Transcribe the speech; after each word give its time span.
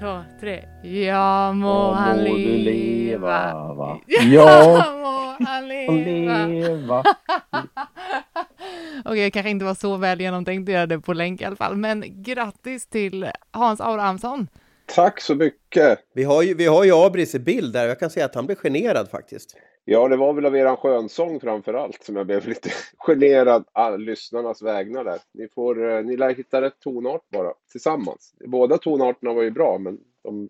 två, 0.00 0.22
tre. 0.40 0.64
Ja 0.82 1.52
må 1.52 1.92
han 1.92 2.18
må 2.18 2.24
leva. 2.24 2.70
leva, 2.70 3.74
va? 3.74 4.00
Ja 4.06 4.22
Ja. 4.22 4.92
må 4.96 5.46
han 5.46 5.68
leva. 5.68 6.46
Leva. 6.46 7.04
Okej, 9.04 9.24
det 9.24 9.30
kanske 9.30 9.50
inte 9.50 9.64
var 9.64 9.74
så 9.74 9.96
väl 9.96 10.20
genomtänkt 10.20 10.68
att 10.68 10.72
göra 10.74 10.86
det 10.86 11.00
på 11.00 11.12
länk 11.12 11.40
i 11.40 11.44
alla 11.44 11.56
fall. 11.56 11.76
Men 11.76 12.04
grattis 12.22 12.86
till 12.86 13.30
Hans 13.50 13.80
Abrahamsson. 13.80 14.48
Tack 14.94 15.20
så 15.20 15.34
mycket! 15.34 15.98
Vi 16.14 16.24
har 16.24 16.42
ju, 16.42 16.54
vi 16.54 16.66
har 16.66 16.84
ju 16.84 16.92
Abris 16.94 17.34
i 17.34 17.38
bild 17.38 17.72
där 17.72 17.88
jag 17.88 17.98
kan 17.98 18.10
säga 18.10 18.26
att 18.26 18.34
han 18.34 18.46
blev 18.46 18.56
generad 18.56 19.08
faktiskt. 19.10 19.56
Ja, 19.92 20.08
det 20.08 20.16
var 20.16 20.32
väl 20.32 20.46
av 20.46 20.56
eran 20.56 20.76
skönsång 20.76 21.40
framför 21.40 21.74
allt 21.74 22.02
som 22.04 22.16
jag 22.16 22.26
blev 22.26 22.48
lite 22.48 22.70
generad 22.98 23.64
all 23.72 24.00
lyssnarnas 24.00 24.62
vägnar 24.62 25.04
där. 25.04 25.18
Ni, 25.32 25.48
får, 25.48 25.90
eh, 25.90 26.02
ni 26.04 26.16
lär 26.16 26.34
hitta 26.34 26.62
rätt 26.62 26.80
tonart 26.80 27.30
bara 27.30 27.52
tillsammans. 27.70 28.34
Båda 28.46 28.78
tonarterna 28.78 29.32
var 29.32 29.42
ju 29.42 29.50
bra, 29.50 29.78
men 29.78 29.98
de, 30.22 30.48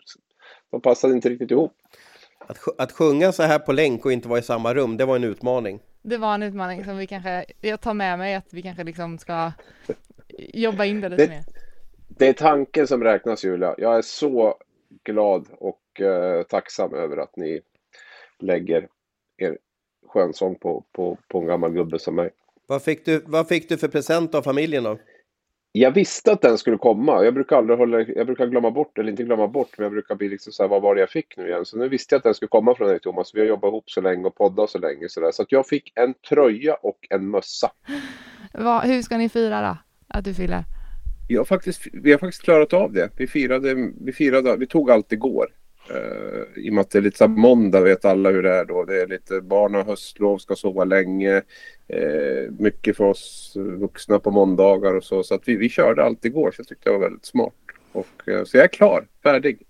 de 0.70 0.80
passade 0.80 1.14
inte 1.14 1.28
riktigt 1.28 1.50
ihop. 1.50 1.72
Att, 2.38 2.58
att 2.80 2.92
sjunga 2.92 3.32
så 3.32 3.42
här 3.42 3.58
på 3.58 3.72
länk 3.72 4.04
och 4.04 4.12
inte 4.12 4.28
vara 4.28 4.38
i 4.38 4.42
samma 4.42 4.74
rum, 4.74 4.96
det 4.96 5.04
var 5.04 5.16
en 5.16 5.24
utmaning. 5.24 5.80
Det 6.02 6.16
var 6.16 6.34
en 6.34 6.42
utmaning 6.42 6.84
som 6.84 6.96
vi 6.96 7.06
kanske, 7.06 7.44
jag 7.60 7.80
tar 7.80 7.94
med 7.94 8.18
mig 8.18 8.34
att 8.34 8.52
vi 8.54 8.62
kanske 8.62 8.84
liksom 8.84 9.18
ska 9.18 9.52
jobba 10.38 10.84
in 10.84 11.00
det 11.00 11.08
lite 11.08 11.22
Det- 11.22 11.28
mer. 11.28 11.44
Det 12.08 12.28
är 12.28 12.32
tanken 12.32 12.86
som 12.86 13.04
räknas, 13.04 13.44
Julia. 13.44 13.74
Jag 13.78 13.96
är 13.98 14.02
så 14.02 14.54
glad 15.04 15.46
och 15.58 16.00
eh, 16.00 16.42
tacksam 16.42 16.94
över 16.94 17.16
att 17.16 17.36
ni 17.36 17.60
lägger 18.38 18.88
er 19.42 19.58
skönsång 20.06 20.54
på, 20.54 20.84
på, 20.92 21.18
på 21.28 21.38
en 21.38 21.46
gammal 21.46 21.72
gubbe 21.72 21.98
som 21.98 22.14
mig. 22.14 22.30
Vad 22.66 22.82
fick 22.82 23.04
du, 23.04 23.22
vad 23.26 23.48
fick 23.48 23.68
du 23.68 23.78
för 23.78 23.88
present 23.88 24.34
av 24.34 24.42
familjen 24.42 24.84
då? 24.84 24.98
Jag 25.72 25.90
visste 25.90 26.32
att 26.32 26.42
den 26.42 26.58
skulle 26.58 26.76
komma. 26.78 27.24
Jag 27.24 27.34
brukar 27.34 27.56
aldrig 27.56 27.78
hålla, 27.78 28.00
jag 28.00 28.26
brukar 28.26 28.46
glömma 28.46 28.70
bort, 28.70 28.98
eller 28.98 29.10
inte 29.10 29.22
glömma 29.22 29.48
bort, 29.48 29.68
men 29.76 29.84
jag 29.84 29.92
brukar 29.92 30.14
bli 30.14 30.28
liksom 30.28 30.52
så 30.52 30.62
här, 30.62 30.68
vad 30.68 30.82
var 30.82 30.94
det 30.94 31.00
jag 31.00 31.10
fick 31.10 31.36
nu 31.36 31.48
igen? 31.48 31.64
Så 31.64 31.78
nu 31.78 31.88
visste 31.88 32.14
jag 32.14 32.18
att 32.18 32.22
den 32.22 32.34
skulle 32.34 32.48
komma 32.48 32.74
från 32.74 32.88
dig 32.88 33.00
Thomas. 33.00 33.34
Vi 33.34 33.40
har 33.40 33.46
jobbat 33.46 33.68
ihop 33.68 33.90
så 33.90 34.00
länge 34.00 34.24
och 34.24 34.34
poddat 34.34 34.70
så 34.70 34.78
länge 34.78 35.08
så 35.08 35.20
där. 35.20 35.32
Så 35.32 35.42
att 35.42 35.52
jag 35.52 35.66
fick 35.66 35.92
en 35.94 36.14
tröja 36.28 36.74
och 36.74 37.06
en 37.10 37.30
mössa. 37.30 37.70
Vad, 38.54 38.82
hur 38.82 39.02
ska 39.02 39.18
ni 39.18 39.28
fira 39.28 39.60
då? 39.62 39.76
Att 40.08 40.24
du 40.24 40.34
fyller? 40.34 40.64
Jag 41.28 41.40
har 41.40 41.44
faktiskt, 41.44 41.86
vi 41.92 42.12
har 42.12 42.18
faktiskt 42.18 42.42
klarat 42.42 42.72
av 42.72 42.92
det. 42.92 43.10
Vi 43.16 43.26
firade, 43.26 43.92
vi 44.00 44.12
firade, 44.12 44.56
vi 44.56 44.66
tog 44.66 44.90
allt 44.90 45.12
igår. 45.12 45.46
Uh, 45.90 46.64
I 46.64 46.70
och 46.70 46.74
med 46.74 46.80
att 46.80 46.90
det 46.90 46.98
är 46.98 47.02
lite 47.02 47.18
så 47.18 47.28
måndag 47.28 47.80
vet 47.80 48.04
alla 48.04 48.30
hur 48.30 48.42
det 48.42 48.54
är 48.54 48.64
då. 48.64 48.84
Det 48.84 49.02
är 49.02 49.06
lite 49.06 49.40
barn 49.40 49.74
har 49.74 49.84
höstlov, 49.84 50.38
ska 50.38 50.56
sova 50.56 50.84
länge. 50.84 51.42
Eh, 51.92 52.52
mycket 52.58 52.96
för 52.96 53.04
oss 53.04 53.52
vuxna 53.56 54.18
på 54.18 54.30
måndagar 54.30 54.94
och 54.94 55.04
så. 55.04 55.22
Så 55.22 55.34
att 55.34 55.48
vi, 55.48 55.56
vi 55.56 55.68
körde 55.68 56.04
allt 56.04 56.24
igår 56.24 56.50
så 56.50 56.60
jag 56.60 56.66
tyckte 56.66 56.88
det 56.88 56.92
var 56.92 57.00
väldigt 57.00 57.26
smart. 57.26 57.54
Och, 57.92 58.28
eh, 58.28 58.44
så 58.44 58.56
jag 58.56 58.64
är 58.64 58.68
klar, 58.68 59.06
färdig. 59.22 59.62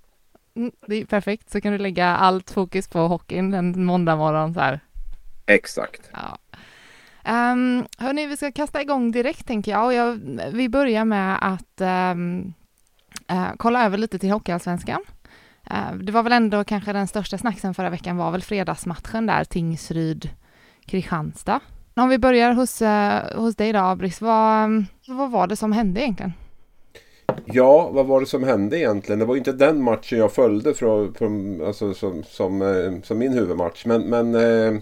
Mm, 0.54 0.72
det 0.86 0.94
är 0.94 1.04
perfekt, 1.04 1.50
så 1.50 1.60
kan 1.60 1.72
du 1.72 1.78
lägga 1.78 2.06
allt 2.06 2.50
fokus 2.50 2.88
på 2.88 2.98
hockeyn 2.98 3.54
en 3.54 3.84
måndag 3.84 4.16
morgon 4.16 4.54
så 4.54 4.60
här. 4.60 4.80
Exakt. 5.46 6.10
Ja. 6.12 6.38
Um, 7.52 7.86
hörni, 7.98 8.26
vi 8.26 8.36
ska 8.36 8.52
kasta 8.52 8.82
igång 8.82 9.10
direkt 9.10 9.46
tänker 9.46 9.72
jag. 9.72 9.84
Och 9.84 9.92
jag 9.92 10.20
vi 10.52 10.68
börjar 10.68 11.04
med 11.04 11.38
att 11.40 11.80
eh, 11.80 12.14
kolla 13.56 13.84
över 13.84 13.98
lite 13.98 14.18
till 14.18 14.30
Hockeyallsvenskan. 14.30 15.00
Eh, 15.70 15.92
det 16.02 16.12
var 16.12 16.22
väl 16.22 16.32
ändå 16.32 16.64
kanske 16.64 16.92
den 16.92 17.08
största 17.08 17.38
snacksen 17.38 17.74
förra 17.74 17.90
veckan 17.90 18.16
var 18.16 18.30
väl 18.30 18.42
fredagsmatchen 18.42 19.26
där, 19.26 19.44
Tingsryd-Kristianstad. 19.44 21.60
Om 21.94 22.08
vi 22.08 22.18
börjar 22.18 22.52
hos, 22.52 22.82
eh, 22.82 23.36
hos 23.36 23.56
dig 23.56 23.72
då, 23.72 23.78
Abris, 23.78 24.20
vad, 24.20 24.84
vad 25.08 25.30
var 25.30 25.46
det 25.46 25.56
som 25.56 25.72
hände 25.72 26.00
egentligen? 26.00 26.32
Ja, 27.44 27.90
vad 27.92 28.06
var 28.06 28.20
det 28.20 28.26
som 28.26 28.44
hände 28.44 28.78
egentligen? 28.78 29.18
Det 29.18 29.24
var 29.24 29.34
ju 29.34 29.38
inte 29.38 29.52
den 29.52 29.82
matchen 29.82 30.18
jag 30.18 30.32
följde 30.32 30.74
från, 30.74 31.14
från, 31.14 31.64
alltså, 31.66 31.94
som, 31.94 32.22
som, 32.22 32.62
eh, 32.62 32.92
som 33.02 33.18
min 33.18 33.32
huvudmatch. 33.32 33.86
Men, 33.86 34.02
men 34.02 34.34
eh, 34.34 34.80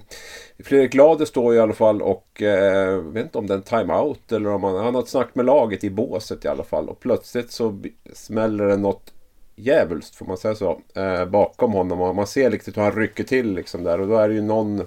Fredrik 0.64 0.92
Glader 0.92 1.24
står 1.24 1.54
i 1.54 1.58
alla 1.58 1.72
fall 1.72 2.02
och 2.02 2.42
eh, 2.42 2.48
jag 2.48 3.02
vet 3.02 3.24
inte 3.24 3.38
om 3.38 3.46
det 3.46 3.54
är 3.54 3.58
en 3.58 3.62
timeout 3.62 4.32
eller 4.32 4.50
om 4.50 4.64
han, 4.64 4.76
han 4.76 4.94
har 4.94 5.02
ett 5.02 5.08
snack 5.08 5.34
med 5.34 5.46
laget 5.46 5.84
i 5.84 5.90
båset 5.90 6.44
i 6.44 6.48
alla 6.48 6.64
fall. 6.64 6.88
Och 6.88 7.00
plötsligt 7.00 7.52
så 7.52 7.82
smäller 8.12 8.66
det 8.66 8.76
något 8.76 9.12
djävulskt 9.58 10.16
får 10.16 10.26
man 10.26 10.36
säga 10.36 10.54
så. 10.54 10.80
Eh, 10.94 11.24
bakom 11.24 11.72
honom 11.72 12.00
och 12.00 12.14
man 12.14 12.26
ser 12.26 12.50
riktigt 12.50 12.76
hur 12.76 12.82
han 12.82 12.92
rycker 12.92 13.24
till 13.24 13.54
liksom 13.54 13.84
där. 13.84 14.00
Och 14.00 14.08
då 14.08 14.16
är 14.16 14.28
det 14.28 14.34
ju 14.34 14.42
någon 14.42 14.86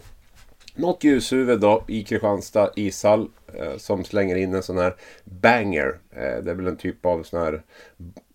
något 0.75 1.03
ljushuvud 1.03 1.59
då 1.59 1.83
i 1.87 2.03
Kristianstad 2.03 2.71
ishall 2.75 3.29
eh, 3.53 3.77
som 3.77 4.03
slänger 4.03 4.35
in 4.35 4.53
en 4.53 4.63
sån 4.63 4.77
här 4.77 4.95
banger. 5.23 5.99
Eh, 6.11 6.43
det 6.43 6.51
är 6.51 6.55
väl 6.55 6.67
en 6.67 6.77
typ 6.77 7.05
av 7.05 7.23
sån 7.23 7.41
här 7.41 7.63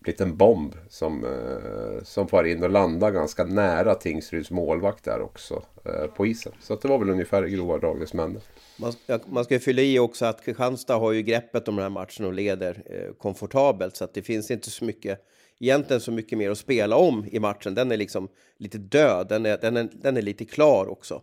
liten 0.05 0.37
bomb 0.37 0.75
som, 0.89 1.25
eh, 1.25 2.03
som 2.03 2.27
far 2.27 2.43
in 2.43 2.63
och 2.63 2.69
landar 2.69 3.11
ganska 3.11 3.43
nära 3.43 3.95
Tingsryds 3.95 4.51
målvakt 4.51 5.03
där 5.03 5.21
också 5.21 5.63
eh, 5.85 6.07
på 6.07 6.25
isen. 6.25 6.53
Så 6.61 6.73
att 6.73 6.81
det 6.81 6.87
var 6.87 6.99
väl 6.99 7.09
ungefär 7.09 7.45
i 7.45 7.51
grova 7.51 7.77
drag 7.77 7.99
det 7.99 8.07
som 8.07 8.19
hände. 8.19 8.41
Man, 8.77 8.93
man 9.25 9.43
ska 9.43 9.53
ju 9.53 9.59
fylla 9.59 9.81
i 9.81 9.99
också 9.99 10.25
att 10.25 10.45
Kristianstad 10.45 10.95
har 10.95 11.11
ju 11.11 11.21
greppet 11.21 11.67
om 11.67 11.75
den 11.75 11.83
här 11.83 11.89
matchen 11.89 12.25
och 12.25 12.33
leder 12.33 12.83
eh, 12.85 13.13
komfortabelt 13.13 13.95
så 13.95 14.03
att 14.03 14.13
det 14.13 14.21
finns 14.21 14.51
inte 14.51 14.69
så 14.69 14.85
mycket 14.85 15.19
egentligen 15.59 16.01
så 16.01 16.11
mycket 16.11 16.37
mer 16.37 16.51
att 16.51 16.57
spela 16.57 16.95
om 16.95 17.25
i 17.31 17.39
matchen. 17.39 17.75
Den 17.75 17.91
är 17.91 17.97
liksom 17.97 18.27
lite 18.57 18.77
död, 18.77 19.27
den 19.29 19.45
är, 19.45 19.57
den 19.57 19.77
är, 19.77 19.89
den 19.93 20.17
är 20.17 20.21
lite 20.21 20.45
klar 20.45 20.87
också. 20.87 21.21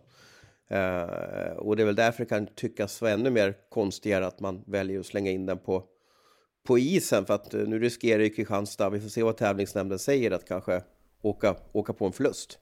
Uh, 0.71 1.57
och 1.57 1.75
det 1.75 1.83
är 1.83 1.85
väl 1.85 1.95
därför 1.95 2.23
det 2.23 2.29
kan 2.29 2.47
tyckas 2.47 3.01
vara 3.01 3.11
ännu 3.11 3.29
mer 3.29 3.55
konstigare 3.69 4.27
att 4.27 4.39
man 4.39 4.63
väljer 4.67 4.99
att 4.99 5.05
slänga 5.05 5.31
in 5.31 5.45
den 5.45 5.57
på, 5.57 5.83
på 6.67 6.79
isen 6.79 7.25
för 7.25 7.33
att 7.33 7.53
eh, 7.53 7.61
nu 7.61 7.79
riskerar 7.79 8.23
ju 8.23 8.29
Kristianstad, 8.29 8.89
vi 8.89 8.99
får 8.99 9.09
se 9.09 9.23
vad 9.23 9.37
tävlingsnämnden 9.37 9.99
säger, 9.99 10.31
att 10.31 10.47
kanske 10.47 10.81
åka, 11.21 11.55
åka 11.71 11.93
på 11.93 12.05
en 12.05 12.11
förlust. 12.11 12.59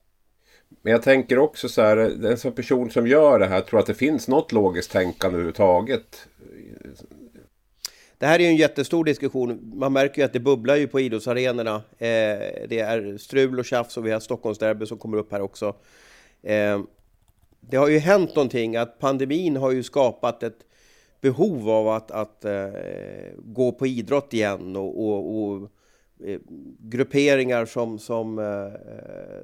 Men 0.82 0.92
jag 0.92 1.02
tänker 1.02 1.38
också 1.38 1.70
så 1.70 1.82
här, 1.82 1.98
eh, 1.98 2.32
en 2.32 2.38
sån 2.38 2.52
person 2.52 2.92
som 2.92 3.08
gör 3.08 3.40
det 3.40 3.46
här 3.46 3.62
tror 3.62 3.80
att 3.80 3.86
det 3.86 3.94
finns 3.94 4.28
något 4.28 4.52
logiskt 4.52 4.92
tänkande 4.92 5.36
överhuvudtaget. 5.36 6.28
Det 8.24 8.28
här 8.28 8.40
är 8.40 8.44
ju 8.44 8.50
en 8.50 8.56
jättestor 8.56 9.06
diskussion. 9.06 9.72
Man 9.76 9.94
märker 9.94 10.22
ju 10.22 10.26
att 10.26 10.34
det 10.34 10.40
bubblar 10.40 10.76
ju 10.76 10.88
på 10.88 11.00
idrottsarenorna. 11.00 11.76
Eh, 11.76 12.68
det 12.70 12.80
är 12.80 13.18
strul 13.18 13.60
och 13.60 13.66
tjafs 13.66 13.98
och 13.98 14.06
vi 14.06 14.12
har 14.12 14.20
Stockholmsderby 14.20 14.86
som 14.86 14.98
kommer 14.98 15.18
upp 15.18 15.32
här 15.32 15.42
också. 15.42 15.76
Eh, 16.42 16.82
det 17.60 17.78
har 17.78 17.88
ju 17.88 17.98
hänt 17.98 18.36
någonting, 18.36 18.76
att 18.76 19.00
pandemin 19.00 19.56
har 19.56 19.72
ju 19.72 19.84
skapat 19.84 20.44
ett 20.44 20.58
behov 21.22 21.70
av 21.70 21.88
att, 21.88 22.12
att 22.12 22.46
eh, 22.46 22.70
gå 23.38 23.72
på 23.72 23.88
idrott 23.88 24.34
igen 24.34 24.76
och, 24.76 25.04
och, 25.08 25.44
och 25.44 25.70
eh, 26.26 26.40
grupperingar 26.80 27.66
som, 27.66 28.00
som 28.00 28.40
eh, 28.40 28.46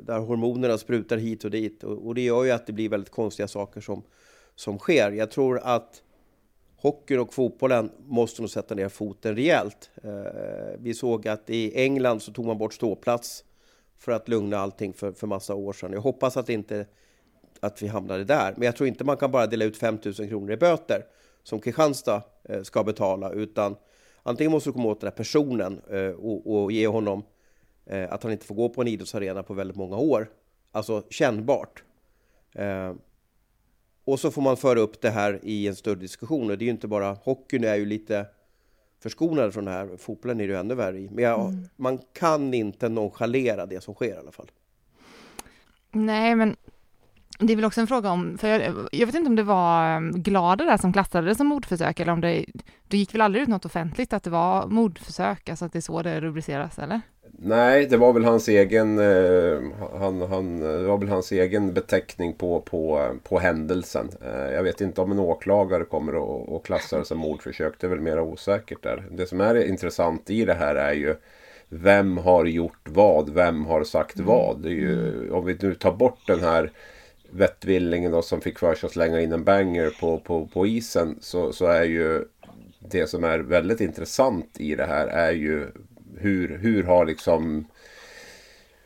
där 0.02 0.20
hormonerna 0.20 0.78
sprutar 0.78 1.18
hit 1.18 1.44
och 1.44 1.52
dit. 1.52 1.84
Och, 1.84 2.08
och 2.08 2.16
det 2.16 2.22
gör 2.22 2.44
ju 2.44 2.52
att 2.52 2.68
det 2.68 2.74
blir 2.74 2.90
väldigt 2.90 3.12
konstiga 3.12 3.48
saker 3.48 3.82
som, 3.82 4.04
som 4.56 4.80
sker. 4.80 5.12
Jag 5.12 5.32
tror 5.32 5.60
att 5.64 6.04
hockeyn 6.82 7.20
och 7.20 7.34
fotbollen 7.34 7.92
måste 8.08 8.42
nog 8.42 8.50
sätta 8.50 8.76
ner 8.76 8.90
foten 8.90 9.36
rejält. 9.36 9.92
Eh, 10.04 10.12
vi 10.78 10.94
såg 10.94 11.28
att 11.28 11.50
i 11.50 11.84
England 11.84 12.22
så 12.22 12.34
tog 12.34 12.46
man 12.46 12.58
bort 12.58 12.74
ståplats 12.74 13.44
för 13.98 14.12
att 14.12 14.30
lugna 14.30 14.58
allting 14.58 14.94
för, 14.94 15.12
för 15.12 15.28
massa 15.28 15.56
år 15.56 15.74
sedan. 15.74 15.94
Jag 15.94 16.02
hoppas 16.02 16.38
att 16.38 16.50
inte 16.50 16.86
att 17.60 17.82
vi 17.82 17.88
hamnade 17.88 18.24
där. 18.24 18.54
Men 18.58 18.66
jag 18.66 18.76
tror 18.76 18.88
inte 18.88 19.04
man 19.04 19.18
kan 19.18 19.32
bara 19.32 19.48
dela 19.48 19.66
ut 19.66 19.78
5 19.78 19.98
000 20.06 20.14
kronor 20.14 20.52
i 20.52 20.58
böter 20.58 21.06
som 21.44 21.60
Kristianstad 21.60 22.22
eh, 22.44 22.62
ska 22.62 22.84
betala, 22.84 23.32
utan 23.32 23.76
antingen 24.24 24.52
måste 24.52 24.70
du 24.70 24.74
komma 24.74 24.90
åt 24.90 25.02
den 25.02 25.08
här 25.08 25.18
personen 25.18 25.82
eh, 25.90 26.10
och, 26.10 26.64
och 26.64 26.72
ge 26.72 26.88
honom 26.88 27.24
att 28.10 28.24
han 28.24 28.32
inte 28.32 28.46
får 28.46 28.56
gå 28.56 28.70
på 28.70 28.82
en 28.82 28.88
idrottsarena 28.88 29.44
på 29.44 29.54
väldigt 29.54 29.78
många 29.78 29.98
år. 29.98 30.30
Alltså 30.72 31.04
kännbart. 31.10 31.84
Och 34.10 34.20
så 34.20 34.32
får 34.32 34.42
man 34.42 34.58
föra 34.58 34.80
upp 34.80 35.02
det 35.02 35.10
här 35.10 35.40
i 35.44 35.68
en 35.68 35.76
större 35.76 36.00
diskussion. 36.00 36.52
Och 36.52 36.58
det 36.58 36.64
är 36.64 36.66
ju 36.66 36.72
inte 36.72 36.88
bara 36.88 37.12
hockeyn 37.12 37.64
är 37.64 37.76
ju 37.76 37.86
lite 37.86 38.26
förskonad 39.00 39.54
från 39.54 39.66
det 39.66 39.72
här. 39.72 39.98
Fotbollen 39.98 40.42
är 40.42 40.48
det 40.48 40.54
ju 40.54 40.60
ännu 40.60 40.76
värre 40.76 41.00
i. 41.00 41.10
Men 41.12 41.24
jag, 41.24 41.54
man 41.76 42.00
kan 42.14 42.54
inte 42.54 42.90
nonchalera 42.90 43.66
det 43.66 43.84
som 43.84 43.94
sker 43.94 44.16
i 44.16 44.18
alla 44.18 44.32
fall. 44.32 44.52
Nej, 45.92 46.36
men 46.36 46.56
det 47.40 47.54
är 47.54 47.56
väl 47.56 47.66
också 47.66 47.82
en 47.82 47.88
fråga 47.88 48.12
om, 48.12 48.38
för 48.38 48.48
jag, 48.48 48.62
jag 48.92 49.06
vet 49.06 49.16
inte 49.16 49.30
om 49.30 49.36
det 49.36 49.44
var 49.44 49.98
um, 49.98 50.12
Glada 50.12 50.66
där 50.66 50.78
som 50.78 50.94
klassade 50.94 51.28
det 51.28 51.36
som 51.36 51.48
mordförsök 51.48 52.00
eller 52.00 52.14
om 52.14 52.22
det, 52.22 52.46
det 52.88 52.98
gick 52.98 53.14
väl 53.14 53.22
aldrig 53.22 53.44
ut 53.44 53.50
något 53.50 53.66
offentligt 53.66 54.14
att 54.14 54.24
det 54.24 54.30
var 54.30 54.68
mordförsök, 54.68 55.50
alltså 55.50 55.66
att 55.66 55.74
det 55.74 55.80
är 55.80 55.82
så 55.82 56.02
det 56.02 56.22
rubriceras 56.22 56.80
eller? 56.80 57.02
Nej, 57.42 57.86
det 57.86 57.98
var 57.98 58.14
väl 58.14 58.26
hans 58.26 58.48
egen, 58.48 59.00
eh, 59.00 59.60
han, 60.00 60.22
han, 60.22 60.60
det 60.60 60.88
var 60.88 60.98
väl 60.98 61.10
hans 61.10 61.32
egen 61.32 61.74
beteckning 61.74 62.34
på, 62.34 62.62
på, 62.62 63.12
på 63.24 63.40
händelsen. 63.40 64.10
Eh, 64.22 64.54
jag 64.54 64.64
vet 64.64 64.82
inte 64.82 65.02
om 65.02 65.12
en 65.12 65.20
åklagare 65.20 65.84
kommer 65.84 66.14
att, 66.14 66.50
att 66.50 66.64
klassa 66.64 67.00
det 67.00 67.06
som 67.06 67.18
mordförsök, 67.18 67.74
det 67.80 67.88
är 67.88 67.92
väl 67.92 68.00
mer 68.00 68.20
osäkert 68.20 68.84
där. 68.84 69.04
Det 69.12 69.26
som 69.26 69.42
är 69.42 69.68
intressant 69.68 70.30
i 70.30 70.46
det 70.46 70.54
här 70.54 70.76
är 70.76 70.94
ju 70.94 71.16
vem 71.70 72.18
har 72.18 72.46
gjort 72.46 72.90
vad? 72.90 73.30
Vem 73.30 73.66
har 73.66 73.84
sagt 73.84 74.16
mm. 74.16 74.28
vad? 74.28 74.62
Det 74.62 74.70
är 74.70 74.74
ju, 74.74 75.32
om 75.32 75.46
vi 75.46 75.58
nu 75.62 75.76
tar 75.76 75.94
bort 75.94 76.28
den 76.28 76.40
här 76.40 76.72
vettvillingen 77.32 78.12
då, 78.12 78.22
som 78.22 78.42
fick 78.42 78.60
för 78.60 78.76
sig 78.76 78.88
att 78.88 78.94
slänga 78.94 79.22
in 79.22 79.32
en 79.32 79.44
banger 79.44 79.90
på, 80.00 80.20
på, 80.20 80.48
på 80.48 80.68
isen 80.68 81.18
så, 81.22 81.54
så 81.54 81.66
är 81.66 81.84
ju 81.84 82.26
det 82.80 83.08
som 83.08 83.24
är 83.24 83.40
väldigt 83.40 83.82
intressant 83.82 84.56
i 84.60 84.76
det 84.76 84.86
här 84.86 85.08
är 85.08 85.32
ju 85.32 85.68
hur, 86.18 86.58
hur 86.58 86.84
har 86.84 87.06
liksom 87.06 87.66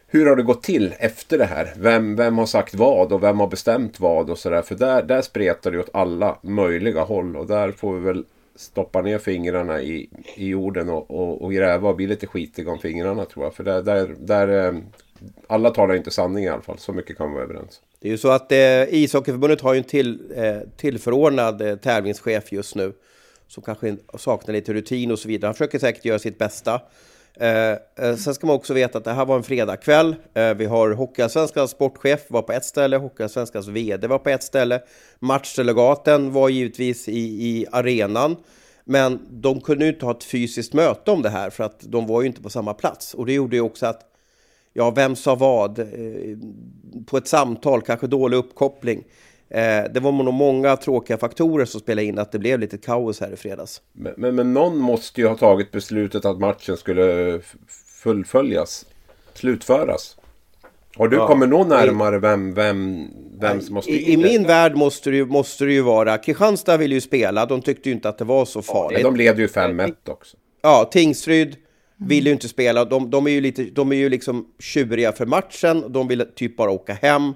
hur 0.07 0.25
har 0.25 0.35
det 0.35 0.43
gått 0.43 0.63
till 0.63 0.93
efter 0.99 1.37
det 1.37 1.45
här? 1.45 1.73
Vem, 1.77 2.15
vem 2.15 2.37
har 2.37 2.45
sagt 2.45 2.75
vad 2.75 3.11
och 3.11 3.23
vem 3.23 3.39
har 3.39 3.47
bestämt 3.47 3.99
vad 3.99 4.29
och 4.29 4.37
sådär. 4.37 4.61
För 4.61 4.75
där, 4.75 5.03
där 5.03 5.21
spretar 5.21 5.71
det 5.71 5.79
åt 5.79 5.89
alla 5.93 6.37
möjliga 6.41 7.01
håll 7.01 7.37
och 7.37 7.47
där 7.47 7.71
får 7.71 7.93
vi 7.93 7.99
väl 7.99 8.25
stoppa 8.55 9.01
ner 9.01 9.17
fingrarna 9.17 9.81
i, 9.81 10.09
i 10.35 10.47
jorden 10.47 10.89
och, 10.89 11.11
och, 11.11 11.41
och 11.41 11.53
gräva 11.53 11.89
och 11.89 11.95
bli 11.95 12.07
lite 12.07 12.27
skitig 12.27 12.67
om 12.67 12.79
fingrarna 12.79 13.25
tror 13.25 13.45
jag. 13.45 13.53
För 13.53 13.63
där, 13.63 13.81
där, 13.81 14.15
där 14.19 14.67
eh, 14.67 14.79
alla 15.47 15.69
talar 15.69 15.95
inte 15.95 16.11
sanning 16.11 16.44
i 16.44 16.50
alla 16.50 16.61
fall. 16.61 16.77
Så 16.77 16.94
mycket 16.94 17.17
kan 17.17 17.27
vi 17.27 17.33
vara 17.33 17.44
överens. 17.44 17.81
Det 18.00 18.07
är 18.07 18.11
ju 18.11 18.17
så 18.17 18.29
att 18.29 18.51
eh, 18.51 18.94
ishockeyförbundet 18.94 19.61
har 19.61 19.73
ju 19.73 19.77
en 19.77 19.83
till, 19.83 20.31
eh, 20.35 20.57
tillförordnad 20.77 21.61
eh, 21.61 21.75
tävlingschef 21.75 22.51
just 22.51 22.75
nu. 22.75 22.94
Som 23.47 23.63
kanske 23.63 23.97
saknar 24.17 24.53
lite 24.53 24.73
rutin 24.73 25.11
och 25.11 25.19
så 25.19 25.27
vidare. 25.27 25.47
Han 25.47 25.53
försöker 25.53 25.79
säkert 25.79 26.05
göra 26.05 26.19
sitt 26.19 26.38
bästa. 26.38 26.81
Eh, 27.39 27.71
eh, 27.71 28.15
sen 28.15 28.33
ska 28.33 28.47
man 28.47 28.56
också 28.56 28.74
veta 28.74 28.97
att 28.97 29.03
det 29.03 29.13
här 29.13 29.25
var 29.25 29.35
en 29.35 29.44
fredagkväll. 29.44 30.15
Eh, 30.33 30.53
vi 30.53 30.65
har 30.65 30.91
Hockeyallsvenskans 30.91 31.71
sportchef 31.71 32.19
var 32.27 32.41
på 32.41 32.53
ett 32.53 32.65
ställe, 32.65 32.97
Hockeyallsvenskans 32.97 33.68
VD 33.68 34.07
var 34.07 34.19
på 34.19 34.30
ett 34.30 34.44
ställe. 34.44 34.81
Matchdelegaten 35.19 36.31
var 36.31 36.50
givetvis 36.50 37.09
i, 37.09 37.19
i 37.19 37.65
arenan. 37.71 38.35
Men 38.85 39.19
de 39.30 39.62
kunde 39.62 39.88
inte 39.88 40.06
ha 40.06 40.12
ett 40.12 40.24
fysiskt 40.24 40.74
möte 40.74 41.12
om 41.12 41.21
det 41.21 41.30
här 41.30 41.50
för 41.50 41.63
att 41.63 41.80
de 41.80 42.07
var 42.07 42.21
ju 42.21 42.27
inte 42.27 42.41
på 42.41 42.50
samma 42.50 42.74
plats. 42.74 43.13
Och 43.13 43.25
det 43.25 43.33
gjorde 43.33 43.56
ju 43.56 43.62
också 43.62 43.86
att, 43.86 44.01
ja, 44.74 44.91
vem 44.91 45.15
sa 45.15 45.36
vad? 45.36 45.79
Eh, 45.79 45.86
på 47.06 47.18
ett 47.18 47.27
samtal, 47.27 47.81
kanske 47.81 48.07
dålig 48.07 48.38
uppkoppling. 48.38 49.03
Eh, 49.49 49.83
det 49.93 49.99
var 49.99 50.11
nog 50.11 50.33
många 50.33 50.77
tråkiga 50.77 51.17
faktorer 51.17 51.65
som 51.65 51.79
spelade 51.79 52.05
in 52.05 52.19
att 52.19 52.31
det 52.31 52.39
blev 52.39 52.59
lite 52.59 52.77
kaos 52.77 53.19
här 53.19 53.33
i 53.33 53.35
fredags. 53.35 53.81
Men, 53.93 54.13
men, 54.17 54.35
men 54.35 54.53
någon 54.53 54.77
måste 54.77 55.21
ju 55.21 55.27
ha 55.27 55.37
tagit 55.37 55.71
beslutet 55.71 56.25
att 56.25 56.39
matchen 56.39 56.77
skulle 56.77 57.39
fullföljas, 58.03 58.85
slutföras. 59.33 60.17
Har 60.95 61.07
du 61.07 61.17
ja. 61.17 61.27
kommit 61.27 61.49
någon 61.49 61.69
närmare 61.69 62.19
vem, 62.19 62.53
vem, 62.53 63.07
vem 63.39 63.61
som 63.61 63.81
styrt 63.81 63.95
I, 63.95 64.13
I 64.13 64.17
min 64.17 64.43
värld 64.43 64.75
måste 64.75 65.09
det, 65.09 65.15
ju, 65.15 65.25
måste 65.25 65.65
det 65.65 65.73
ju 65.73 65.81
vara... 65.81 66.17
Kristianstad 66.17 66.77
ville 66.77 66.95
ju 66.95 67.01
spela, 67.01 67.45
de 67.45 67.61
tyckte 67.61 67.89
ju 67.89 67.95
inte 67.95 68.09
att 68.09 68.17
det 68.17 68.25
var 68.25 68.45
så 68.45 68.61
farligt. 68.61 68.99
Ja, 68.99 69.05
de 69.05 69.15
leder 69.15 69.39
ju 69.39 69.47
5-1 69.47 69.93
också. 70.05 70.37
Ja, 70.61 70.89
Tingsryd 70.91 71.55
vill 71.97 72.25
ju 72.25 72.33
inte 72.33 72.47
spela. 72.47 72.85
De, 72.85 73.09
de, 73.09 73.27
är 73.27 73.31
ju 73.31 73.41
lite, 73.41 73.63
de 73.63 73.91
är 73.91 73.95
ju 73.95 74.09
liksom 74.09 74.45
tjuriga 74.59 75.11
för 75.11 75.25
matchen. 75.25 75.85
De 75.87 76.07
vill 76.07 76.25
typ 76.35 76.57
bara 76.57 76.71
åka 76.71 76.93
hem. 76.93 77.33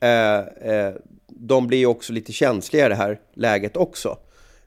Eh, 0.00 0.38
eh, 0.38 0.94
de 1.46 1.66
blir 1.66 1.78
ju 1.78 1.86
också 1.86 2.12
lite 2.12 2.32
känsliga 2.32 2.86
i 2.86 2.88
det 2.88 2.94
här 2.94 3.20
läget 3.34 3.76
också. 3.76 4.18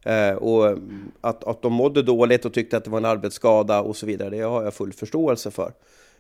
Eh, 0.04 0.32
och 0.32 0.78
att, 1.22 1.44
att 1.44 1.62
de 1.62 1.74
mådde 1.74 2.02
dåligt 2.02 2.46
och 2.46 2.54
tyckte 2.54 2.78
att 2.78 2.84
det 2.84 2.90
var 2.90 2.98
en 2.98 3.06
arbetsskada 3.06 3.82
och 3.82 3.98
så 3.98 4.06
vidare, 4.06 4.30
det 4.30 4.42
har 4.42 4.64
jag 4.64 4.74
full 4.74 4.94
förståelse 4.94 5.52
för. 5.52 5.74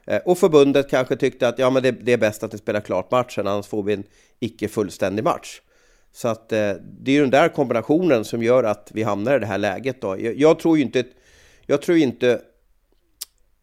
Eh, 0.05 0.17
och 0.25 0.37
förbundet 0.37 0.89
kanske 0.89 1.15
tyckte 1.15 1.47
att 1.47 1.59
ja, 1.59 1.69
men 1.69 1.83
det, 1.83 1.91
det, 1.91 2.13
är 2.13 2.17
bäst 2.17 2.43
att 2.43 2.51
det 2.51 2.57
spelar 2.57 2.81
klart 2.81 3.11
matchen, 3.11 3.47
annars 3.47 3.67
får 3.67 3.83
vi 3.83 3.93
en 3.93 4.03
icke 4.39 4.67
fullständig 4.67 5.23
match. 5.23 5.61
Så 6.11 6.27
att 6.27 6.51
eh, 6.51 6.71
det 6.99 7.11
är 7.11 7.15
ju 7.15 7.21
den 7.21 7.29
där 7.29 7.49
kombinationen 7.49 8.25
som 8.25 8.43
gör 8.43 8.63
att 8.63 8.91
vi 8.93 9.03
hamnar 9.03 9.35
i 9.35 9.39
det 9.39 9.45
här 9.45 9.57
läget. 9.57 10.01
Då. 10.01 10.19
Jag, 10.19 10.35
jag 10.35 10.59
tror 10.59 10.77
ju 10.77 10.83
inte, 10.83 11.03
jag 11.65 11.81
tror 11.81 11.97
inte 11.97 12.41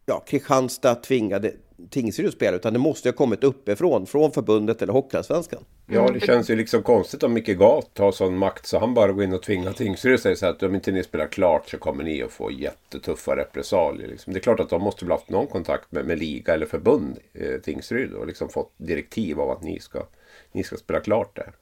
ja, 0.07 0.25
Kristianstad 0.27 0.95
tvingade 0.95 1.53
Tingsryd 1.91 2.29
att 2.29 2.35
spela, 2.35 2.57
utan 2.57 2.73
det 2.73 2.79
måste 2.79 3.09
ha 3.09 3.13
kommit 3.13 3.45
uppifrån, 3.45 4.07
från 4.07 4.33
förbundet 4.33 4.83
eller 4.83 4.93
Hockeyallsvenskan. 4.93 5.65
Ja, 5.93 6.09
det 6.13 6.21
känns 6.21 6.51
ju 6.51 6.57
liksom 6.57 6.83
konstigt 6.83 7.23
om 7.23 7.33
Micke 7.33 7.59
Gat 7.59 7.99
har 7.99 8.13
sån 8.13 8.39
makt 8.39 8.67
så 8.67 8.79
han 8.79 8.95
bara 8.95 9.13
går 9.13 9.25
in 9.25 9.33
och 9.33 9.43
tvingar 9.43 9.73
Tingsryd 9.73 10.15
och 10.15 10.21
säger 10.21 10.37
så 10.37 10.47
att 10.47 10.63
om 10.63 10.75
inte 10.75 10.93
ni 10.93 11.03
spelar 11.03 11.27
klart 11.27 11.69
så 11.69 11.79
kommer 11.79 12.05
ni 12.05 12.23
att 12.23 12.33
få 12.33 12.51
jättetuffa 12.51 13.37
repressalier. 13.37 14.09
Liksom. 14.09 14.33
Det 14.33 14.39
är 14.39 14.43
klart 14.43 14.61
att 14.61 14.69
de 14.69 14.83
måste 14.83 15.05
ha 15.05 15.13
haft 15.13 15.31
någon 15.31 15.47
kontakt 15.47 15.93
med, 15.93 16.07
med 16.07 16.19
liga 16.19 16.55
eller 16.55 16.67
förbund, 16.67 17.19
eh, 17.33 17.61
Tingsryd, 17.61 18.13
och 18.13 18.27
liksom 18.27 18.49
fått 18.49 18.73
direktiv 18.77 19.41
av 19.41 19.51
att 19.51 19.63
ni 19.63 19.81
ska, 19.81 20.07
ni 20.53 20.65
ska 20.65 20.77
spela 20.77 21.01
klart 21.01 21.37
där. 21.37 21.53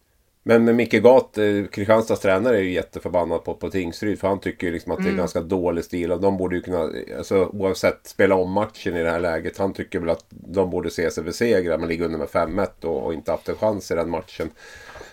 Men 0.42 0.64
med 0.64 0.74
Micke 0.74 1.02
Gat, 1.02 1.38
eh, 1.38 1.64
Kristianstads 1.70 2.20
tränare, 2.20 2.56
är 2.56 2.60
ju 2.60 2.72
jätteförbannad 2.72 3.44
på, 3.44 3.54
på 3.54 3.70
Tingsryd. 3.70 4.20
För 4.20 4.28
han 4.28 4.40
tycker 4.40 4.66
ju 4.66 4.72
liksom 4.72 4.92
att 4.92 4.98
det 4.98 5.04
är 5.04 5.06
mm. 5.06 5.18
ganska 5.18 5.40
dålig 5.40 5.84
stil. 5.84 6.12
Och 6.12 6.20
de 6.20 6.36
borde 6.36 6.56
ju 6.56 6.62
kunna, 6.62 6.90
alltså, 7.18 7.44
oavsett, 7.44 8.06
spela 8.06 8.34
om 8.34 8.52
matchen 8.52 8.96
i 8.96 9.02
det 9.02 9.10
här 9.10 9.20
läget. 9.20 9.58
Han 9.58 9.72
tycker 9.72 9.98
väl 9.98 10.10
att 10.10 10.24
de 10.28 10.70
borde 10.70 10.90
se 10.90 11.10
sig 11.10 11.24
besegrade. 11.24 11.78
Man 11.78 11.88
ligger 11.88 12.04
under 12.04 12.18
med 12.18 12.28
5-1 12.28 12.84
och, 12.84 13.06
och, 13.06 13.14
inte 13.14 13.30
haft 13.30 13.48
en 13.48 13.54
chans 13.54 13.90
i 13.90 13.94
den 13.94 14.10
matchen. 14.10 14.50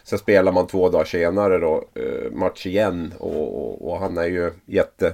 Sen 0.04 0.20
spelar 0.20 0.52
man 0.52 0.68
två 0.68 0.90
dagar 0.90 1.06
senare 1.06 1.58
då, 1.58 1.84
eh, 1.94 2.32
match 2.32 2.66
igen. 2.66 3.14
Och, 3.18 3.58
och, 3.58 3.92
och, 3.92 4.00
han 4.00 4.18
är 4.18 4.28
ju 4.28 4.52
jätte 4.66 5.14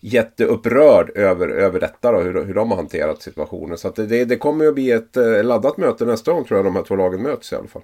jätteupprörd 0.00 1.10
över, 1.14 1.48
över 1.48 1.80
detta 1.80 2.12
då, 2.12 2.18
hur, 2.18 2.44
hur 2.44 2.54
de 2.54 2.70
har 2.70 2.76
hanterat 2.76 3.22
situationen. 3.22 3.78
Så 3.78 3.90
det, 3.90 4.24
det 4.24 4.36
kommer 4.36 4.64
ju 4.64 4.68
att 4.68 4.74
bli 4.74 4.90
ett 4.90 5.16
eh, 5.16 5.44
laddat 5.44 5.76
möte 5.76 6.04
nästa 6.04 6.32
gång 6.32 6.44
tror 6.44 6.58
jag 6.58 6.64
de 6.64 6.76
här 6.76 6.82
två 6.82 6.96
lagen 6.96 7.22
möts 7.22 7.52
i 7.52 7.56
alla 7.56 7.68
fall. 7.68 7.82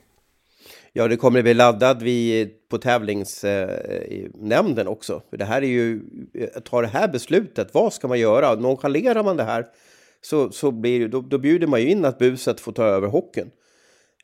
Ja, 0.93 1.09
det 1.09 1.17
kommer 1.17 1.39
att 1.39 1.45
bli 1.45 1.55
laddad 1.55 2.03
vid, 2.03 2.69
på 2.69 2.79
tävlingsnämnden 2.79 4.89
också. 4.89 5.23
För 5.31 5.37
det 5.37 5.45
här 5.45 5.63
är 5.63 5.67
ju, 5.67 6.01
att 6.55 6.65
ta 6.65 6.81
det 6.81 6.87
här 6.87 7.09
beslutet, 7.09 7.75
vad 7.75 7.93
ska 7.93 8.09
man 8.09 8.19
göra? 8.19 8.55
Nonchalerar 8.55 9.25
man 9.25 9.37
det 9.37 9.45
här 9.45 9.67
så, 10.21 10.53
så 10.53 10.71
blir, 10.71 11.09
då, 11.09 11.21
då 11.21 11.39
bjuder 11.39 11.67
man 11.67 11.81
ju 11.81 11.91
in 11.91 12.05
att 12.05 12.19
buset 12.19 12.61
får 12.61 12.73
ta 12.73 12.85
över 12.85 13.09
hockeyn. 13.09 13.51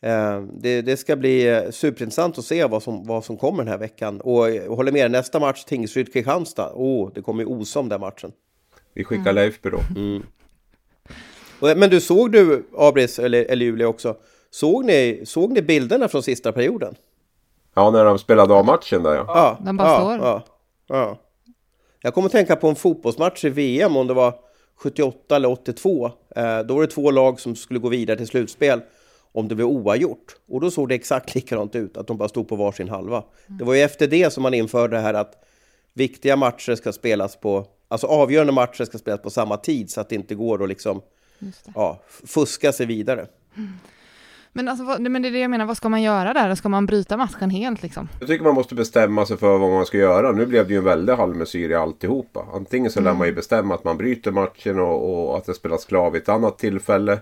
Eh, 0.03 0.43
det, 0.61 0.83
det, 0.83 0.97
ska 0.97 1.17
bli 1.17 1.49
eh, 1.49 1.71
superintressant 1.71 2.39
att 2.39 2.45
se 2.45 2.65
vad 2.65 2.83
som, 2.83 3.07
vad 3.07 3.25
som 3.25 3.37
kommer 3.37 3.59
den 3.59 3.69
här 3.69 3.79
veckan. 3.79 4.21
Och 4.21 4.51
jag 4.51 4.77
håller 4.77 4.93
med, 4.93 5.11
nästa 5.11 5.41
match 5.41 5.65
Tingsryd-Kristianstad, 5.65 6.73
oh, 6.75 7.11
det 7.15 7.23
kommer 7.23 7.43
ju 7.43 7.47
osa 7.47 7.81
om 7.81 7.89
den 7.89 8.01
matchen. 8.01 8.33
Vi 8.95 9.05
skickar 9.05 9.23
mm. 9.23 9.35
Leifby 9.35 9.71
då. 9.71 9.81
Mm. 9.97 10.23
Men 11.61 11.91
du, 11.91 12.01
såg 12.01 12.33
du, 12.33 12.67
Abris, 12.77 13.19
eller, 13.19 13.45
eller 13.45 13.67
Julia 13.67 13.89
också, 13.89 14.17
Såg 14.57 14.85
ni, 14.85 15.23
såg 15.25 15.53
ni 15.53 15.63
bilderna 15.63 16.09
från 16.09 16.23
sista 16.23 16.53
perioden? 16.53 16.95
Ja, 17.75 17.91
när 17.91 18.05
de 18.05 18.19
spelade 18.19 18.55
av 18.55 18.65
matchen 18.65 19.03
där 19.03 19.15
ja. 19.15 19.25
Ja, 19.27 19.59
den 19.65 19.77
bara 19.77 19.89
ja, 19.89 19.99
står. 19.99 20.27
Ja, 20.27 20.43
ja. 20.87 21.19
Jag 22.03 22.15
kommer 22.15 22.27
att 22.27 22.33
tänka 22.33 22.57
på 22.57 22.69
en 22.69 22.77
fotbollsmatch 22.77 23.45
i 23.45 23.49
VM 23.49 23.97
om 23.97 24.07
det 24.07 24.15
var 24.15 24.35
78 24.77 25.37
eller 25.37 25.51
82. 25.51 26.11
Eh, 26.37 26.59
då 26.59 26.75
var 26.75 26.81
det 26.81 26.87
två 26.87 27.11
lag 27.11 27.41
som 27.41 27.57
skulle 27.57 27.81
gå 27.81 27.89
vidare 27.89 28.17
till 28.17 28.27
slutspel 28.27 28.81
om 29.33 29.49
det 29.49 29.55
blev 29.55 29.67
oavgjort. 29.67 30.37
Och 30.49 30.61
då 30.61 30.71
såg 30.71 30.89
det 30.89 30.95
exakt 30.95 31.35
likadant 31.35 31.75
ut, 31.75 31.97
att 31.97 32.07
de 32.07 32.17
bara 32.17 32.29
stod 32.29 32.49
på 32.49 32.57
varsin 32.57 32.89
halva. 32.89 33.25
Det 33.47 33.65
var 33.65 33.75
ju 33.75 33.81
efter 33.81 34.07
det 34.07 34.33
som 34.33 34.43
man 34.43 34.55
införde 34.55 34.97
det 34.97 35.03
här 35.03 35.15
att 35.15 35.45
viktiga 35.93 36.37
matcher 36.37 36.75
ska 36.75 36.93
spelas 36.93 37.37
på, 37.37 37.67
alltså 37.89 38.07
avgörande 38.07 38.53
matcher 38.53 38.85
ska 38.85 38.99
spelas 38.99 39.23
på 39.23 39.31
samma 39.31 39.57
tid 39.57 39.91
så 39.91 40.01
att 40.01 40.09
det 40.09 40.15
inte 40.15 40.35
går 40.35 40.63
att 40.63 40.69
liksom, 40.69 41.03
ja, 41.75 42.01
fuska 42.27 42.73
sig 42.73 42.87
vidare. 42.87 43.27
Mm. 43.57 43.73
Men, 44.57 44.69
alltså, 44.69 45.03
men 45.03 45.23
det 45.23 45.29
är 45.29 45.33
det 45.33 45.39
jag 45.39 45.51
menar, 45.51 45.67
vad 45.67 45.77
ska 45.77 45.89
man 45.89 46.03
göra 46.03 46.33
där? 46.33 46.55
Ska 46.55 46.69
man 46.69 46.87
bryta 46.87 47.17
matchen 47.17 47.51
helt 47.51 47.83
liksom? 47.83 48.09
Jag 48.19 48.29
tycker 48.29 48.45
man 48.45 48.55
måste 48.55 48.75
bestämma 48.75 49.27
sig 49.27 49.37
för 49.37 49.59
vad 49.59 49.71
man 49.71 49.87
ska 49.87 49.99
göra. 49.99 50.33
Nu 50.33 50.47
blev 50.47 50.67
det 50.67 50.73
ju 50.73 50.79
en 50.79 50.85
väldig 50.85 51.13
halvmesyr 51.13 51.71
i 51.71 51.75
alltihopa. 51.75 52.45
Antingen 52.55 52.91
så 52.91 53.01
mm. 53.01 53.13
lär 53.13 53.19
man 53.19 53.27
ju 53.27 53.35
bestämma 53.35 53.75
att 53.75 53.85
man 53.85 53.97
bryter 53.97 54.31
matchen 54.31 54.79
och, 54.79 55.29
och 55.31 55.37
att 55.37 55.47
det 55.47 55.55
spelas 55.55 55.85
klar 55.85 56.11
vid 56.11 56.23
ett 56.23 56.29
annat 56.29 56.59
tillfälle. 56.59 57.19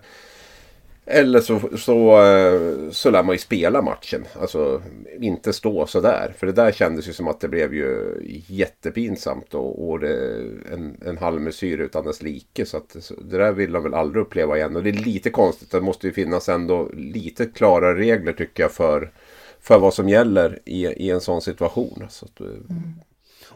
Eller 1.07 1.41
så, 1.41 1.61
så, 1.79 2.23
eh, 2.23 2.91
så 2.91 3.11
lär 3.11 3.23
man 3.23 3.35
ju 3.35 3.39
spela 3.39 3.83
matchen. 3.83 4.25
Alltså 4.41 4.83
inte 5.21 5.53
stå 5.53 5.87
sådär. 5.87 6.35
För 6.39 6.47
det 6.47 6.53
där 6.53 6.73
kändes 6.73 7.09
ju 7.09 7.13
som 7.13 7.29
att 7.29 7.41
det 7.41 7.49
blev 7.49 7.75
ju 7.75 8.21
jättepinsamt. 8.47 9.55
Och, 9.55 9.89
och 9.89 10.01
det, 10.01 10.37
en, 10.73 10.97
en 11.07 11.19
halvmesyr 11.19 11.79
utan 11.79 12.05
dess 12.05 12.23
like. 12.23 12.67
Så, 12.67 12.77
att, 12.77 12.97
så 13.01 13.15
det 13.15 13.39
där 13.39 13.53
vill 13.53 13.73
de 13.73 13.83
väl 13.83 13.95
aldrig 13.95 14.23
uppleva 14.23 14.57
igen. 14.57 14.77
Och 14.77 14.83
det 14.83 14.91
är 14.91 15.05
lite 15.05 15.31
konstigt. 15.31 15.71
Det 15.71 15.81
måste 15.81 16.07
ju 16.07 16.13
finnas 16.13 16.49
ändå 16.49 16.91
lite 16.95 17.47
klara 17.47 17.95
regler 17.95 18.33
tycker 18.33 18.63
jag 18.63 18.73
för, 18.73 19.11
för 19.61 19.79
vad 19.79 19.95
som 19.95 20.09
gäller 20.09 20.59
i, 20.65 20.87
i 20.87 21.11
en 21.11 21.21
sån 21.21 21.43
situation. 21.43 22.07
Så 22.11 22.25
att, 22.27 22.41
eh, 22.41 22.47
mm. 22.47 22.95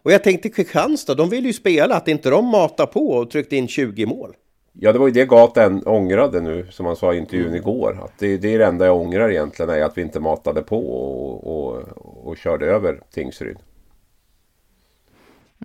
Och 0.03 0.13
jag 0.13 0.25
tänkte 0.25 0.49
Kristianstad, 0.49 1.15
de 1.15 1.31
vill 1.31 1.47
ju 1.47 1.53
spela. 1.53 1.95
Att 1.95 2.09
inte 2.09 2.31
de 2.31 2.47
matar 2.47 2.87
på 2.87 3.09
och 3.09 3.31
tryckte 3.31 3.57
in 3.57 3.69
20 3.69 4.07
mål. 4.07 4.35
Ja, 4.81 4.93
det 4.93 4.99
var 4.99 5.07
ju 5.07 5.13
det 5.13 5.29
Gaten 5.29 5.83
ångrade 5.87 6.41
nu, 6.41 6.67
som 6.71 6.87
han 6.87 6.97
sa 6.97 7.15
i 7.15 7.19
intervjun 7.19 7.47
mm. 7.47 7.57
igår. 7.57 8.01
Att 8.05 8.19
det, 8.19 8.37
det 8.37 8.55
är 8.55 8.59
det 8.59 8.67
enda 8.67 8.87
jag 8.87 8.97
ångrar 8.97 9.31
egentligen, 9.31 9.71
är 9.71 9.83
att 9.83 9.99
vi 9.99 10.03
inte 10.03 10.21
matade 10.21 10.63
på 10.63 10.89
och, 10.89 11.47
och, 11.47 11.83
och 12.29 12.37
körde 12.37 12.67
över 12.67 13.01
Tingsryd. 13.11 13.59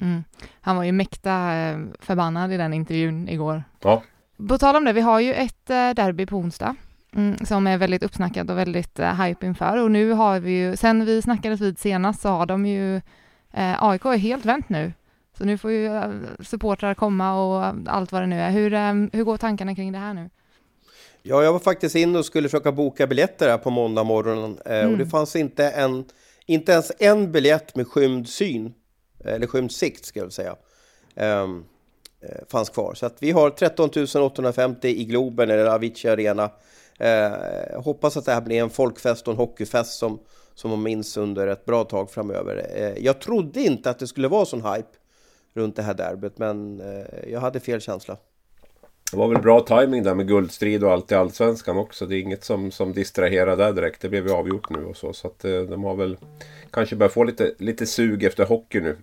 Mm. 0.02 0.24
Han 0.62 0.76
var 0.76 0.84
ju 0.84 0.92
mäkta 0.92 1.56
eh, 1.56 1.78
förbannad 2.00 2.54
i 2.54 2.58
den 2.58 2.74
intervjun 2.74 3.30
igår. 3.30 3.64
Ja. 3.82 4.04
På 4.50 4.58
tal 4.58 4.76
om 4.76 4.86
det, 4.86 4.94
vi 4.94 5.02
har 5.02 5.20
ju 5.20 5.34
ett 5.34 5.70
eh, 5.70 5.90
derby 5.90 6.26
på 6.26 6.38
onsdag 6.38 6.76
mm, 7.16 7.38
som 7.46 7.68
är 7.68 7.78
väldigt 7.78 8.04
uppsnackat 8.04 8.50
och 8.50 8.58
väldigt 8.58 9.00
uh, 9.00 9.22
hype 9.22 9.46
inför 9.46 9.84
och 9.84 9.92
nu 9.92 10.12
har 10.12 10.40
vi 10.40 10.52
ju, 10.52 10.78
sen 10.78 11.06
vi 11.06 11.22
snackades 11.22 11.62
vid 11.62 11.80
senast 11.80 12.22
så 12.22 12.30
har 12.30 12.46
de 12.46 12.66
ju, 12.66 12.96
eh, 13.52 13.84
AIK 13.84 14.06
är 14.06 14.18
helt 14.18 14.46
vänt 14.46 14.70
nu. 14.70 14.94
Så 15.38 15.46
nu 15.46 15.58
får 15.58 15.72
ju 15.72 15.90
supportrar 16.40 16.94
komma 16.94 17.34
och 17.34 17.76
allt 17.88 18.12
vad 18.12 18.22
det 18.22 18.28
nu 18.28 18.40
är. 18.40 18.52
Hur, 18.52 18.70
hur 19.18 19.24
går 19.24 19.38
tankarna 19.38 19.76
kring 19.76 19.92
det 19.92 20.00
här 20.00 20.14
nu? 20.14 20.30
Ja, 21.22 21.44
jag 21.44 21.54
var 21.54 21.60
faktiskt 21.60 21.96
in 21.96 22.16
och 22.16 22.26
skulle 22.26 22.50
försöka 22.50 22.72
boka 22.72 23.08
biljetter 23.08 23.50
här 23.50 23.58
på 23.58 23.70
måndag 23.70 24.04
morgonen 24.04 24.58
mm. 24.66 24.86
och 24.86 24.98
det 24.98 25.04
mm. 25.04 25.10
fanns 25.10 25.36
inte, 25.36 25.70
en, 25.70 26.06
inte 26.46 26.72
ens 26.72 26.92
en 27.00 27.32
biljett 27.32 27.76
med 27.76 27.88
skymd 27.88 28.30
syn 28.30 28.74
eller 29.26 29.48
skymd 29.48 29.72
sikt 29.72 30.06
ska 30.06 30.20
jag 30.20 30.34
säga, 30.34 30.56
um, 31.16 31.66
fanns 32.48 32.70
kvar. 32.70 32.94
Så 32.94 33.06
att 33.06 33.18
vi 33.20 33.32
har 33.32 33.50
13 33.50 33.90
850 34.24 34.88
i 34.88 35.06
Globen 35.06 35.50
eller 35.50 35.66
Avicii 35.66 36.12
Arena. 36.12 36.52
Uh, 37.02 37.82
hoppas 37.82 38.18
att 38.18 38.26
det 38.26 38.32
här 38.32 38.42
blir 38.42 38.62
en 38.62 38.70
folkfest 38.70 39.28
och 39.28 39.34
en 39.34 39.38
hockeyfest 39.38 39.98
som, 39.98 40.20
som 40.54 40.72
man 40.72 40.84
minns 40.84 41.18
under 41.18 41.48
ett 41.48 41.66
bra 41.66 41.84
tag 41.84 42.12
framöver. 42.12 42.56
Uh, 42.56 43.04
jag 43.06 43.22
trodde 43.22 43.62
inte 43.62 43.90
att 43.90 44.00
det 44.00 44.08
skulle 44.08 44.28
vara 44.28 44.46
sån 44.46 44.66
hype 44.74 44.98
runt 45.54 45.76
det 45.76 45.82
här 45.82 45.94
derbyt, 45.94 46.38
men 46.38 46.82
uh, 46.82 47.32
jag 47.32 47.40
hade 47.40 47.60
fel 47.60 47.82
känsla. 47.82 48.18
Det 49.12 49.18
var 49.18 49.28
väl 49.28 49.42
bra 49.42 49.60
timing 49.60 50.04
där 50.04 50.16
med 50.16 50.28
guldstrid 50.28 50.84
och 50.84 50.92
allt 50.92 51.12
i 51.12 51.16
Allsvenskan 51.16 51.78
också. 51.78 52.06
Det 52.06 52.18
är 52.18 52.20
inget 52.20 52.44
som, 52.44 52.72
som 52.72 52.94
distraherar 52.94 53.58
där 53.58 53.74
direkt. 53.74 54.02
Det 54.02 54.10
blev 54.10 54.28
ju 54.28 54.34
avgjort 54.34 54.70
nu 54.70 54.86
och 54.86 54.98
så. 54.98 55.14
Så 55.14 55.28
att 55.28 55.40
de 55.40 55.84
har 55.84 55.96
väl 55.96 56.18
kanske 56.72 56.96
börjat 56.96 57.14
få 57.14 57.24
lite, 57.24 57.54
lite 57.58 57.86
sug 57.86 58.24
efter 58.24 58.46
hockey 58.46 58.82
nu. 58.82 58.98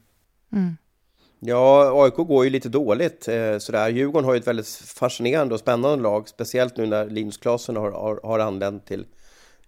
Mm. 0.52 0.76
Ja, 1.42 1.92
AIK 2.04 2.14
går 2.14 2.44
ju 2.44 2.50
lite 2.50 2.68
dåligt 2.68 3.28
eh, 3.28 3.58
sådär. 3.58 3.88
Djurgården 3.88 4.24
har 4.24 4.34
ju 4.34 4.38
ett 4.38 4.46
väldigt 4.46 4.68
fascinerande 4.68 5.54
och 5.54 5.60
spännande 5.60 6.02
lag, 6.02 6.28
speciellt 6.28 6.76
nu 6.76 6.86
när 6.86 7.06
Linus 7.06 7.36
Klasen 7.36 7.76
har, 7.76 7.90
har, 7.90 8.20
har 8.22 8.38
anlänt 8.38 8.86
till, 8.86 9.06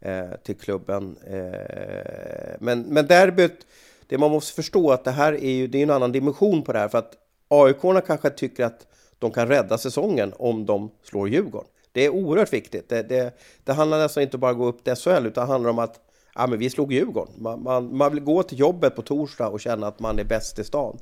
eh, 0.00 0.30
till 0.44 0.56
klubben. 0.56 1.16
Eh, 1.26 2.56
men, 2.60 2.82
men 2.82 3.06
derbyt, 3.06 3.66
det 4.06 4.18
man 4.18 4.30
måste 4.30 4.54
förstå 4.54 4.90
att 4.90 5.04
det 5.04 5.10
här 5.10 5.32
är 5.32 5.50
ju 5.50 5.66
det 5.66 5.78
är 5.78 5.82
en 5.82 5.90
annan 5.90 6.12
dimension 6.12 6.62
på 6.62 6.72
det 6.72 6.78
här, 6.78 6.88
för 6.88 6.98
att 6.98 7.14
aik 7.48 8.06
kanske 8.06 8.30
tycker 8.30 8.64
att 8.64 8.86
de 9.18 9.30
kan 9.30 9.48
rädda 9.48 9.78
säsongen 9.78 10.32
om 10.38 10.66
de 10.66 10.90
slår 11.02 11.28
Djurgården. 11.28 11.68
Det 11.92 12.04
är 12.04 12.10
oerhört 12.10 12.52
viktigt. 12.52 12.88
Det, 12.88 13.02
det, 13.02 13.38
det 13.64 13.72
handlar 13.72 13.98
nästan 13.98 14.22
inte 14.22 14.38
bara 14.38 14.50
om 14.50 14.56
att 14.56 14.58
gå 14.58 14.66
upp 14.66 14.84
till 14.84 14.94
SHL, 14.94 15.26
utan 15.26 15.46
det 15.46 15.52
handlar 15.52 15.70
om 15.70 15.78
att 15.78 16.00
ja, 16.34 16.46
men 16.46 16.58
vi 16.58 16.70
slog 16.70 16.92
Djurgården. 16.92 17.34
Man, 17.38 17.62
man, 17.62 17.96
man, 17.96 18.12
vill 18.14 18.24
gå 18.24 18.42
till 18.42 18.58
jobbet 18.58 18.96
på 18.96 19.02
torsdag 19.02 19.48
och 19.48 19.60
känna 19.60 19.86
att 19.86 20.00
man 20.00 20.18
är 20.18 20.24
bäst 20.24 20.58
i 20.58 20.64
stan. 20.64 20.98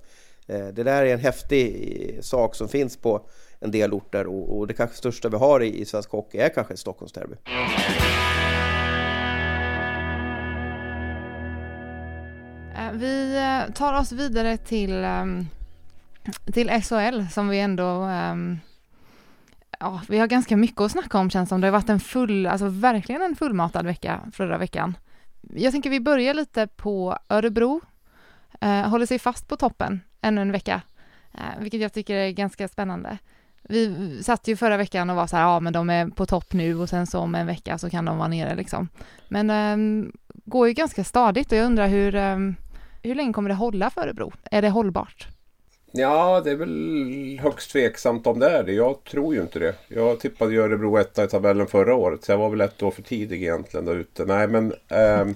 Eh, 0.46 0.66
det 0.66 0.82
där 0.82 1.02
är 1.04 1.14
en 1.14 1.20
häftig 1.20 2.14
eh, 2.16 2.20
sak 2.20 2.54
som 2.54 2.68
finns 2.68 2.96
på 2.96 3.20
en 3.60 3.70
del 3.70 3.92
orter 3.92 4.26
och, 4.26 4.58
och 4.58 4.66
det 4.66 4.74
kanske 4.74 4.96
största 4.96 5.28
vi 5.28 5.36
har 5.36 5.62
i, 5.62 5.80
i 5.80 5.84
svensk 5.84 6.10
hockey 6.10 6.38
är 6.38 6.48
kanske 6.48 6.74
ett 6.74 6.80
Stockholmsderby. 6.80 7.36
Vi 13.00 13.36
eh, 13.36 13.72
tar 13.74 13.92
oss 13.92 14.12
vidare 14.12 14.56
till, 14.56 15.04
ehm, 15.04 15.46
till 16.52 16.70
SHL 16.70 17.22
som 17.32 17.48
vi 17.48 17.60
ändå 17.60 18.02
ehm, 18.02 18.58
Ja, 19.82 20.00
vi 20.08 20.18
har 20.18 20.26
ganska 20.26 20.56
mycket 20.56 20.80
att 20.80 20.92
snacka 20.92 21.18
om 21.18 21.30
känns 21.30 21.48
som. 21.48 21.60
Det 21.60 21.66
har 21.66 21.72
varit 21.72 21.88
en 21.88 22.00
full, 22.00 22.46
alltså 22.46 22.68
verkligen 22.68 23.22
en 23.22 23.36
fullmatad 23.36 23.86
vecka 23.86 24.20
förra 24.32 24.58
veckan 24.58 24.94
jag 25.54 25.72
tänker 25.72 25.90
vi 25.90 26.00
börjar 26.00 26.34
lite 26.34 26.66
på 26.66 27.18
Örebro. 27.28 27.80
Eh, 28.60 28.88
håller 28.88 29.06
sig 29.06 29.18
fast 29.18 29.48
på 29.48 29.56
toppen 29.56 30.00
ännu 30.20 30.40
en 30.40 30.52
vecka, 30.52 30.82
eh, 31.32 31.60
vilket 31.60 31.80
jag 31.80 31.92
tycker 31.92 32.14
är 32.14 32.30
ganska 32.30 32.68
spännande. 32.68 33.18
Vi 33.62 34.18
satt 34.22 34.48
ju 34.48 34.56
förra 34.56 34.76
veckan 34.76 35.10
och 35.10 35.16
var 35.16 35.26
så 35.26 35.36
här, 35.36 35.42
ja 35.42 35.60
men 35.60 35.72
de 35.72 35.90
är 35.90 36.08
på 36.08 36.26
topp 36.26 36.52
nu 36.52 36.80
och 36.80 36.88
sen 36.88 37.06
så 37.06 37.18
om 37.18 37.34
en 37.34 37.46
vecka 37.46 37.78
så 37.78 37.90
kan 37.90 38.04
de 38.04 38.18
vara 38.18 38.28
nere 38.28 38.54
liksom. 38.54 38.88
Men 39.28 39.50
eh, 39.50 40.10
går 40.44 40.68
ju 40.68 40.74
ganska 40.74 41.04
stadigt 41.04 41.52
och 41.52 41.58
jag 41.58 41.66
undrar 41.66 41.88
hur, 41.88 42.14
ehm, 42.14 42.56
hur 43.02 43.14
länge 43.14 43.32
kommer 43.32 43.48
det 43.48 43.54
hålla 43.54 43.90
för 43.90 44.00
Örebro? 44.00 44.32
Är 44.50 44.62
det 44.62 44.68
hållbart? 44.68 45.28
Ja, 45.92 46.40
det 46.44 46.50
är 46.50 46.56
väl 46.56 47.40
högst 47.42 47.70
tveksamt 47.70 48.26
om 48.26 48.38
det 48.38 48.50
är 48.50 48.62
det. 48.62 48.72
Jag 48.72 49.04
tror 49.04 49.34
ju 49.34 49.40
inte 49.40 49.58
det. 49.58 49.74
Jag 49.88 50.20
tippade 50.20 50.52
ju 50.52 50.62
Örebro 50.62 50.96
etta 50.98 51.24
i 51.24 51.28
tabellen 51.28 51.66
förra 51.66 51.94
året. 51.94 52.24
Så 52.24 52.32
jag 52.32 52.38
var 52.38 52.50
väl 52.50 52.60
ett 52.60 52.82
år 52.82 52.90
för 52.90 53.02
tidig 53.02 53.42
egentligen 53.42 53.86
där 53.86 53.96
ute. 53.96 54.24
Nej, 54.24 54.48
men 54.48 54.72
eh, 54.88 55.26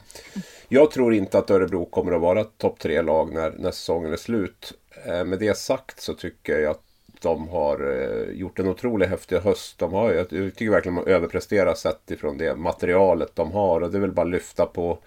jag 0.68 0.90
tror 0.90 1.14
inte 1.14 1.38
att 1.38 1.50
Örebro 1.50 1.84
kommer 1.84 2.12
att 2.12 2.20
vara 2.20 2.44
topp 2.44 2.78
tre-lag 2.78 3.34
när, 3.34 3.50
när 3.50 3.70
säsongen 3.70 4.12
är 4.12 4.16
slut. 4.16 4.72
Eh, 5.06 5.24
med 5.24 5.38
det 5.38 5.56
sagt 5.56 6.00
så 6.00 6.14
tycker 6.14 6.58
jag 6.58 6.70
att 6.70 6.82
de 7.22 7.48
har 7.48 7.92
eh, 7.92 8.34
gjort 8.34 8.58
en 8.58 8.68
otroligt 8.68 9.08
häftig 9.08 9.36
höst. 9.36 9.78
De 9.78 9.92
har, 9.92 10.12
jag 10.12 10.28
tycker 10.28 10.70
verkligen 10.70 10.94
de 10.94 11.00
har 11.00 11.08
överpresterat 11.08 11.78
sett 11.78 12.10
ifrån 12.10 12.38
det 12.38 12.56
materialet 12.56 13.36
de 13.36 13.52
har. 13.52 13.80
Och 13.80 13.90
det 13.90 13.98
är 13.98 14.00
väl 14.00 14.12
bara 14.12 14.26
att 14.26 14.32
lyfta 14.32 14.66
på 14.66 14.98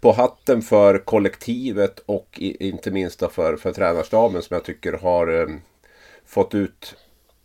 på 0.00 0.12
hatten 0.12 0.62
för 0.62 0.98
kollektivet 0.98 1.98
och 2.06 2.38
inte 2.40 2.90
minst 2.90 3.32
för, 3.32 3.56
för 3.56 3.72
tränarstaben 3.72 4.42
som 4.42 4.54
jag 4.54 4.64
tycker 4.64 4.92
har 4.92 5.40
eh, 5.40 5.46
fått 6.26 6.54
ut 6.54 6.96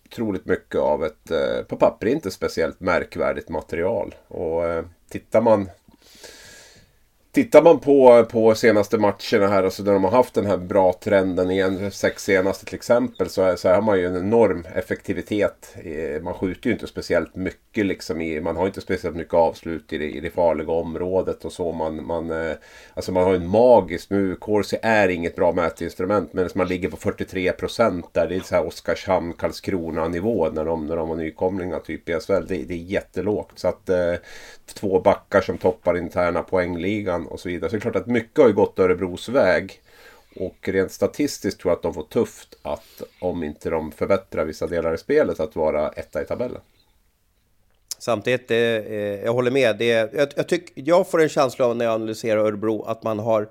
otroligt 0.06 0.46
mycket 0.46 0.82
av 0.82 1.06
ett, 1.06 1.32
eh, 1.32 1.64
på 1.68 1.76
papper 1.76 2.08
inte 2.08 2.32
speciellt 2.32 2.80
märkvärdigt 2.80 3.50
material. 3.50 4.16
Och 4.28 4.66
eh, 4.66 4.86
tittar 5.10 5.42
man 5.42 5.70
Tittar 7.34 7.62
man 7.62 7.80
på, 7.80 8.26
på 8.32 8.56
senaste 8.56 8.98
matcherna 8.98 9.48
här, 9.48 9.64
alltså 9.64 9.84
där 9.84 9.94
de 9.94 10.04
har 10.04 10.12
haft 10.12 10.34
den 10.34 10.46
här 10.46 10.58
bra 10.58 10.94
trenden 10.94 11.52
igen, 11.52 11.92
sex 11.92 12.24
senaste 12.24 12.66
till 12.66 12.76
exempel, 12.76 13.30
så, 13.30 13.42
är, 13.42 13.56
så 13.56 13.70
har 13.70 13.82
man 13.82 14.00
ju 14.00 14.06
en 14.06 14.16
enorm 14.16 14.66
effektivitet. 14.76 15.76
Eh, 15.84 16.22
man 16.22 16.34
skjuter 16.34 16.68
ju 16.68 16.74
inte 16.74 16.88
speciellt 16.88 17.36
mycket 17.36 17.86
liksom 17.86 18.22
i, 18.22 18.42
man 18.42 18.56
har 18.56 18.68
inte 18.68 18.82
speciellt 18.82 19.16
mycket 19.16 19.34
avslut 19.34 19.94
i 19.94 19.98
det, 19.98 20.10
i 20.10 20.20
det 20.20 20.30
farliga 20.30 20.72
området 20.72 21.46
och 21.46 21.52
så. 21.52 21.72
Man, 21.72 22.06
man, 22.06 22.32
eh, 22.32 22.56
alltså 22.94 23.12
man 23.12 23.24
har 23.24 23.34
en 23.34 23.48
magisk, 23.48 24.10
nu 24.10 24.36
Corsi 24.36 24.78
är 24.82 25.10
inget 25.10 25.36
bra 25.36 25.52
mätinstrument, 25.52 26.34
men 26.34 26.50
man 26.56 26.68
ligger 26.68 26.90
på 26.90 26.98
43 26.98 27.52
procent 27.52 28.14
där. 28.14 28.28
Det 28.28 28.36
är 28.36 28.40
så 28.40 28.56
här 28.56 28.68
Oskarshamn, 28.68 29.34
Karlskrona 29.34 30.08
nivå 30.08 30.50
när 30.50 30.66
de, 30.66 30.88
när 30.88 30.96
de 30.96 31.10
var 31.10 31.16
nykomlingar 31.16 31.80
typ 31.80 32.10
i 32.10 32.14
SHL. 32.14 32.46
Det, 32.48 32.64
det 32.64 32.74
är 32.74 32.78
jättelågt. 32.78 33.60
Så 33.60 33.68
att 33.68 33.90
eh, 33.90 34.14
två 34.74 35.00
backar 35.00 35.42
som 35.42 35.58
toppar 35.58 35.98
interna 35.98 36.44
poängligan 36.44 37.21
och 37.28 37.40
så 37.40 37.50
vidare. 37.50 37.70
Så 37.70 37.76
det 37.76 37.80
är 37.80 37.82
klart 37.82 37.96
att 37.96 38.08
mycket 38.08 38.40
har 38.40 38.48
ju 38.48 38.54
gått 38.54 38.80
Örebros 38.80 39.30
väg. 39.30 39.82
Och 40.36 40.70
rent 40.70 40.92
statistiskt 40.92 41.62
tror 41.62 41.72
jag 41.72 41.76
att 41.76 41.84
de 41.84 41.94
får 41.94 42.04
tufft 42.04 42.56
att, 42.62 43.02
om 43.20 43.44
inte 43.44 43.70
de 43.70 43.92
förbättrar 43.92 44.46
vissa 44.46 44.68
delar 44.68 44.94
i 44.94 44.98
spelet, 44.98 45.40
att 45.40 45.56
vara 45.56 45.90
etta 45.90 46.22
i 46.22 46.26
tabellen. 46.26 46.62
Samtidigt, 47.98 48.52
eh, 48.52 48.58
jag 48.58 49.34
håller 49.34 49.52
med. 49.52 49.78
Det, 49.78 49.86
jag, 49.86 50.34
jag, 50.36 50.48
tyck, 50.48 50.72
jag 50.76 51.10
får 51.10 51.22
en 51.22 51.30
känsla 51.30 51.66
av 51.66 51.76
när 51.76 51.86
jag 51.86 51.94
analyserar 51.94 52.46
Örebro 52.46 52.84
att 52.84 53.04
man 53.04 53.20
har 53.20 53.50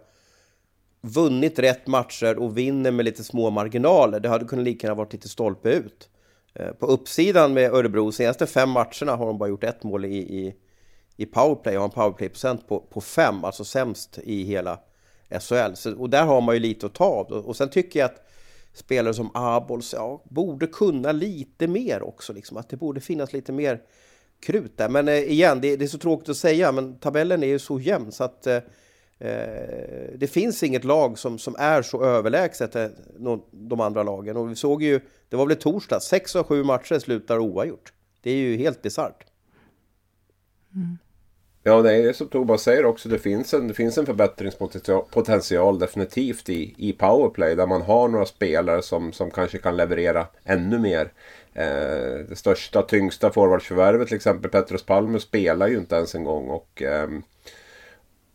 vunnit 1.00 1.58
rätt 1.58 1.86
matcher 1.86 2.38
och 2.38 2.58
vinner 2.58 2.90
med 2.90 3.04
lite 3.04 3.24
små 3.24 3.50
marginaler. 3.50 4.20
Det 4.20 4.28
hade 4.28 4.44
kunnat 4.44 4.64
lika 4.64 4.86
gärna 4.86 4.94
varit 4.94 5.12
lite 5.12 5.28
stolpe 5.28 5.70
ut. 5.70 6.08
Eh, 6.54 6.72
på 6.72 6.86
uppsidan 6.86 7.54
med 7.54 7.74
Örebro, 7.74 8.12
senaste 8.12 8.46
fem 8.46 8.70
matcherna 8.70 9.16
har 9.16 9.26
de 9.26 9.38
bara 9.38 9.48
gjort 9.48 9.64
ett 9.64 9.82
mål 9.82 10.04
i, 10.04 10.16
i 10.16 10.54
i 11.20 11.26
powerplay 11.26 11.76
och 11.76 11.80
har 11.80 11.88
en 11.88 11.94
powerplay-procent 11.94 12.68
på, 12.68 12.80
på 12.80 13.00
fem, 13.00 13.44
alltså 13.44 13.64
sämst 13.64 14.18
i 14.22 14.42
hela 14.42 14.80
SHL. 15.40 15.74
Så, 15.74 15.96
och 15.96 16.10
där 16.10 16.24
har 16.24 16.40
man 16.40 16.54
ju 16.54 16.60
lite 16.60 16.86
att 16.86 16.94
ta 16.94 17.04
av. 17.04 17.32
Och 17.32 17.56
sen 17.56 17.70
tycker 17.70 18.00
jag 18.00 18.06
att 18.06 18.26
spelare 18.72 19.14
som 19.14 19.30
Abols 19.34 19.92
ja, 19.92 20.22
borde 20.24 20.66
kunna 20.66 21.12
lite 21.12 21.68
mer 21.68 22.02
också, 22.02 22.32
liksom, 22.32 22.56
att 22.56 22.68
det 22.68 22.76
borde 22.76 23.00
finnas 23.00 23.32
lite 23.32 23.52
mer 23.52 23.82
krut 24.40 24.76
där. 24.76 24.88
Men 24.88 25.08
eh, 25.08 25.14
igen, 25.14 25.60
det, 25.60 25.76
det, 25.76 25.84
är 25.84 25.88
så 25.88 25.98
tråkigt 25.98 26.28
att 26.28 26.36
säga, 26.36 26.72
men 26.72 26.98
tabellen 26.98 27.42
är 27.42 27.46
ju 27.46 27.58
så 27.58 27.80
jämn 27.80 28.12
så 28.12 28.24
att 28.24 28.46
eh, 28.46 28.56
eh 29.18 30.10
det 30.14 30.30
finns 30.32 30.62
inget 30.62 30.84
lag 30.84 31.18
som, 31.18 31.38
som 31.38 31.56
är 31.58 31.82
så 31.82 32.04
överlägset 32.04 32.76
eh, 32.76 32.86
de 33.50 33.80
andra 33.80 34.02
lagen. 34.02 34.36
Och 34.36 34.50
vi 34.50 34.56
såg 34.56 34.82
ju, 34.82 35.00
det 35.28 35.36
var 35.36 35.46
väl 35.46 35.56
torsdag, 35.56 36.00
sex 36.00 36.36
av 36.36 36.44
sju 36.44 36.64
matcher 36.64 36.98
slutar 36.98 37.38
oavgjort. 37.38 37.92
Det 38.22 38.30
är 38.30 38.36
ju 38.36 38.56
helt 38.56 38.82
bisarrt. 38.82 39.24
Mm. 40.74 40.98
Ja, 41.62 41.82
det 41.82 41.94
är 41.94 42.12
som 42.12 42.28
Tobias 42.28 42.62
säger 42.62 42.84
också. 42.84 43.08
Det 43.08 43.18
finns 43.18 43.54
en, 43.54 43.68
det 43.68 43.74
finns 43.74 43.98
en 43.98 44.06
förbättringspotential 44.06 45.78
definitivt 45.78 46.48
i, 46.48 46.74
i 46.78 46.92
powerplay. 46.92 47.54
Där 47.54 47.66
man 47.66 47.82
har 47.82 48.08
några 48.08 48.26
spelare 48.26 48.82
som, 48.82 49.12
som 49.12 49.30
kanske 49.30 49.58
kan 49.58 49.76
leverera 49.76 50.26
ännu 50.44 50.78
mer. 50.78 51.12
Eh, 51.54 52.26
det 52.28 52.36
största, 52.36 52.82
tyngsta 52.82 53.30
forwardsförvärvet 53.30 54.08
till 54.08 54.16
exempel, 54.16 54.50
Petrus 54.50 54.82
Palme, 54.82 55.20
spelar 55.20 55.68
ju 55.68 55.78
inte 55.78 55.94
ens 55.94 56.14
en 56.14 56.24
gång. 56.24 56.48
Och, 56.48 56.82
eh, 56.82 57.08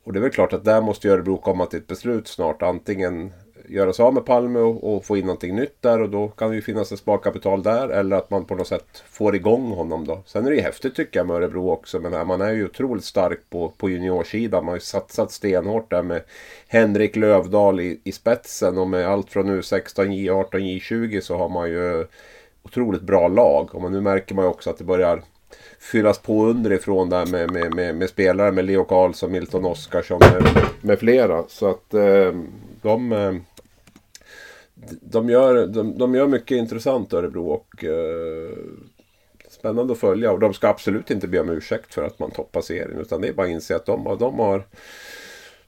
och 0.04 0.14
det 0.14 0.20
är 0.20 0.22
väl 0.22 0.32
klart 0.32 0.54
att 0.54 0.66
där 0.66 0.82
måste 0.82 1.10
Örebro 1.10 1.38
komma 1.38 1.66
till 1.66 1.80
ett 1.80 1.88
beslut 1.88 2.28
snart. 2.28 2.62
Antingen 2.62 3.34
göra 3.70 3.94
sig 3.94 4.06
av 4.06 4.14
med 4.14 4.26
Palme 4.26 4.60
och, 4.60 4.96
och, 4.96 5.06
få 5.06 5.18
in 5.18 5.26
någonting 5.26 5.56
nytt 5.56 5.82
där 5.82 6.02
och 6.02 6.10
då 6.10 6.28
kan 6.28 6.50
det 6.50 6.56
ju 6.56 6.62
finnas 6.62 6.92
ett 6.92 7.00
sparkapital 7.00 7.64
där 7.64 7.90
eller 7.90 8.18
att 8.18 8.30
man 8.30 8.46
på 8.46 8.56
något 8.56 8.68
sätt 8.68 9.04
får 9.10 9.36
igång 9.36 9.72
honom 9.72 10.08
då. 10.08 10.22
Sen 10.26 10.46
är 10.46 10.50
det 10.50 10.56
ju 10.56 10.62
häftigt 10.62 10.96
tycker 10.96 11.20
jag 11.20 11.28
med 11.28 11.36
Örebro 11.36 11.70
också 11.72 12.00
men 12.00 12.28
man 12.28 12.42
är 12.42 12.52
ju 12.52 12.66
otroligt 12.66 13.06
stark 13.06 13.40
på, 13.50 13.74
på 13.78 13.90
juniorsidan. 13.90 14.66
Man 14.66 14.72
har 14.72 14.76
ju 14.76 14.82
satsat 14.82 15.32
stenhårt 15.32 15.92
där 15.92 16.04
med 16.04 16.22
Henrik 16.68 17.16
Lövdahl 17.16 17.80
i, 17.80 18.00
i 18.04 18.12
spetsen 18.12 18.78
och 18.78 18.88
med 18.88 19.08
allt 19.08 19.30
från 19.30 19.50
U16, 19.50 20.06
J18, 20.06 20.52
J20 20.52 21.22
så 21.22 21.38
har 21.38 21.50
man 21.50 21.70
ju 21.70 22.06
otroligt 22.64 23.02
bra 23.02 23.28
lag. 23.28 23.76
Och 23.76 23.92
nu 23.92 24.02
märker 24.02 24.36
man 24.36 24.46
ju 24.46 24.50
också 24.50 24.70
att 24.70 24.78
det 24.78 24.84
börjar 24.84 25.22
fyllas 25.80 26.20
på 26.20 26.46
underifrån 26.46 27.10
där 27.10 27.26
med, 27.26 27.52
med, 27.52 27.76
med, 27.76 27.96
med 27.96 28.10
spelare 28.10 28.52
med 28.52 28.66
Leo 28.66 28.84
Karlsson, 28.84 29.32
Milton 29.32 29.66
Oskarsson 29.66 30.20
med, 30.20 30.66
med 30.82 31.00
flera. 31.00 31.44
Så 31.48 31.70
att 31.70 31.94
eh, 31.94 32.34
de, 32.82 33.12
eh, 33.12 33.34
de, 35.02 35.30
gör, 35.30 35.68
de, 35.68 35.98
de 35.98 36.16
gör 36.16 36.28
mycket 36.28 36.58
intressant 36.58 37.14
Örebro 37.14 37.48
och 37.48 37.84
eh, 37.84 38.58
spännande 39.50 39.94
att 39.94 40.00
följa. 40.00 40.32
Och 40.32 40.40
de 40.40 40.54
ska 40.54 40.68
absolut 40.68 41.12
inte 41.12 41.28
be 41.28 41.40
om 41.40 41.50
ursäkt 41.50 41.94
för 41.94 42.04
att 42.04 42.20
man 42.20 42.32
toppar 42.32 42.62
serien. 42.62 43.00
Utan 43.00 43.22
det 43.22 43.28
är 43.28 43.34
bara 43.34 43.48
att 43.48 43.52
inse 43.52 43.76
att 43.76 43.86
de, 43.86 44.18
de 44.20 44.40
har 44.40 44.64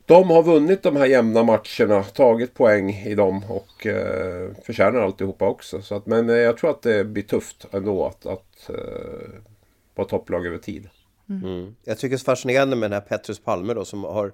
de 0.08 0.30
har 0.30 0.44
vunnit 0.44 0.84
de 0.84 0.96
här 0.96 1.06
jämna 1.06 1.44
matcherna, 1.44 2.04
tagit 2.04 2.54
poäng 2.54 2.90
i 2.90 3.16
dem 3.16 3.44
och 3.50 3.88
eh, 3.88 4.52
förtjänar 4.64 5.02
alltihopa 5.02 5.48
också. 5.48 5.82
Så 5.82 5.96
att, 5.96 6.06
men 6.06 6.30
eh, 6.30 6.36
jag 6.36 6.58
tror 6.58 6.70
att 6.70 6.82
det 6.82 7.04
blir 7.04 7.24
tufft 7.24 7.66
ändå 7.72 8.06
att, 8.06 8.26
att 8.26 8.70
eh, 8.70 9.30
vara 9.96 10.08
topplag 10.08 10.46
över 10.46 10.58
tid. 10.58 10.90
Mm. 11.30 11.44
Mm. 11.44 11.76
Jag 11.84 11.98
tycker 11.98 12.10
det 12.10 12.22
är 12.22 12.24
fascinerande 12.24 12.76
med 12.76 12.92
den 12.92 13.02
här 13.02 13.08
Petrus 13.10 13.40
Palme 13.40 13.74
då 13.74 13.86
som 13.86 14.04
har 14.04 14.32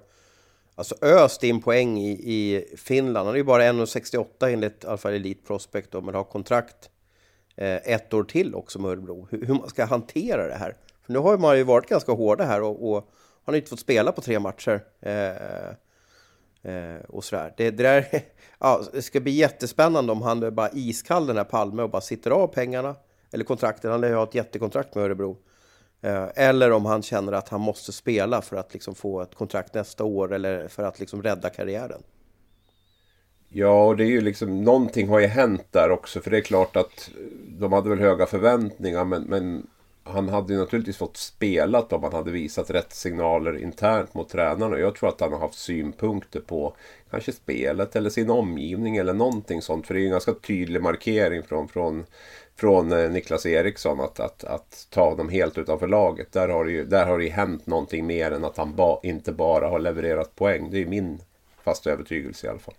alltså 0.74 0.94
öst 1.02 1.44
in 1.44 1.62
poäng 1.62 1.98
i, 1.98 2.10
i 2.10 2.64
Finland. 2.76 3.26
Han 3.26 3.34
är 3.34 3.38
ju 3.38 3.44
bara 3.44 3.62
1,68 3.62 4.52
enligt 4.52 4.84
i 4.84 4.86
alla 4.86 4.96
fall 4.96 5.12
Elite 5.12 5.46
Prospect 5.46 5.90
då, 5.90 6.00
men 6.00 6.14
har 6.14 6.24
kontrakt 6.24 6.90
eh, 7.56 7.92
ett 7.92 8.14
år 8.14 8.24
till 8.24 8.54
också 8.54 8.78
med 8.78 8.90
Örebro. 8.90 9.28
Hur, 9.30 9.46
hur, 9.46 9.54
man 9.54 9.68
ska 9.68 9.84
hantera 9.84 10.48
det 10.48 10.54
här. 10.54 10.76
För 11.06 11.12
nu 11.12 11.18
har 11.18 11.38
man 11.38 11.56
ju 11.56 11.62
varit 11.62 11.88
ganska 11.88 12.12
hårda 12.12 12.44
här 12.44 12.62
och, 12.62 12.90
och 12.90 13.10
han 13.44 13.52
har 13.52 13.56
inte 13.56 13.70
fått 13.70 13.80
spela 13.80 14.12
på 14.12 14.20
tre 14.20 14.38
matcher. 14.38 14.84
Eh, 15.00 15.68
eh, 16.72 17.00
och 17.08 17.24
sådär. 17.24 17.54
Det, 17.56 17.70
det, 17.70 17.82
där, 17.82 18.06
ja, 18.58 18.82
det 18.92 19.02
ska 19.02 19.20
bli 19.20 19.32
jättespännande 19.32 20.12
om 20.12 20.22
han 20.22 20.42
är 20.42 20.50
bara 20.50 20.70
iskall 20.72 21.26
den 21.26 21.36
här 21.36 21.44
Palme 21.44 21.82
och 21.82 21.90
bara 21.90 22.02
sitter 22.02 22.30
av 22.30 22.46
pengarna. 22.46 22.96
Eller 23.32 23.44
kontrakten, 23.44 23.90
han 23.90 24.00
lär 24.00 24.08
ju 24.08 24.14
ha 24.14 24.24
ett 24.24 24.34
jättekontrakt 24.34 24.94
med 24.94 25.04
Örebro. 25.04 25.36
Eh, 26.04 26.28
eller 26.34 26.72
om 26.72 26.86
han 26.86 27.02
känner 27.02 27.32
att 27.32 27.48
han 27.48 27.60
måste 27.60 27.92
spela 27.92 28.42
för 28.42 28.56
att 28.56 28.72
liksom 28.72 28.94
få 28.94 29.20
ett 29.20 29.34
kontrakt 29.34 29.74
nästa 29.74 30.04
år 30.04 30.32
eller 30.32 30.68
för 30.68 30.82
att 30.82 31.00
liksom 31.00 31.22
rädda 31.22 31.50
karriären. 31.50 32.02
Ja, 33.48 33.86
och 33.86 33.96
det 33.96 34.04
är 34.04 34.08
ju 34.08 34.20
liksom, 34.20 34.64
någonting 34.64 35.08
har 35.08 35.20
ju 35.20 35.26
hänt 35.26 35.66
där 35.70 35.90
också. 35.90 36.20
För 36.20 36.30
det 36.30 36.36
är 36.36 36.40
klart 36.40 36.76
att 36.76 37.10
de 37.48 37.72
hade 37.72 37.88
väl 37.88 37.98
höga 37.98 38.26
förväntningar 38.26 39.04
men, 39.04 39.22
men 39.22 39.66
han 40.04 40.28
hade 40.28 40.52
ju 40.52 40.58
naturligtvis 40.58 40.96
fått 40.96 41.16
spelat 41.16 41.92
om 41.92 42.02
han 42.02 42.12
hade 42.12 42.30
visat 42.30 42.70
rätt 42.70 42.92
signaler 42.92 43.58
internt 43.58 44.14
mot 44.14 44.28
tränarna. 44.28 44.78
Jag 44.78 44.94
tror 44.94 45.08
att 45.08 45.20
han 45.20 45.32
har 45.32 45.40
haft 45.40 45.58
synpunkter 45.58 46.40
på 46.40 46.76
kanske 47.10 47.32
spelet 47.32 47.96
eller 47.96 48.10
sin 48.10 48.30
omgivning 48.30 48.96
eller 48.96 49.14
någonting 49.14 49.62
sånt. 49.62 49.86
För 49.86 49.94
det 49.94 50.00
är 50.00 50.02
ju 50.02 50.06
en 50.06 50.12
ganska 50.12 50.34
tydlig 50.34 50.82
markering 50.82 51.42
från, 51.42 51.68
från, 51.68 52.04
från 52.56 52.92
eh, 52.92 53.10
Niklas 53.10 53.46
Eriksson 53.46 54.00
att, 54.00 54.20
att, 54.20 54.44
att 54.44 54.86
ta 54.90 55.10
honom 55.10 55.28
helt 55.28 55.58
utanför 55.58 55.88
laget. 55.88 56.32
Där 56.32 56.48
har 56.48 56.64
det 56.64 56.72
ju, 56.72 56.84
där 56.84 57.06
har 57.06 57.18
det 57.18 57.24
ju 57.24 57.30
hänt 57.30 57.66
någonting 57.66 58.06
mer 58.06 58.30
än 58.30 58.44
att 58.44 58.56
han 58.56 58.76
ba, 58.76 59.00
inte 59.02 59.32
bara 59.32 59.68
har 59.68 59.78
levererat 59.78 60.34
poäng. 60.36 60.70
Det 60.70 60.82
är 60.82 60.86
min 60.86 61.20
fasta 61.64 61.90
övertygelse 61.90 62.46
i 62.46 62.50
alla 62.50 62.58
fall. 62.58 62.74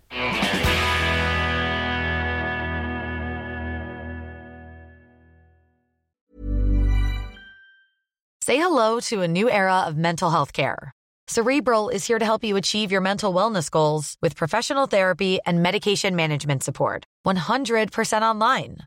Say 8.46 8.56
hello 8.56 9.00
to 9.00 9.22
a 9.22 9.28
new 9.28 9.48
era 9.50 9.88
of 9.88 9.96
mental 9.96 10.30
health 10.30 10.52
care. 10.52 10.92
Cerebral 11.26 11.88
is 11.88 12.06
here 12.06 12.20
to 12.20 12.24
help 12.24 12.44
you 12.44 12.56
achieve 12.56 12.92
your 12.92 13.00
mental 13.00 13.34
wellness 13.34 13.68
goals 13.68 14.16
with 14.22 14.36
professional 14.36 14.86
therapy 14.86 15.40
and 15.44 15.62
medication 15.62 16.14
management 16.14 16.62
support. 16.62 17.04
100% 17.26 18.22
online. 18.22 18.86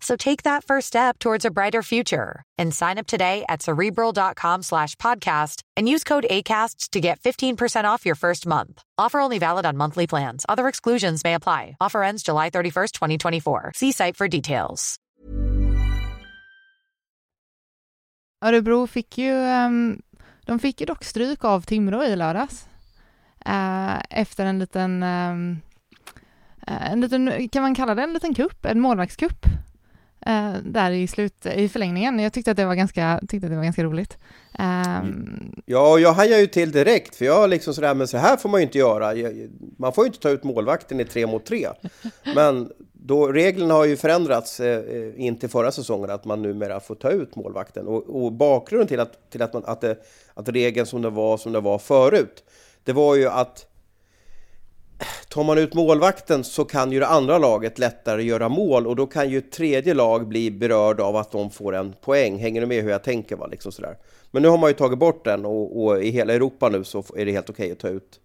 So 0.00 0.16
take 0.16 0.42
that 0.42 0.62
first 0.64 0.86
step 0.88 1.18
towards 1.18 1.44
a 1.44 1.50
brighter 1.50 1.82
future 1.82 2.42
and 2.58 2.74
sign 2.74 2.98
up 2.98 3.06
today 3.06 3.44
at 3.48 3.62
cerebral.com 3.62 4.62
slash 4.62 4.94
podcast 4.96 5.62
and 5.76 5.88
use 5.88 6.04
code 6.04 6.26
ACasts 6.30 6.90
to 6.90 7.00
get 7.00 7.20
15% 7.20 7.84
off 7.84 8.06
your 8.06 8.14
first 8.14 8.46
month. 8.46 8.82
Offer 8.98 9.20
only 9.20 9.38
valid 9.38 9.66
on 9.66 9.76
monthly 9.76 10.06
plans. 10.06 10.44
Other 10.48 10.68
exclusions 10.68 11.24
may 11.24 11.34
apply. 11.34 11.76
Offer 11.80 12.02
ends 12.02 12.22
July 12.22 12.50
31st, 12.50 12.92
2024. 12.92 13.72
See 13.74 13.92
site 13.92 14.16
for 14.16 14.28
details. 14.28 14.98
Örebro 18.44 18.86
fick 18.86 19.18
ju 19.18 19.32
um, 19.32 20.02
De 20.46 20.58
fick 20.58 20.80
ju 20.80 20.86
dock 20.86 21.04
stryk 21.04 21.44
av 21.44 21.60
Timrå 21.60 22.04
i 22.04 22.16
lördags. 22.16 22.66
Uh, 23.46 24.00
efter 24.10 24.46
en 24.46 24.58
liten, 24.58 25.02
um, 25.02 25.62
en 26.66 27.00
liten, 27.00 27.48
kan 27.48 27.62
man 27.62 27.74
kalla 27.74 27.94
det 27.94 28.02
en 28.02 28.12
liten 28.12 28.34
kupp, 28.34 28.66
en 28.66 28.80
målvaktskupp? 28.80 29.46
Eh, 30.26 30.52
där 30.64 30.90
i 30.90 31.06
slut, 31.06 31.46
i 31.46 31.68
förlängningen. 31.68 32.18
Jag 32.18 32.32
tyckte 32.32 32.50
att 32.50 32.56
det 32.56 32.66
var 32.66 32.74
ganska, 32.74 33.20
tyckte 33.28 33.46
att 33.46 33.50
det 33.50 33.56
var 33.56 33.64
ganska 33.64 33.84
roligt. 33.84 34.18
Um, 34.58 35.62
ja, 35.66 35.98
jag 35.98 36.12
hajade 36.12 36.40
ju 36.40 36.46
till 36.46 36.72
direkt, 36.72 37.16
för 37.16 37.24
jag 37.24 37.50
liksom 37.50 37.74
sådär, 37.74 37.94
men 37.94 38.08
så 38.08 38.16
här 38.16 38.36
får 38.36 38.48
man 38.48 38.60
ju 38.60 38.66
inte 38.66 38.78
göra. 38.78 39.12
Man 39.78 39.92
får 39.92 40.04
ju 40.04 40.06
inte 40.06 40.20
ta 40.20 40.30
ut 40.30 40.44
målvakten 40.44 41.00
i 41.00 41.04
tre 41.04 41.26
mot 41.26 41.46
tre. 41.46 41.68
Men 42.34 42.70
då, 42.92 43.32
reglerna 43.32 43.74
har 43.74 43.84
ju 43.84 43.96
förändrats 43.96 44.60
eh, 44.60 44.78
eh, 44.78 45.20
in 45.20 45.38
till 45.38 45.48
förra 45.48 45.72
säsongen, 45.72 46.10
att 46.10 46.24
man 46.24 46.42
numera 46.42 46.80
får 46.80 46.94
ta 46.94 47.10
ut 47.10 47.36
målvakten. 47.36 47.86
Och, 47.86 48.24
och 48.24 48.32
bakgrunden 48.32 48.88
till, 48.88 49.00
att, 49.00 49.30
till 49.30 49.42
att, 49.42 49.52
man, 49.52 49.62
att, 49.66 49.80
det, 49.80 49.96
att 50.34 50.48
regeln 50.48 50.86
som 50.86 51.02
det 51.02 51.10
var 51.10 51.36
som 51.36 51.52
det 51.52 51.60
var 51.60 51.78
förut, 51.78 52.44
det 52.84 52.92
var 52.92 53.14
ju 53.14 53.28
att 53.28 53.66
tar 55.28 55.44
man 55.44 55.58
ut 55.58 55.74
målvakten 55.74 56.44
så 56.44 56.64
kan 56.64 56.92
ju 56.92 57.00
det 57.00 57.06
andra 57.06 57.38
laget 57.38 57.78
lättare 57.78 58.22
göra 58.22 58.48
mål 58.48 58.86
och 58.86 58.96
då 58.96 59.06
kan 59.06 59.30
ju 59.30 59.40
tredje 59.40 59.94
lag 59.94 60.28
bli 60.28 60.50
berörd 60.50 61.00
av 61.00 61.16
att 61.16 61.32
de 61.32 61.50
får 61.50 61.74
en 61.74 61.92
poäng. 61.92 62.38
Hänger 62.38 62.60
du 62.60 62.66
med 62.66 62.82
hur 62.82 62.90
jag 62.90 63.04
tänker? 63.04 63.36
Va? 63.36 63.46
Liksom 63.46 63.72
sådär. 63.72 63.98
Men 64.30 64.42
nu 64.42 64.48
har 64.48 64.58
man 64.58 64.70
ju 64.70 64.74
tagit 64.74 64.98
bort 64.98 65.24
den 65.24 65.46
och, 65.46 65.84
och 65.84 66.02
i 66.02 66.10
hela 66.10 66.34
Europa 66.34 66.68
nu 66.68 66.84
så 66.84 67.04
är 67.16 67.26
det 67.26 67.32
helt 67.32 67.50
okej 67.50 67.64
okay 67.64 67.72
att 67.72 67.78
ta 67.78 67.88
ut, 67.88 68.20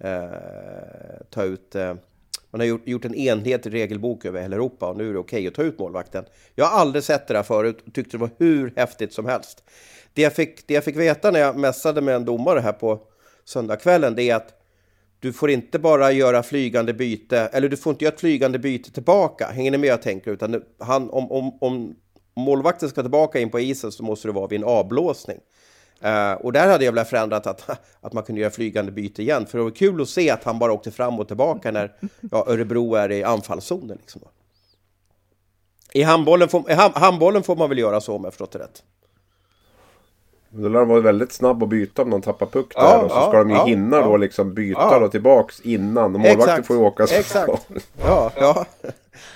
eh, 0.00 1.26
ta 1.30 1.44
ut 1.44 1.74
eh, 1.74 1.94
man 2.50 2.60
har 2.60 2.66
gjort, 2.66 2.88
gjort 2.88 3.04
en 3.04 3.14
enhetlig 3.14 3.74
regelbok 3.74 4.24
över 4.24 4.40
hela 4.40 4.56
Europa 4.56 4.88
och 4.88 4.96
nu 4.96 5.08
är 5.08 5.12
det 5.12 5.18
okej 5.18 5.38
okay 5.38 5.48
att 5.48 5.54
ta 5.54 5.62
ut 5.62 5.78
målvakten. 5.78 6.24
Jag 6.54 6.64
har 6.64 6.80
aldrig 6.80 7.04
sett 7.04 7.28
det 7.28 7.34
där 7.34 7.42
förut 7.42 7.78
och 7.86 7.94
tyckte 7.94 8.16
det 8.16 8.20
var 8.20 8.30
hur 8.38 8.72
häftigt 8.76 9.12
som 9.12 9.26
helst. 9.26 9.64
Det 10.14 10.22
jag 10.22 10.32
fick, 10.32 10.66
det 10.66 10.74
jag 10.74 10.84
fick 10.84 10.96
veta 10.96 11.30
när 11.30 11.40
jag 11.40 11.56
mässade 11.56 12.00
med 12.00 12.14
en 12.14 12.24
domare 12.24 12.60
här 12.60 12.72
på 12.72 13.00
söndagskvällen, 13.44 14.14
det 14.14 14.22
är 14.22 14.36
att 14.36 14.59
du 15.20 15.32
får 15.32 15.50
inte 15.50 15.78
bara 15.78 16.12
göra 16.12 16.42
flygande 16.42 16.94
byte, 16.94 17.38
eller 17.38 17.68
du 17.68 17.76
får 17.76 17.90
inte 17.90 18.04
göra 18.04 18.14
ett 18.14 18.20
flygande 18.20 18.58
byte 18.58 18.92
tillbaka. 18.92 19.46
Hänger 19.46 19.70
ni 19.70 19.78
med 19.78 19.88
jag 19.88 20.02
tänker? 20.02 20.30
Utan 20.30 20.62
han, 20.78 21.10
om, 21.10 21.32
om, 21.32 21.58
om 21.60 21.94
målvakten 22.36 22.88
ska 22.88 23.02
tillbaka 23.02 23.38
in 23.38 23.50
på 23.50 23.60
isen 23.60 23.92
så 23.92 24.02
måste 24.02 24.28
det 24.28 24.32
vara 24.32 24.46
vid 24.46 24.60
en 24.60 24.68
avblåsning. 24.68 25.38
Uh, 26.04 26.32
och 26.32 26.52
där 26.52 26.68
hade 26.68 26.84
jag 26.84 26.92
velat 26.92 27.08
förändrat 27.08 27.46
att, 27.46 27.70
att 28.00 28.12
man 28.12 28.22
kunde 28.22 28.40
göra 28.40 28.50
flygande 28.50 28.92
byte 28.92 29.22
igen. 29.22 29.46
För 29.46 29.58
det 29.58 29.64
var 29.64 29.70
kul 29.70 30.02
att 30.02 30.08
se 30.08 30.30
att 30.30 30.44
han 30.44 30.58
bara 30.58 30.72
åkte 30.72 30.90
fram 30.90 31.18
och 31.18 31.28
tillbaka 31.28 31.70
när 31.70 31.92
ja, 32.30 32.44
Örebro 32.48 32.94
är 32.94 33.12
i 33.12 33.24
anfallszonen. 33.24 33.98
Liksom. 34.00 34.22
I 35.92 36.02
handbollen 36.02 36.48
får, 36.48 36.70
i 36.70 36.74
handbollen 36.74 37.42
får 37.42 37.56
man 37.56 37.68
väl 37.68 37.78
göra 37.78 38.00
så 38.00 38.16
om 38.16 38.24
jag 38.24 38.32
förstått 38.32 38.52
det 38.52 38.58
rätt. 38.58 38.82
Då 40.52 40.68
lär 40.68 40.78
de 40.80 40.88
vara 40.88 41.00
väldigt 41.00 41.32
snabb 41.32 41.62
att 41.62 41.68
byta 41.68 42.02
om 42.02 42.10
de 42.10 42.22
tappar 42.22 42.46
puck 42.46 42.74
där. 42.74 42.82
Ja, 42.82 42.98
och 42.98 43.10
så 43.10 43.16
ska 43.16 43.36
ja, 43.36 43.44
de 43.44 43.50
ju 43.50 43.56
ja, 43.56 43.64
hinna 43.64 43.96
ja, 43.96 44.02
då 44.04 44.16
liksom 44.16 44.54
byta 44.54 44.98
då 44.98 45.08
tillbaks 45.08 45.60
innan. 45.60 46.12
Målvakten 46.12 46.64
får 46.64 46.76
ju 46.76 46.82
åka 46.82 47.06
så. 47.06 47.14
Exakt. 47.14 47.68
Ja, 48.02 48.32
ja. 48.36 48.66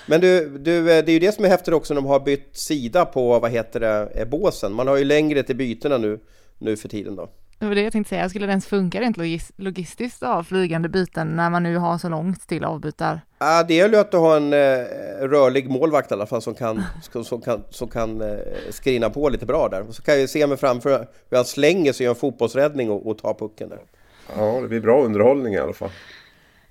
Men 0.07 0.21
du, 0.21 0.49
du, 0.49 0.83
det 0.83 0.91
är 0.91 1.09
ju 1.09 1.19
det 1.19 1.35
som 1.35 1.45
är 1.45 1.49
häftigt 1.49 1.73
också 1.73 1.93
när 1.93 2.01
de 2.01 2.07
har 2.07 2.19
bytt 2.19 2.57
sida 2.57 3.05
på, 3.05 3.39
vad 3.39 3.51
heter 3.51 3.79
det, 3.79 4.25
båsen. 4.25 4.73
Man 4.73 4.87
har 4.87 4.97
ju 4.97 5.03
längre 5.03 5.43
till 5.43 5.55
bytena 5.55 5.97
nu, 5.97 6.19
nu 6.57 6.77
för 6.77 6.87
tiden 6.87 7.15
då. 7.15 7.29
Det 7.59 7.65
var 7.65 7.75
det 7.75 7.81
jag 7.81 7.91
tänkte 7.91 8.09
säga, 8.09 8.29
skulle 8.29 8.45
det 8.45 8.49
ens 8.49 8.67
funka 8.67 9.01
rent 9.01 9.17
logis 9.17 9.51
logistiskt 9.55 10.21
ha 10.21 10.43
flygande 10.43 10.89
byten 10.89 11.35
när 11.35 11.49
man 11.49 11.63
nu 11.63 11.77
har 11.77 11.97
så 11.97 12.09
långt 12.09 12.47
till 12.47 12.65
avbytar? 12.65 13.21
Ja, 13.39 13.63
det 13.63 13.73
gäller 13.73 13.93
ju 13.93 13.99
att 13.99 14.11
du 14.11 14.17
har 14.17 14.37
en 14.37 14.53
eh, 14.53 14.85
rörlig 15.27 15.69
målvakt 15.69 16.11
i 16.11 16.13
alla 16.13 16.25
fall 16.25 16.41
som 16.41 16.55
kan, 16.55 16.83
som 17.23 17.41
kan, 17.41 17.63
som 17.69 17.87
kan 17.87 18.21
eh, 18.21 18.37
skrina 18.69 19.09
på 19.09 19.29
lite 19.29 19.45
bra 19.45 19.69
där. 19.69 19.85
Så 19.91 20.01
kan 20.01 20.13
jag 20.13 20.21
ju 20.21 20.27
se 20.27 20.47
mig 20.47 20.57
framför 20.57 21.07
hur 21.29 21.37
han 21.37 21.45
slänger 21.45 21.93
sig 21.93 22.05
i 22.05 22.09
en 22.09 22.15
fotbollsräddning 22.15 22.91
och, 22.91 23.07
och 23.07 23.17
tar 23.17 23.33
pucken 23.33 23.69
där. 23.69 23.79
Ja, 24.37 24.59
det 24.61 24.67
blir 24.67 24.81
bra 24.81 25.03
underhållning 25.03 25.53
i 25.53 25.59
alla 25.59 25.73
fall. 25.73 25.91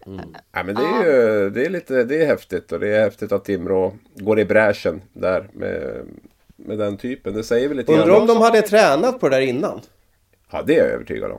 Mm. 0.06 0.20
Ja, 0.52 0.62
men 0.62 0.74
det 0.74 0.82
är 0.82 1.04
ju 1.04 1.50
det 1.50 1.66
är 1.66 1.70
lite, 1.70 2.04
det 2.04 2.22
är 2.22 2.26
häftigt 2.26 2.72
och 2.72 2.80
det 2.80 2.96
är 2.96 3.00
häftigt 3.00 3.32
att 3.32 3.44
Timrå 3.44 3.94
går 4.14 4.40
i 4.40 4.44
bräschen 4.44 5.02
där 5.12 5.48
med, 5.52 6.06
med 6.56 6.78
den 6.78 6.96
typen. 6.96 7.34
Det 7.34 7.44
säger 7.44 7.68
väl 7.68 7.76
lite 7.76 7.92
Undrar 7.92 8.20
om 8.20 8.26
de 8.26 8.36
hade 8.36 8.62
tränat 8.62 9.20
på 9.20 9.28
det 9.28 9.36
där 9.36 9.42
innan? 9.42 9.80
Ja, 10.54 10.62
det 10.62 10.78
är 10.78 10.84
jag 10.84 10.94
övertygad 10.94 11.30
om. 11.30 11.38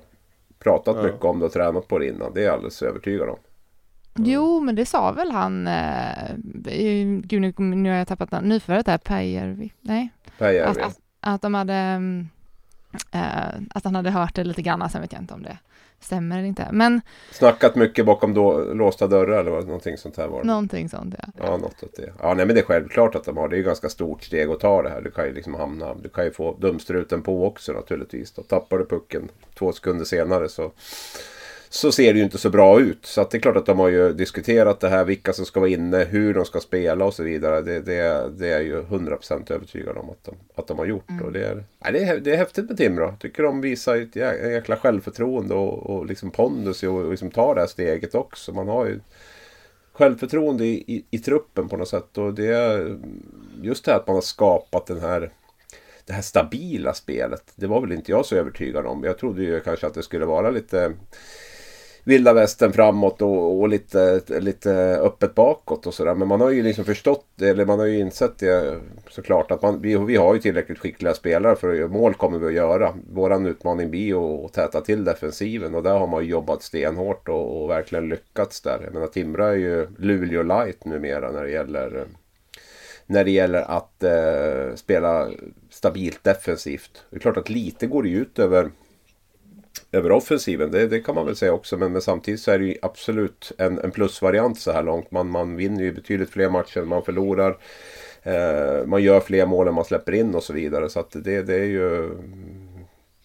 Pratat 0.59 0.95
ja. 0.95 1.03
mycket 1.03 1.23
om 1.23 1.39
det 1.39 1.45
och 1.45 1.51
tränat 1.51 1.87
på 1.87 1.99
det 1.99 2.07
innan. 2.07 2.33
Det 2.33 2.41
är 2.41 2.45
jag 2.45 2.53
alldeles 2.53 2.81
övertygad 2.81 3.29
om. 3.29 3.37
Mm. 4.17 4.31
Jo, 4.31 4.59
men 4.59 4.75
det 4.75 4.85
sa 4.85 5.11
väl 5.11 5.31
han, 5.31 5.67
eh, 5.67 6.31
gud 7.23 7.53
nu, 7.57 7.89
har 7.89 7.97
jag 7.97 8.07
tappat 8.07 8.31
namn, 8.31 8.49
nyförvärvet 8.49 8.85
där, 8.85 8.97
Päijärvi, 8.97 9.73
nej? 9.81 10.09
Päijärvi. 10.37 10.81
Att, 10.81 10.87
att, 10.87 10.99
att 11.19 11.41
de 11.41 11.53
hade, 11.53 12.01
äh, 13.11 13.61
att 13.69 13.83
han 13.83 13.95
hade 13.95 14.11
hört 14.11 14.35
det 14.35 14.43
lite 14.43 14.61
grann, 14.61 14.89
sen 14.89 15.01
vet 15.01 15.13
jag 15.13 15.21
inte 15.21 15.33
om 15.33 15.43
det 15.43 15.57
stämmer 16.05 16.37
eller 16.37 16.47
inte. 16.47 16.67
Men... 16.71 17.01
Snackat 17.31 17.75
mycket 17.75 18.05
bakom 18.05 18.33
då, 18.33 18.73
låsta 18.73 19.07
dörrar 19.07 19.39
eller 19.39 19.51
någonting 19.51 19.97
sånt 19.97 20.17
här 20.17 20.27
var 20.27 20.41
det. 20.41 20.47
Någonting 20.47 20.89
sånt 20.89 21.15
ja. 21.17 21.27
Ja, 21.45 21.57
något 21.57 21.83
åt 21.83 21.95
det. 21.95 22.13
Ja, 22.21 22.33
nej 22.33 22.45
men 22.45 22.55
det 22.55 22.61
är 22.61 22.65
självklart 22.65 23.15
att 23.15 23.25
de 23.25 23.37
har. 23.37 23.49
Det 23.49 23.55
är 23.55 23.57
ju 23.57 23.63
ganska 23.63 23.89
stort 23.89 24.23
steg 24.23 24.49
att 24.49 24.59
ta 24.59 24.81
det 24.81 24.89
här. 24.89 25.01
Du 25.01 25.11
kan 25.11 25.25
ju 25.25 25.33
liksom 25.33 25.55
hamna, 25.55 25.93
du 25.93 26.09
kan 26.09 26.25
ju 26.25 26.31
få 26.31 26.55
dumstruten 26.59 27.21
på 27.21 27.47
också 27.47 27.73
naturligtvis. 27.73 28.31
Då 28.31 28.41
tappar 28.41 28.77
du 28.77 28.85
pucken 28.85 29.29
två 29.53 29.71
sekunder 29.71 30.05
senare 30.05 30.49
så 30.49 30.71
så 31.75 31.91
ser 31.91 32.13
det 32.13 32.19
ju 32.19 32.25
inte 32.25 32.37
så 32.37 32.49
bra 32.49 32.79
ut. 32.79 33.05
Så 33.05 33.27
det 33.31 33.37
är 33.37 33.41
klart 33.41 33.57
att 33.57 33.65
de 33.65 33.79
har 33.79 33.89
ju 33.89 34.13
diskuterat 34.13 34.79
det 34.79 34.89
här, 34.89 35.05
vilka 35.05 35.33
som 35.33 35.45
ska 35.45 35.59
vara 35.59 35.69
inne, 35.69 36.03
hur 36.03 36.33
de 36.33 36.45
ska 36.45 36.59
spela 36.59 37.05
och 37.05 37.13
så 37.13 37.23
vidare. 37.23 37.61
Det, 37.61 37.79
det, 37.79 38.29
det 38.37 38.49
är 38.49 38.61
ju 38.61 38.81
100% 38.81 39.51
övertygad 39.51 39.97
om 39.97 40.09
att 40.09 40.23
de, 40.23 40.35
att 40.55 40.67
de 40.67 40.77
har 40.77 40.85
gjort. 40.85 41.09
Mm. 41.09 41.25
Och 41.25 41.31
det, 41.31 41.45
är, 41.45 41.63
nej, 41.79 41.93
det, 41.93 41.99
är, 41.99 42.19
det 42.19 42.31
är 42.31 42.37
häftigt 42.37 42.65
med 42.65 42.77
Timrå. 42.77 43.15
Tycker 43.19 43.43
de 43.43 43.61
visar 43.61 43.95
ett 43.95 44.15
jäkla 44.15 44.77
självförtroende 44.77 45.53
och, 45.53 45.89
och 45.89 46.05
liksom 46.05 46.31
pondus 46.31 46.83
och, 46.83 46.95
och 46.95 47.11
liksom 47.11 47.31
tar 47.31 47.55
det 47.55 47.61
här 47.61 47.67
steget 47.67 48.15
också. 48.15 48.53
Man 48.53 48.67
har 48.67 48.85
ju 48.85 48.99
självförtroende 49.93 50.65
i, 50.65 50.83
i, 50.87 51.05
i 51.11 51.19
truppen 51.19 51.69
på 51.69 51.77
något 51.77 51.89
sätt. 51.89 52.17
Och 52.17 52.33
det 52.33 52.47
är 52.47 52.97
just 53.61 53.85
det 53.85 53.91
här 53.91 53.99
att 53.99 54.07
man 54.07 54.15
har 54.15 54.21
skapat 54.21 54.87
den 54.87 54.99
här 54.99 55.31
det 56.05 56.13
här 56.13 56.21
stabila 56.21 56.93
spelet. 56.93 57.43
Det 57.55 57.67
var 57.67 57.81
väl 57.81 57.91
inte 57.91 58.11
jag 58.11 58.25
så 58.25 58.35
övertygad 58.35 58.85
om. 58.85 59.03
Jag 59.03 59.17
trodde 59.17 59.43
ju 59.43 59.59
kanske 59.59 59.87
att 59.87 59.93
det 59.93 60.03
skulle 60.03 60.25
vara 60.25 60.49
lite 60.49 60.93
vilda 62.05 62.33
västern 62.33 62.73
framåt 62.73 63.21
och, 63.21 63.59
och, 63.59 63.69
lite, 63.69 64.21
lite 64.39 64.71
öppet 65.01 65.35
bakåt 65.35 65.87
och 65.87 65.93
sådär. 65.93 66.15
Men 66.15 66.27
man 66.27 66.41
har 66.41 66.51
ju 66.51 66.63
liksom 66.63 66.85
förstått, 66.85 67.41
eller 67.41 67.65
man 67.65 67.79
har 67.79 67.85
ju 67.85 67.99
insett 67.99 68.37
det 68.37 68.79
såklart 69.09 69.51
att 69.51 69.61
man, 69.61 69.81
vi, 69.81 69.97
vi 69.97 70.15
har 70.15 70.33
ju 70.33 70.39
tillräckligt 70.39 70.79
skickliga 70.79 71.13
spelare 71.13 71.55
för 71.55 71.69
att 71.69 71.77
göra 71.77 71.87
mål 71.87 72.13
kommer 72.13 72.39
vi 72.39 72.47
att 72.47 72.53
göra. 72.53 72.93
Våran 73.13 73.45
utmaning 73.45 73.91
blir 73.91 74.45
att 74.45 74.53
täta 74.53 74.81
till 74.81 75.03
defensiven 75.03 75.75
och 75.75 75.83
där 75.83 75.97
har 75.97 76.07
man 76.07 76.23
ju 76.23 76.29
jobbat 76.29 76.63
stenhårt 76.63 77.29
och, 77.29 77.63
och 77.63 77.69
verkligen 77.69 78.09
lyckats 78.09 78.61
där. 78.61 78.79
Jag 78.83 78.93
menar 78.93 79.07
Timrå 79.07 79.43
är 79.43 79.55
ju 79.55 79.87
Luleå 79.97 80.43
light 80.43 80.85
numera 80.85 81.31
när 81.31 81.43
det 81.43 81.51
gäller 81.51 82.05
när 83.07 83.23
det 83.23 83.31
gäller 83.31 83.61
att 83.61 84.03
eh, 84.03 84.75
spela 84.75 85.29
stabilt 85.69 86.23
defensivt. 86.23 87.03
Det 87.09 87.15
är 87.15 87.19
klart 87.19 87.37
att 87.37 87.49
lite 87.49 87.87
går 87.87 88.03
det 88.03 88.09
ut 88.09 88.39
över 88.39 88.69
över 89.91 90.11
offensiven. 90.11 90.71
Det, 90.71 90.87
det, 90.87 90.99
kan 90.99 91.15
man 91.15 91.25
väl 91.25 91.35
säga 91.35 91.53
också. 91.53 91.77
Men, 91.77 91.91
men, 91.91 92.01
samtidigt 92.01 92.39
så 92.39 92.51
är 92.51 92.59
det 92.59 92.65
ju 92.65 92.75
absolut 92.81 93.51
en, 93.57 93.79
en 93.79 93.91
plusvariant 93.91 94.59
så 94.59 94.71
här 94.71 94.83
långt. 94.83 95.11
Man, 95.11 95.29
man 95.29 95.55
vinner 95.55 95.83
ju 95.83 95.93
betydligt 95.93 96.29
fler 96.29 96.49
matcher 96.49 96.79
än 96.79 96.87
man 96.87 97.03
förlorar. 97.03 97.57
Eh, 98.23 98.85
man 98.85 99.03
gör 99.03 99.19
fler 99.19 99.45
mål 99.45 99.67
än 99.67 99.73
man 99.73 99.85
släpper 99.85 100.11
in 100.11 100.35
och 100.35 100.43
så 100.43 100.53
vidare. 100.53 100.89
Så 100.89 100.99
att 100.99 101.11
det, 101.11 101.41
det 101.41 101.55
är 101.55 101.65
ju... 101.65 102.11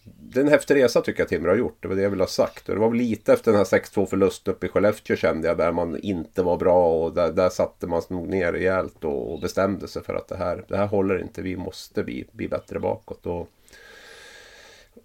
Det 0.03 0.39
är 0.39 0.43
en 0.43 0.51
häftig 0.51 0.75
resa 0.75 1.01
tycker 1.01 1.21
jag 1.21 1.29
Timrå 1.29 1.51
har 1.51 1.57
gjort. 1.57 1.77
Det 1.79 1.87
var 1.87 1.95
det 1.95 2.01
jag 2.01 2.09
ville 2.09 2.23
ha 2.23 2.27
sagt. 2.27 2.69
Och 2.69 2.75
det 2.75 2.81
var 2.81 2.89
väl 2.89 2.97
lite 2.97 3.33
efter 3.33 3.51
den 3.51 3.57
här 3.57 3.79
6-2 3.79 4.05
förlusten 4.05 4.53
uppe 4.53 4.65
i 4.65 4.69
Skellefteå 4.69 5.15
kände 5.15 5.47
jag. 5.47 5.57
Där 5.57 5.71
man 5.71 5.99
inte 5.99 6.43
var 6.43 6.57
bra 6.57 6.93
och 6.93 7.13
där, 7.13 7.31
där 7.31 7.49
satte 7.49 7.87
man 7.87 8.01
nog 8.09 8.27
ner 8.27 8.51
rejält 8.51 9.03
och, 9.03 9.33
och 9.33 9.41
bestämde 9.41 9.87
sig 9.87 10.03
för 10.03 10.13
att 10.13 10.27
det 10.27 10.37
här, 10.37 10.65
det 10.67 10.77
här 10.77 10.87
håller 10.87 11.21
inte. 11.21 11.41
Vi 11.41 11.57
måste 11.57 12.03
bli, 12.03 12.25
bli 12.31 12.47
bättre 12.47 12.79
bakåt. 12.79 13.25
Och, 13.25 13.49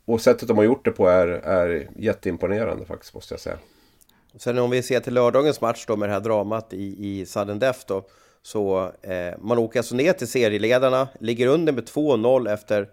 och 0.04 0.20
sättet 0.20 0.48
de 0.48 0.56
har 0.56 0.64
gjort 0.64 0.84
det 0.84 0.90
på 0.90 1.08
är, 1.08 1.26
är 1.28 1.88
jätteimponerande 1.96 2.84
faktiskt 2.84 3.14
måste 3.14 3.34
jag 3.34 3.40
säga. 3.40 3.58
Sen 4.38 4.58
om 4.58 4.70
vi 4.70 4.82
ser 4.82 5.00
till 5.00 5.14
lördagens 5.14 5.60
match 5.60 5.84
då 5.86 5.96
med 5.96 6.08
det 6.08 6.12
här 6.12 6.20
dramat 6.20 6.72
i, 6.72 7.08
i 7.08 7.26
sudden 7.26 7.58
death 7.58 7.80
då. 7.86 8.06
Så 8.42 8.92
eh, 9.02 9.34
man 9.38 9.58
åker 9.58 9.80
alltså 9.80 9.94
ner 9.94 10.12
till 10.12 10.28
serieledarna, 10.28 11.08
ligger 11.20 11.46
under 11.46 11.72
med 11.72 11.84
2-0 11.84 12.52
efter, 12.52 12.88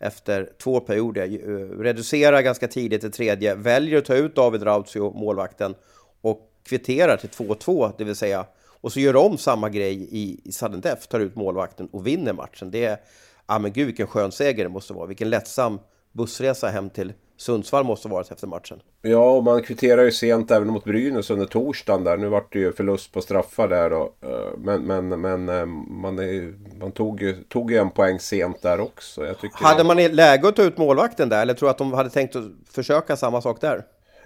efter 0.00 0.50
två 0.62 0.80
perioder. 0.80 1.22
Eh, 1.22 1.78
reducerar 1.78 2.42
ganska 2.42 2.68
tidigt 2.68 3.00
till 3.00 3.12
tredje, 3.12 3.54
väljer 3.54 3.98
att 3.98 4.04
ta 4.04 4.14
ut 4.14 4.34
David 4.34 4.62
Rautio, 4.62 5.12
målvakten, 5.14 5.74
och 6.20 6.50
kvitterar 6.68 7.16
till 7.16 7.28
2-2, 7.28 7.92
det 7.98 8.04
vill 8.04 8.16
säga. 8.16 8.46
Och 8.66 8.92
så 8.92 9.00
gör 9.00 9.12
de 9.12 9.38
samma 9.38 9.68
grej 9.68 10.08
i, 10.10 10.40
i 10.44 10.52
sudden 10.52 10.80
death, 10.80 11.06
tar 11.08 11.20
ut 11.20 11.36
målvakten 11.36 11.88
och 11.92 12.06
vinner 12.06 12.32
matchen. 12.32 12.70
Det 12.70 12.84
är, 12.84 12.98
ja 13.46 13.58
men 13.58 13.72
gud 13.72 13.86
vilken 13.86 14.06
skön 14.06 14.32
seger 14.32 14.64
det 14.64 14.70
måste 14.70 14.92
vara, 14.92 15.06
vilken 15.06 15.30
lättsam 15.30 15.78
bussresa 16.12 16.68
hem 16.68 16.90
till 16.90 17.12
Sundsvall 17.40 17.84
måste 17.84 18.08
varit 18.08 18.30
efter 18.30 18.46
matchen. 18.46 18.82
Ja, 19.02 19.30
och 19.30 19.44
man 19.44 19.62
kvitterar 19.62 20.02
ju 20.02 20.12
sent 20.12 20.50
även 20.50 20.68
mot 20.68 20.84
Brynäs 20.84 21.30
under 21.30 21.46
torsdagen 21.46 22.04
där. 22.04 22.16
Nu 22.16 22.28
vart 22.28 22.52
det 22.52 22.58
ju 22.58 22.72
förlust 22.72 23.12
på 23.12 23.20
straffar 23.20 23.68
där 23.68 23.90
då. 23.90 24.12
Eh, 24.20 24.58
men, 24.58 24.82
men, 24.82 25.20
men 25.20 25.48
eh, 25.48 25.66
man, 25.66 26.18
är, 26.18 26.54
man 26.78 26.92
tog, 26.92 27.22
ju, 27.22 27.42
tog 27.44 27.70
ju 27.72 27.78
en 27.78 27.90
poäng 27.90 28.18
sent 28.18 28.62
där 28.62 28.80
också. 28.80 29.34
hade 29.52 29.84
man 29.84 29.96
läge 29.96 30.48
att 30.48 30.56
ta 30.56 30.62
ut 30.62 30.78
målvakten 30.78 31.28
där? 31.28 31.42
Eller 31.42 31.54
tror 31.54 31.66
du 31.66 31.70
att 31.70 31.78
de 31.78 31.92
hade 31.92 32.10
tänkt 32.10 32.36
att 32.36 32.44
försöka 32.70 33.16
samma 33.16 33.40
sak 33.40 33.60
där? 33.60 33.84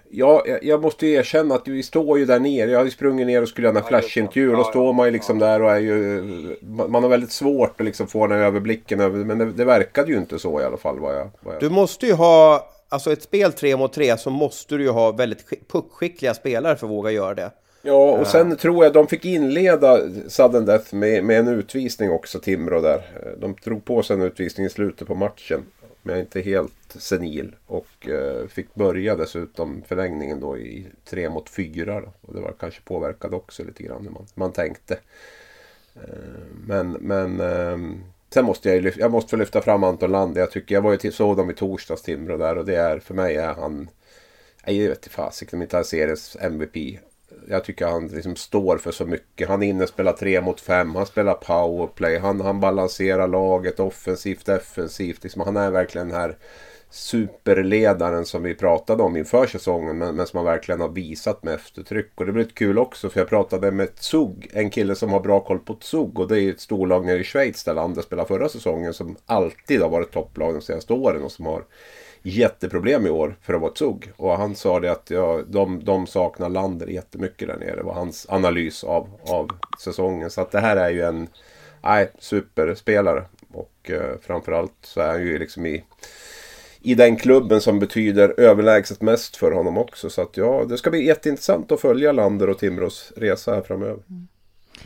Ja, 0.09 0.45
jag 0.61 0.81
måste 0.81 1.07
ju 1.07 1.13
erkänna 1.13 1.55
att 1.55 1.67
vi 1.67 1.83
står 1.83 2.19
ju 2.19 2.25
där 2.25 2.39
nere. 2.39 2.71
Jag 2.71 2.79
har 2.79 2.85
ju 2.85 2.91
sprungit 2.91 3.27
ner 3.27 3.41
och 3.41 3.49
skulle 3.49 3.67
göra 3.67 3.77
en 3.77 3.83
flashintervju. 3.83 4.51
Och 4.51 4.57
då 4.57 4.63
står 4.63 4.93
man 4.93 5.05
ju 5.05 5.11
liksom 5.11 5.39
där 5.39 5.61
och 5.61 5.71
är 5.71 5.79
ju... 5.79 6.23
Man 6.61 7.03
har 7.03 7.09
väldigt 7.09 7.31
svårt 7.31 7.81
att 7.81 7.85
liksom 7.85 8.07
få 8.07 8.27
den 8.27 8.37
här 8.37 8.45
överblicken. 8.45 9.27
Men 9.27 9.37
det, 9.37 9.51
det 9.51 9.65
verkade 9.65 10.11
ju 10.11 10.17
inte 10.17 10.39
så 10.39 10.61
i 10.61 10.63
alla 10.63 10.77
fall. 10.77 10.99
Vad 10.99 11.15
jag, 11.15 11.29
vad 11.39 11.55
jag... 11.55 11.61
Du 11.61 11.69
måste 11.69 12.05
ju 12.05 12.13
ha... 12.13 12.69
Alltså 12.89 13.11
ett 13.11 13.23
spel 13.23 13.53
tre 13.53 13.77
mot 13.77 13.93
tre 13.93 14.17
så 14.17 14.29
måste 14.29 14.77
du 14.77 14.83
ju 14.83 14.89
ha 14.89 15.11
väldigt 15.11 15.67
puckskickliga 15.71 16.33
spelare 16.33 16.75
för 16.75 16.87
att 16.87 16.91
våga 16.91 17.11
göra 17.11 17.33
det. 17.33 17.51
Ja, 17.81 18.11
och 18.11 18.27
sen 18.27 18.55
tror 18.55 18.83
jag 18.83 18.93
de 18.93 19.07
fick 19.07 19.25
inleda 19.25 19.99
sudden 20.27 20.65
death 20.65 20.95
med, 20.95 21.23
med 21.23 21.39
en 21.39 21.47
utvisning 21.47 22.11
också, 22.11 22.39
Timrå 22.39 22.81
där. 22.81 23.01
De 23.37 23.55
drog 23.63 23.85
på 23.85 24.03
sig 24.03 24.15
en 24.15 24.21
utvisning 24.21 24.65
i 24.65 24.69
slutet 24.69 25.07
på 25.07 25.15
matchen. 25.15 25.63
Men 26.05 26.13
jag 26.13 26.19
är 26.19 26.23
inte 26.23 26.41
helt 26.41 26.95
senil. 26.95 27.55
Och 27.65 28.09
eh, 28.09 28.47
fick 28.47 28.75
börja 28.75 29.15
dessutom 29.15 29.81
förlängningen 29.87 30.39
då 30.39 30.57
i 30.57 30.87
tre 31.05 31.29
mot 31.29 31.49
fyra. 31.49 32.01
Då. 32.01 32.13
Och 32.21 32.33
det 32.33 32.41
var 32.41 32.55
kanske 32.59 32.81
påverkade 32.81 33.35
också 33.35 33.63
lite 33.63 33.83
grann 33.83 34.03
hur 34.03 34.11
man, 34.11 34.25
man 34.33 34.51
tänkte. 34.51 34.99
Eh, 35.95 36.45
men 36.67 36.91
men 36.91 37.39
eh, 37.39 37.77
sen 38.29 38.45
måste 38.45 38.69
jag, 38.69 38.93
jag 38.97 39.11
måste 39.11 39.29
få 39.29 39.35
lyfta 39.35 39.61
fram 39.61 39.83
Anton 39.83 40.11
Land. 40.11 40.37
Jag 40.37 40.51
tycker 40.51 40.75
jag 40.75 40.81
var 40.81 40.91
ju 40.91 40.97
till, 40.97 41.13
såg 41.13 41.37
dem 41.37 41.49
i 41.49 41.53
torsdags 41.53 42.01
Timrå 42.01 42.37
där 42.37 42.57
och 42.57 42.65
det 42.65 42.75
är 42.75 42.99
för 42.99 43.13
mig 43.13 43.35
är 43.35 43.53
han 43.53 43.89
jag 44.65 44.73
vet 44.73 44.97
inte 44.97 45.09
fasiken 45.09 45.57
om 45.57 45.61
inte 45.61 45.77
han 45.77 45.85
seriens 45.85 46.37
MVP 46.39 46.99
jag 47.47 47.63
tycker 47.63 47.87
han 47.87 48.07
liksom 48.07 48.35
står 48.35 48.77
för 48.77 48.91
så 48.91 49.05
mycket. 49.05 49.47
Han 49.47 49.63
är 49.63 49.67
inne 49.67 49.83
och 49.83 49.89
spelar 49.89 50.13
tre 50.13 50.41
mot 50.41 50.61
fem. 50.61 50.95
Han 50.95 51.05
spelar 51.05 51.33
powerplay. 51.33 52.17
Han, 52.17 52.41
han 52.41 52.59
balanserar 52.59 53.27
laget 53.27 53.79
offensivt, 53.79 54.45
defensivt. 54.45 55.23
Liksom, 55.23 55.41
han 55.41 55.57
är 55.57 55.71
verkligen 55.71 56.09
den 56.09 56.17
här 56.17 56.37
superledaren 56.89 58.25
som 58.25 58.43
vi 58.43 58.55
pratade 58.55 59.03
om 59.03 59.17
inför 59.17 59.47
säsongen. 59.47 59.97
Men, 59.97 60.15
men 60.15 60.27
som 60.27 60.37
han 60.37 60.45
verkligen 60.45 60.81
har 60.81 60.89
visat 60.89 61.43
med 61.43 61.53
eftertryck. 61.53 62.11
Och 62.15 62.25
det 62.25 62.31
blir 62.31 62.43
lite 62.43 62.55
kul 62.55 62.77
också 62.79 63.09
för 63.09 63.19
jag 63.19 63.29
pratade 63.29 63.71
med 63.71 63.89
Zug. 63.95 64.49
En 64.53 64.69
kille 64.69 64.95
som 64.95 65.09
har 65.09 65.19
bra 65.19 65.39
koll 65.39 65.59
på 65.59 65.77
Zug. 65.81 66.19
Och 66.19 66.27
det 66.27 66.41
är 66.41 66.49
ett 66.49 66.59
storlag 66.59 67.05
nere 67.05 67.19
i 67.19 67.23
Schweiz 67.23 67.63
där 67.63 67.73
landet 67.73 68.05
spelade 68.05 68.27
förra 68.27 68.49
säsongen. 68.49 68.93
Som 68.93 69.15
alltid 69.25 69.81
har 69.81 69.89
varit 69.89 70.11
topplag 70.11 70.53
de 70.53 70.61
senaste 70.61 70.93
åren. 70.93 71.23
Och 71.23 71.31
som 71.31 71.45
har 71.45 71.63
jätteproblem 72.25 73.07
i 73.07 73.09
år 73.09 73.37
för 73.41 73.53
att 73.53 73.61
vara 73.61 73.71
ett 73.71 73.77
SUG. 73.77 74.11
Och 74.17 74.37
han 74.37 74.55
sa 74.55 74.79
det 74.79 74.91
att 74.91 75.09
ja, 75.09 75.41
de, 75.47 75.83
de 75.83 76.07
saknar 76.07 76.49
Lander 76.49 76.87
jättemycket 76.87 77.47
där 77.47 77.57
nere. 77.57 77.75
Det 77.75 77.83
var 77.83 77.93
hans 77.93 78.25
analys 78.29 78.83
av, 78.83 79.09
av 79.29 79.49
säsongen. 79.83 80.29
Så 80.29 80.41
att 80.41 80.51
det 80.51 80.59
här 80.59 80.77
är 80.77 80.89
ju 80.89 81.01
en 81.01 81.27
nej, 81.83 82.11
superspelare. 82.19 83.23
Och 83.53 83.91
eh, 83.91 84.17
framförallt 84.21 84.73
så 84.81 85.01
är 85.01 85.07
han 85.07 85.21
ju 85.21 85.39
liksom 85.39 85.65
i, 85.65 85.83
i 86.81 86.95
den 86.95 87.15
klubben 87.15 87.61
som 87.61 87.79
betyder 87.79 88.39
överlägset 88.39 89.01
mest 89.01 89.35
för 89.35 89.51
honom 89.51 89.77
också. 89.77 90.09
Så 90.09 90.21
att 90.21 90.37
ja, 90.37 90.65
det 90.69 90.77
ska 90.77 90.89
bli 90.89 91.05
jätteintressant 91.05 91.71
att 91.71 91.81
följa 91.81 92.11
Lander 92.11 92.49
och 92.49 92.59
Timrås 92.59 93.13
resa 93.15 93.55
här 93.55 93.61
framöver. 93.61 94.03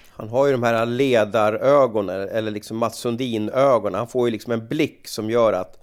Han 0.10 0.30
har 0.30 0.46
ju 0.46 0.52
de 0.52 0.64
här 0.64 0.86
ledarögonen, 0.86 2.30
eller 2.30 2.52
liksom 2.52 2.78
Mats 2.78 2.98
Sundin-ögonen. 2.98 3.98
Han 3.98 4.08
får 4.08 4.28
ju 4.28 4.32
liksom 4.32 4.54
en 4.54 4.68
blick 4.68 5.08
som 5.08 5.30
gör 5.30 5.54
att 5.54 5.79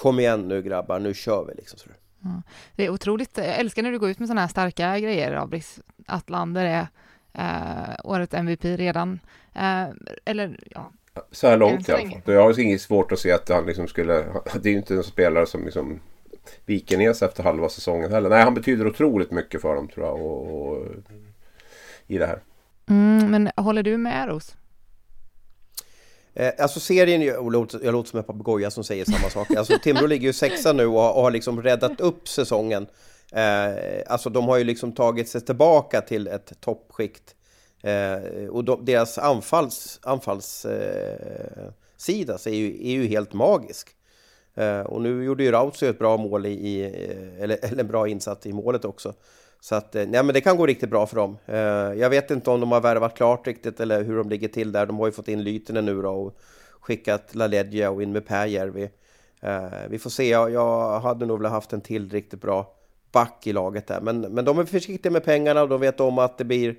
Kom 0.00 0.20
igen 0.20 0.48
nu 0.48 0.62
grabbar, 0.62 0.98
nu 0.98 1.14
kör 1.14 1.44
vi 1.44 1.54
liksom. 1.54 1.78
Ja. 2.22 2.42
Det 2.76 2.84
är 2.84 2.90
otroligt, 2.90 3.36
jag 3.36 3.58
älskar 3.58 3.82
när 3.82 3.92
du 3.92 3.98
går 3.98 4.10
ut 4.10 4.18
med 4.18 4.28
sådana 4.28 4.40
här 4.40 4.48
starka 4.48 4.98
grejer, 4.98 5.32
Abris. 5.32 5.80
Att 6.06 6.30
Lander 6.30 6.64
är 6.64 6.86
eh, 7.32 7.94
årets 8.04 8.34
MVP 8.34 8.64
redan. 8.64 9.20
Eh, 9.54 9.86
eller 10.24 10.58
ja. 10.70 10.92
Så 11.30 11.48
här 11.48 11.56
långt 11.56 11.88
i 11.88 11.92
alla 11.92 12.10
fall. 12.10 12.20
Jag 12.24 12.42
har 12.42 12.60
inget 12.60 12.80
svårt 12.80 13.12
att 13.12 13.18
se 13.18 13.32
att 13.32 13.48
han 13.48 13.66
liksom 13.66 13.88
skulle... 13.88 14.24
Det 14.62 14.68
är 14.68 14.72
ju 14.72 14.78
inte 14.78 14.94
en 14.94 15.02
spelare 15.02 15.46
som 15.46 15.64
liksom 15.64 16.00
viker 16.66 16.98
ner 16.98 17.12
sig 17.12 17.28
efter 17.28 17.42
halva 17.42 17.68
säsongen 17.68 18.12
heller. 18.12 18.28
Nej, 18.28 18.42
han 18.42 18.54
betyder 18.54 18.86
otroligt 18.86 19.30
mycket 19.30 19.62
för 19.62 19.74
dem 19.74 19.88
tror 19.88 20.06
jag. 20.06 20.20
Och, 20.20 20.68
och 20.68 20.86
I 22.06 22.18
det 22.18 22.26
här. 22.26 22.42
Mm, 22.88 23.30
men 23.30 23.50
håller 23.64 23.82
du 23.82 23.96
med 23.96 24.28
Ros? 24.28 24.56
Eh, 26.40 26.52
alltså 26.58 26.80
serien, 26.80 27.22
jag 27.22 27.52
låter, 27.52 27.80
jag 27.84 27.92
låter 27.92 28.10
som 28.10 28.18
en 28.18 28.24
papegoja 28.24 28.70
som 28.70 28.84
säger 28.84 29.04
samma 29.04 29.30
sak. 29.30 29.50
Alltså 29.50 29.78
Timrå 29.82 30.06
ligger 30.06 30.26
ju 30.26 30.32
sexa 30.32 30.72
nu 30.72 30.86
och, 30.86 31.16
och 31.16 31.22
har 31.22 31.30
liksom 31.30 31.62
räddat 31.62 32.00
upp 32.00 32.28
säsongen. 32.28 32.86
Eh, 33.32 33.72
alltså 34.06 34.30
de 34.30 34.48
har 34.48 34.58
ju 34.58 34.64
liksom 34.64 34.92
tagit 34.92 35.28
sig 35.28 35.40
tillbaka 35.40 36.00
till 36.00 36.26
ett 36.26 36.60
toppskikt. 36.60 37.34
Eh, 37.82 38.48
och 38.50 38.64
de, 38.64 38.84
deras 38.84 39.18
anfalls, 39.18 40.00
anfallssida 40.02 42.34
eh, 42.34 42.46
är, 42.46 42.54
ju, 42.54 42.88
är 42.88 42.92
ju 42.92 43.06
helt 43.06 43.32
magisk. 43.32 43.88
Eh, 44.54 44.80
och 44.80 45.02
nu 45.02 45.24
gjorde 45.24 45.44
ju 45.44 45.50
Rautio 45.50 45.86
ett 45.86 45.98
bra 45.98 46.16
mål 46.16 46.46
i, 46.46 46.50
i 46.50 46.84
eller, 47.40 47.58
eller 47.62 47.80
en 47.80 47.88
bra 47.88 48.08
insats 48.08 48.46
i 48.46 48.52
målet 48.52 48.84
också. 48.84 49.14
Så 49.60 49.74
att, 49.74 49.94
eh, 49.94 50.06
nej 50.06 50.22
men 50.22 50.34
det 50.34 50.40
kan 50.40 50.56
gå 50.56 50.66
riktigt 50.66 50.90
bra 50.90 51.06
för 51.06 51.16
dem. 51.16 51.38
Eh, 51.46 51.58
jag 52.00 52.10
vet 52.10 52.30
inte 52.30 52.50
om 52.50 52.60
de 52.60 52.72
har 52.72 52.80
värvat 52.80 53.16
klart 53.16 53.46
riktigt 53.46 53.80
eller 53.80 54.04
hur 54.04 54.16
de 54.16 54.28
ligger 54.28 54.48
till 54.48 54.72
där. 54.72 54.86
De 54.86 54.98
har 54.98 55.06
ju 55.06 55.12
fått 55.12 55.28
in 55.28 55.42
Lytinen 55.42 55.86
nu 55.86 56.02
då 56.02 56.10
och 56.10 56.38
skickat 56.80 57.34
LaLeggia 57.34 57.90
och 57.90 58.02
in 58.02 58.12
med 58.12 58.26
Pääjärvi. 58.26 58.90
Eh, 59.40 59.88
vi 59.88 59.98
får 59.98 60.10
se, 60.10 60.28
jag 60.28 61.00
hade 61.00 61.26
nog 61.26 61.38
velat 61.38 61.52
haft 61.52 61.72
en 61.72 61.80
till 61.80 62.10
riktigt 62.10 62.40
bra 62.40 62.74
back 63.12 63.46
i 63.46 63.52
laget 63.52 63.86
där. 63.86 64.00
Men, 64.00 64.20
men 64.20 64.44
de 64.44 64.58
är 64.58 64.64
försiktiga 64.64 65.12
med 65.12 65.24
pengarna 65.24 65.62
och 65.62 65.68
de 65.68 65.80
vet 65.80 66.00
om 66.00 66.18
att 66.18 66.38
det 66.38 66.44
blir 66.44 66.76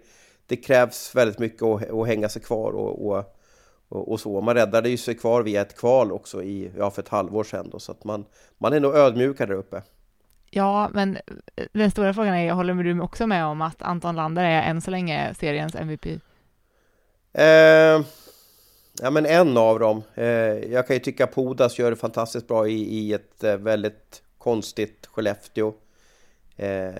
det 0.52 0.58
krävs 0.58 1.16
väldigt 1.16 1.40
mycket 1.40 1.64
att, 1.64 1.90
att 1.90 2.08
hänga 2.08 2.30
sig 2.30 2.42
kvar 2.42 2.72
och, 2.72 3.08
och, 3.08 4.12
och, 4.12 4.20
så. 4.20 4.42
Man 4.42 4.56
räddade 4.56 4.90
ju 4.90 4.98
sig 4.98 5.16
kvar 5.16 5.44
via 5.44 5.62
ett 5.62 5.78
kval 5.78 6.12
också 6.12 6.44
i, 6.44 6.72
ja, 6.78 6.92
för 6.92 7.02
ett 7.02 7.10
halvår 7.10 7.44
sedan 7.44 7.70
då, 7.72 7.80
så 7.80 7.92
att 7.92 8.04
man, 8.04 8.26
man 8.58 8.74
är 8.74 8.80
nog 8.80 8.96
ödmjukare 8.96 9.48
där 9.48 9.56
uppe. 9.56 9.82
Ja, 10.54 10.90
men 10.94 11.18
eh, 11.56 11.66
den 11.72 11.92
stora 11.92 12.14
frågan 12.14 12.36
är, 12.36 12.52
håller 12.52 12.74
du 12.74 13.02
också 13.02 13.28
med 13.28 13.46
om 13.46 13.62
att 13.62 13.82
Anton 13.82 14.16
Lander 14.16 14.44
är 14.44 14.62
än 14.62 14.82
så 14.82 14.92
länge 14.92 15.34
seriens 15.40 15.76
MVP? 15.76 16.06
Eh, 17.34 17.46
ja, 19.02 19.10
men 19.12 19.26
en 19.26 19.58
av 19.58 19.80
dem. 19.80 20.04
Eh, 20.16 20.26
jag 20.72 20.88
kan 20.88 20.96
ju 20.96 21.00
tycka 21.00 21.28
Podas 21.28 21.80
gör 21.80 21.90
det 21.90 21.98
fantastiskt 21.98 22.48
bra 22.48 22.68
i, 22.68 22.98
i 22.98 23.14
ett 23.14 23.44
eh, 23.44 23.58
väldigt 23.58 24.22
konstigt 24.38 25.08
Skellefteå. 25.12 25.74
Eh, 26.58 26.92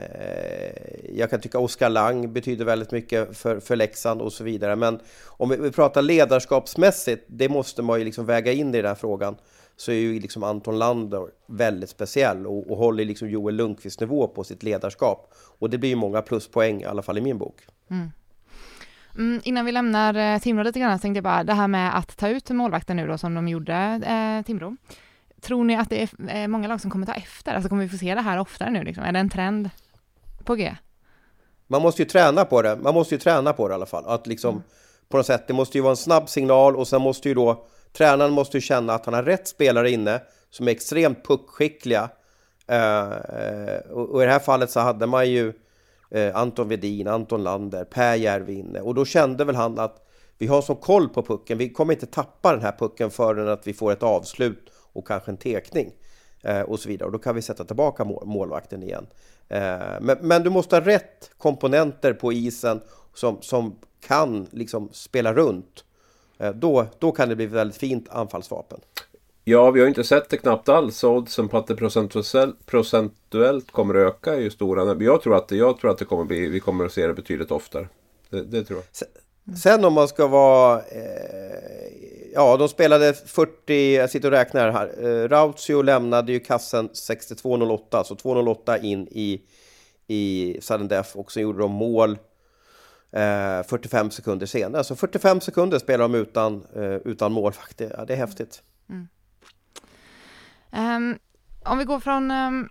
jag 1.14 1.30
kan 1.30 1.42
tycka 1.42 1.60
Oskar 1.60 1.90
Lang 1.90 2.34
betyder 2.34 2.66
väldigt 2.66 2.92
mycket 2.92 3.38
för, 3.38 3.60
för 3.60 3.76
Leksand 3.76 4.22
och 4.22 4.34
så 4.34 4.44
vidare. 4.44 4.76
Men 4.76 5.00
om 5.26 5.50
vi, 5.50 5.58
vi 5.58 5.72
pratar 5.72 6.02
ledarskapsmässigt, 6.02 7.24
det 7.28 7.50
måste 7.50 7.82
man 7.82 8.00
ju 8.00 8.06
liksom 8.06 8.26
väga 8.26 8.52
in 8.52 8.76
i 8.76 8.78
den 8.78 8.86
här 8.86 8.96
frågan 8.96 9.36
så 9.76 9.92
är 9.92 9.96
ju 9.96 10.20
liksom 10.20 10.44
Anton 10.44 10.80
Lander 10.80 11.28
väldigt 11.48 11.90
speciell 11.90 12.48
och, 12.48 12.72
och 12.72 12.78
håller 12.78 13.06
liksom 13.06 13.30
Joel 13.30 13.56
Lundqvist 13.56 14.00
nivå 14.00 14.28
på 14.28 14.44
sitt 14.44 14.64
ledarskap. 14.64 15.34
Och 15.60 15.70
det 15.70 15.78
blir 15.78 15.90
ju 15.90 15.96
många 15.96 16.22
pluspoäng, 16.22 16.82
i 16.82 16.86
alla 16.86 17.02
fall 17.02 17.18
i 17.18 17.22
min 17.22 17.38
bok. 17.38 17.62
Mm. 17.90 18.12
Mm, 19.16 19.42
innan 19.44 19.66
vi 19.66 19.72
lämnar 19.72 20.16
eh, 20.16 20.40
Timrå 20.40 20.64
lite 20.64 20.80
grann 20.80 21.00
tänkte 21.00 21.18
jag 21.18 21.24
bara 21.24 21.44
det 21.44 21.54
här 21.54 21.68
med 21.68 21.98
att 21.98 22.18
ta 22.18 22.28
ut 22.28 22.50
målvakten 22.50 22.98
nu 22.98 23.08
då 23.08 23.18
som 23.18 23.34
de 23.34 23.48
gjorde, 23.48 24.02
eh, 24.06 24.46
Timrå. 24.46 24.76
Tror 25.42 25.64
ni 25.64 25.76
att 25.76 25.90
det 25.90 26.04
är 26.04 26.10
eh, 26.36 26.48
många 26.48 26.68
lag 26.68 26.82
som 26.82 26.92
kommer 26.92 27.06
ta 27.06 27.14
efter? 27.14 27.54
Alltså 27.54 27.70
kommer 27.70 27.84
vi 27.84 27.90
få 27.90 27.98
se 27.98 28.16
det 28.16 28.22
här 28.22 28.40
oftare 28.40 28.70
nu 28.70 28.84
liksom? 28.84 29.04
Är 29.04 29.12
det 29.12 29.20
en 29.20 29.30
trend 29.30 29.70
på 30.44 30.56
G? 30.56 30.76
Man 31.68 31.82
måste 31.82 32.02
ju 32.02 32.10
träna 32.10 32.46
på 32.46 32.62
det. 32.62 32.76
Man 32.76 32.94
måste 32.94 33.16
ju 33.16 33.20
träna 33.20 33.54
på 33.54 33.68
det 33.68 33.72
i 33.72 33.76
alla 33.76 33.86
fall. 33.86 34.06
Att 34.06 34.28
liksom 34.28 34.50
mm. 34.50 34.64
på 35.10 35.18
något 35.18 35.26
sätt, 35.26 35.48
det 35.48 35.54
måste 35.54 35.78
ju 35.78 35.82
vara 35.82 35.92
en 35.92 35.98
snabb 35.98 36.30
signal 36.30 36.76
och 36.76 36.88
sen 36.88 37.02
måste 37.02 37.30
ju 37.30 37.36
då 37.36 37.66
Tränaren 37.94 38.32
måste 38.32 38.58
ju 38.58 38.62
känna 38.62 38.94
att 38.94 39.06
han 39.06 39.14
har 39.14 39.24
rätt 39.24 39.48
spelare 39.48 39.92
inne 39.92 40.22
som 40.50 40.68
är 40.68 40.72
extremt 40.72 41.26
puckskickliga. 41.26 42.10
Eh, 42.68 43.12
eh, 43.12 43.80
och, 43.92 44.24
i 44.24 44.26
det 44.26 44.32
här 44.32 44.40
fallet 44.40 44.72
så 44.72 44.80
hade 44.80 45.08
man 45.08 45.30
ju 45.30 45.54
eh, 46.10 46.36
Anton 46.36 46.68
Vedin, 46.68 47.08
Anton 47.08 47.44
Lander, 47.44 47.84
Per 47.84 48.16
Järvi 48.16 48.54
inne. 48.54 48.82
Och 48.82 48.96
då 48.96 49.06
kände 49.06 49.46
väl 49.46 49.56
han 49.56 49.80
att 49.80 50.08
vi 50.38 50.48
har 50.48 50.62
så 50.62 50.76
koll 50.76 51.10
på 51.10 51.24
pucken, 51.24 51.58
vi 51.58 51.70
kommer 51.70 51.94
inte 51.94 52.06
tappa 52.06 52.52
den 52.52 52.62
här 52.62 52.76
pucken 52.80 53.12
förrän 53.12 53.50
att 53.50 53.68
vi 53.68 53.74
får 53.74 53.92
ett 53.92 54.04
avslut 54.04 54.72
och 54.94 55.08
kanske 55.08 55.32
en 55.32 55.38
tekning. 55.38 55.92
Och 56.66 56.80
så 56.80 56.90
vidare. 56.90 57.06
Och 57.06 57.12
då 57.12 57.20
kan 57.20 57.36
vi 57.36 57.42
sätta 57.42 57.64
tillbaka 57.64 58.04
mål, 58.04 58.26
målvakten 58.26 58.84
igen. 58.84 59.08
Men, 60.02 60.18
men, 60.22 60.44
du 60.44 60.50
måste 60.50 60.76
ha 60.76 60.86
rätt 60.86 61.32
komponenter 61.38 62.14
på 62.14 62.34
isen 62.34 62.82
som, 63.14 63.42
som 63.42 63.76
kan 64.08 64.48
liksom 64.52 64.90
spela 64.92 65.34
runt. 65.34 65.84
Eh, 66.42 66.52
då, 66.52 66.86
då 67.00 67.12
kan 67.12 67.30
det 67.30 67.36
bli 67.36 67.46
ett 67.46 67.52
väldigt 67.52 67.78
fint 67.78 68.10
anfallsvapen. 68.10 68.80
Ja, 69.44 69.72
vi 69.72 69.80
har 69.80 69.88
inte 69.88 70.04
sett 70.04 70.30
det 70.30 70.38
knappt 70.38 70.70
alls. 70.70 71.04
Oddsen 71.04 71.48
på 71.48 71.58
att 71.58 71.68
det 71.68 71.76
procentuellt, 72.66 73.72
kommer 73.72 73.96
att 73.96 74.14
öka 74.14 74.34
är 74.34 74.40
ju 74.40 74.50
stora. 74.50 75.04
Jag 75.04 75.22
tror 75.22 75.36
att 75.36 75.48
det, 75.48 75.56
jag 75.56 75.80
tror 75.80 75.92
att 75.92 75.98
det 75.98 76.06
kommer 76.06 76.24
bli, 76.24 76.50
vi 76.50 76.60
kommer 76.60 76.86
att 76.86 76.94
se 76.94 77.08
det 77.08 77.14
betydligt 77.14 77.52
oftare. 77.52 77.88
Det, 78.30 78.42
det 78.42 78.64
tror 78.64 78.80
jag. 78.80 78.86
Sen, 78.92 79.08
sen 79.58 79.86
om 79.86 79.94
man 79.94 80.08
ska 80.08 80.28
vara... 80.28 80.80
Eh, 80.80 82.32
ja, 82.34 82.58
de 82.58 82.70
spelade 82.70 83.14
40... 83.14 83.96
Jag 83.96 84.10
sitter 84.10 84.28
och 84.28 84.38
räknar 84.38 84.72
här. 84.72 85.06
Eh, 85.06 85.28
Rautio 85.30 85.82
lämnade 85.82 86.32
ju 86.32 86.40
kassen 86.40 86.90
62.08, 86.90 88.04
så 88.04 88.16
2.08 88.16 88.82
in 88.84 89.08
i, 89.12 89.42
i 90.08 90.58
sudden 90.62 90.88
death 90.88 91.18
och 91.18 91.32
så 91.32 91.40
gjorde 91.40 91.60
de 91.60 91.72
mål 91.72 92.18
Eh, 93.14 93.64
45 93.64 94.12
sekunder 94.12 94.46
senare. 94.46 94.78
Alltså, 94.78 94.96
Så 94.96 95.00
45 95.00 95.42
sekunder 95.42 95.80
spelar 95.80 96.10
de 96.10 96.16
utan, 96.16 96.66
eh, 96.76 96.84
utan 96.84 97.32
målvakt. 97.32 97.78
Det, 97.78 97.94
ja, 97.98 98.06
det 98.06 98.14
är 98.14 98.18
häftigt. 98.18 98.64
Mm. 98.90 99.08
Um, 100.72 101.20
om 101.66 101.78
vi 101.78 101.84
går 101.84 102.00
från 102.00 102.32
um, 102.32 102.70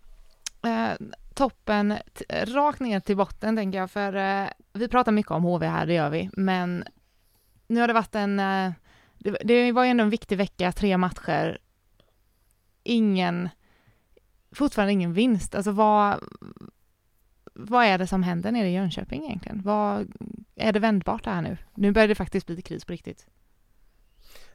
uh, 0.66 1.08
toppen 1.34 1.94
rakt 2.30 2.80
ner 2.80 3.00
till 3.00 3.16
botten 3.16 3.56
tänker 3.56 3.78
jag, 3.78 3.90
för 3.90 4.16
uh, 4.16 4.48
vi 4.72 4.88
pratar 4.88 5.12
mycket 5.12 5.32
om 5.32 5.42
HV 5.42 5.66
här, 5.66 5.86
det 5.86 5.94
gör 5.94 6.10
vi, 6.10 6.30
men 6.32 6.84
nu 7.66 7.80
har 7.80 7.88
det 7.88 7.94
varit 7.94 8.14
en, 8.14 8.40
uh, 8.40 8.72
det, 9.18 9.36
det, 9.44 9.72
var 9.72 9.84
ju 9.84 9.90
ändå 9.90 10.04
en 10.04 10.10
viktig 10.10 10.38
vecka, 10.38 10.72
tre 10.72 10.96
matcher, 10.96 11.58
ingen, 12.82 13.48
fortfarande 14.52 14.92
ingen 14.92 15.12
vinst. 15.12 15.54
Alltså 15.54 15.70
vad, 15.70 16.20
vad 17.54 17.84
är 17.84 17.98
det 17.98 18.06
som 18.06 18.22
händer 18.22 18.52
nere 18.52 18.68
i 18.68 18.72
Jönköping 18.72 19.24
egentligen? 19.24 19.62
Vad, 19.64 20.12
är 20.56 20.72
det 20.72 20.78
vändbart 20.78 21.24
det 21.24 21.30
här 21.30 21.42
nu? 21.42 21.56
Nu 21.74 21.92
börjar 21.92 22.08
det 22.08 22.14
faktiskt 22.14 22.46
bli 22.46 22.62
kris 22.62 22.84
på 22.84 22.92
riktigt. 22.92 23.26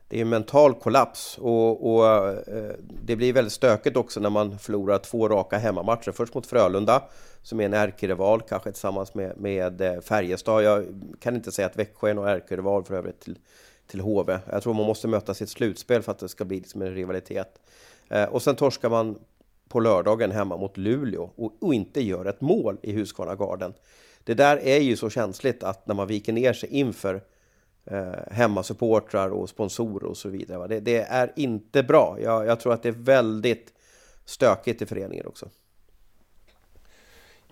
Det 0.08 0.17
är 0.17 0.21
en 0.21 0.29
mental 0.29 0.73
kollaps 0.73 1.38
och, 1.38 1.95
och 1.95 2.08
eh, 2.08 2.73
det 3.03 3.15
blir 3.15 3.34
väldigt 3.34 3.53
stökigt 3.53 3.97
också 3.97 4.19
när 4.19 4.29
man 4.29 4.60
förlorar 4.60 4.97
två 4.97 5.29
raka 5.29 5.58
hemmamatcher. 5.58 6.12
Först 6.12 6.34
mot 6.34 6.47
Frölunda 6.47 7.03
som 7.41 7.60
är 7.60 7.65
en 7.65 7.73
ärkerival, 7.73 8.41
kanske 8.41 8.71
tillsammans 8.71 9.13
med, 9.13 9.38
med 9.38 9.81
eh, 9.81 10.01
Färjestad. 10.01 10.63
Jag 10.63 10.86
kan 11.19 11.36
inte 11.36 11.51
säga 11.51 11.65
att 11.65 11.75
Växjö 11.75 12.10
är 12.10 12.13
någon 12.13 12.27
ärkerival 12.27 12.84
för 12.84 12.95
övrigt 12.95 13.19
till, 13.19 13.39
till 13.88 13.99
HV. 14.01 14.39
Jag 14.51 14.63
tror 14.63 14.73
man 14.73 14.86
måste 14.86 15.08
möta 15.08 15.34
sitt 15.34 15.49
slutspel 15.49 16.01
för 16.01 16.12
att 16.12 16.19
det 16.19 16.29
ska 16.29 16.45
bli 16.45 16.58
liksom 16.58 16.81
en 16.81 16.93
rivalitet. 16.93 17.60
Eh, 18.10 18.23
och 18.23 18.41
sen 18.41 18.55
torskar 18.55 18.89
man 18.89 19.19
på 19.75 19.79
lördagen 19.79 20.31
hemma 20.31 20.57
mot 20.57 20.77
Luleå 20.77 21.29
och, 21.35 21.53
och 21.59 21.73
inte 21.73 22.01
gör 22.01 22.25
ett 22.25 22.41
mål 22.41 22.77
i 22.81 22.91
Husqvarna 22.91 23.35
Garden. 23.35 23.73
Det 24.23 24.33
där 24.33 24.57
är 24.57 24.79
ju 24.79 24.95
så 24.95 25.09
känsligt 25.09 25.63
att 25.63 25.88
när 25.88 25.95
man 25.95 26.07
viker 26.07 26.33
ner 26.33 26.53
sig 26.53 26.69
inför 26.69 27.21
eh, 27.85 28.31
hemmasupportrar 28.31 29.29
och 29.29 29.49
sponsorer 29.49 30.03
och 30.03 30.17
så 30.17 30.29
vidare. 30.29 30.67
Det, 30.67 30.79
det, 30.79 30.97
är 30.97 31.33
inte 31.35 31.83
bra. 31.83 32.17
Jag, 32.21 32.45
jag 32.45 32.59
tror 32.59 32.73
att 32.73 32.83
det 32.83 32.89
är 32.89 32.93
väldigt 32.93 33.73
stökigt 34.25 34.81
i 34.81 34.85
föreningen 34.85 35.27
också. 35.27 35.49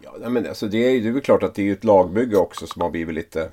Ja, 0.02 0.30
men 0.30 0.48
alltså 0.48 0.68
det 0.68 0.78
är 0.78 1.12
väl 1.12 1.22
klart 1.22 1.44
att 1.44 1.56
det 1.56 1.70
är 1.70 1.74
ett 1.74 1.84
lagbygge 1.84 2.38
också 2.38 2.68
som 2.68 2.82
har 2.82 2.90
blivit 2.90 3.16
lite 3.16 3.52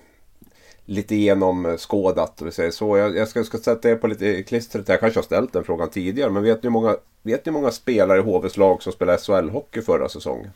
lite 0.90 1.16
genomskådat. 1.16 2.42
Vi 2.42 2.52
säger 2.52 2.70
så. 2.70 2.96
Jag, 2.96 3.16
jag 3.16 3.28
ska, 3.28 3.44
ska 3.44 3.58
sätta 3.58 3.90
er 3.90 3.96
på 3.96 4.06
lite 4.06 4.42
klistret. 4.42 4.88
Jag 4.88 5.00
kanske 5.00 5.18
har 5.18 5.24
ställt 5.24 5.52
den 5.52 5.64
frågan 5.64 5.90
tidigare. 5.90 6.30
Men 6.30 6.42
vet 6.42 6.62
ni 6.62 6.66
hur 6.66 6.70
många, 6.70 6.96
vet 7.22 7.46
ni 7.46 7.52
många 7.52 7.70
spelare 7.70 8.18
i 8.18 8.22
HVs 8.22 8.56
lag 8.56 8.82
som 8.82 8.92
spelade 8.92 9.18
SHL-hockey 9.18 9.80
förra 9.80 10.08
säsongen? 10.08 10.50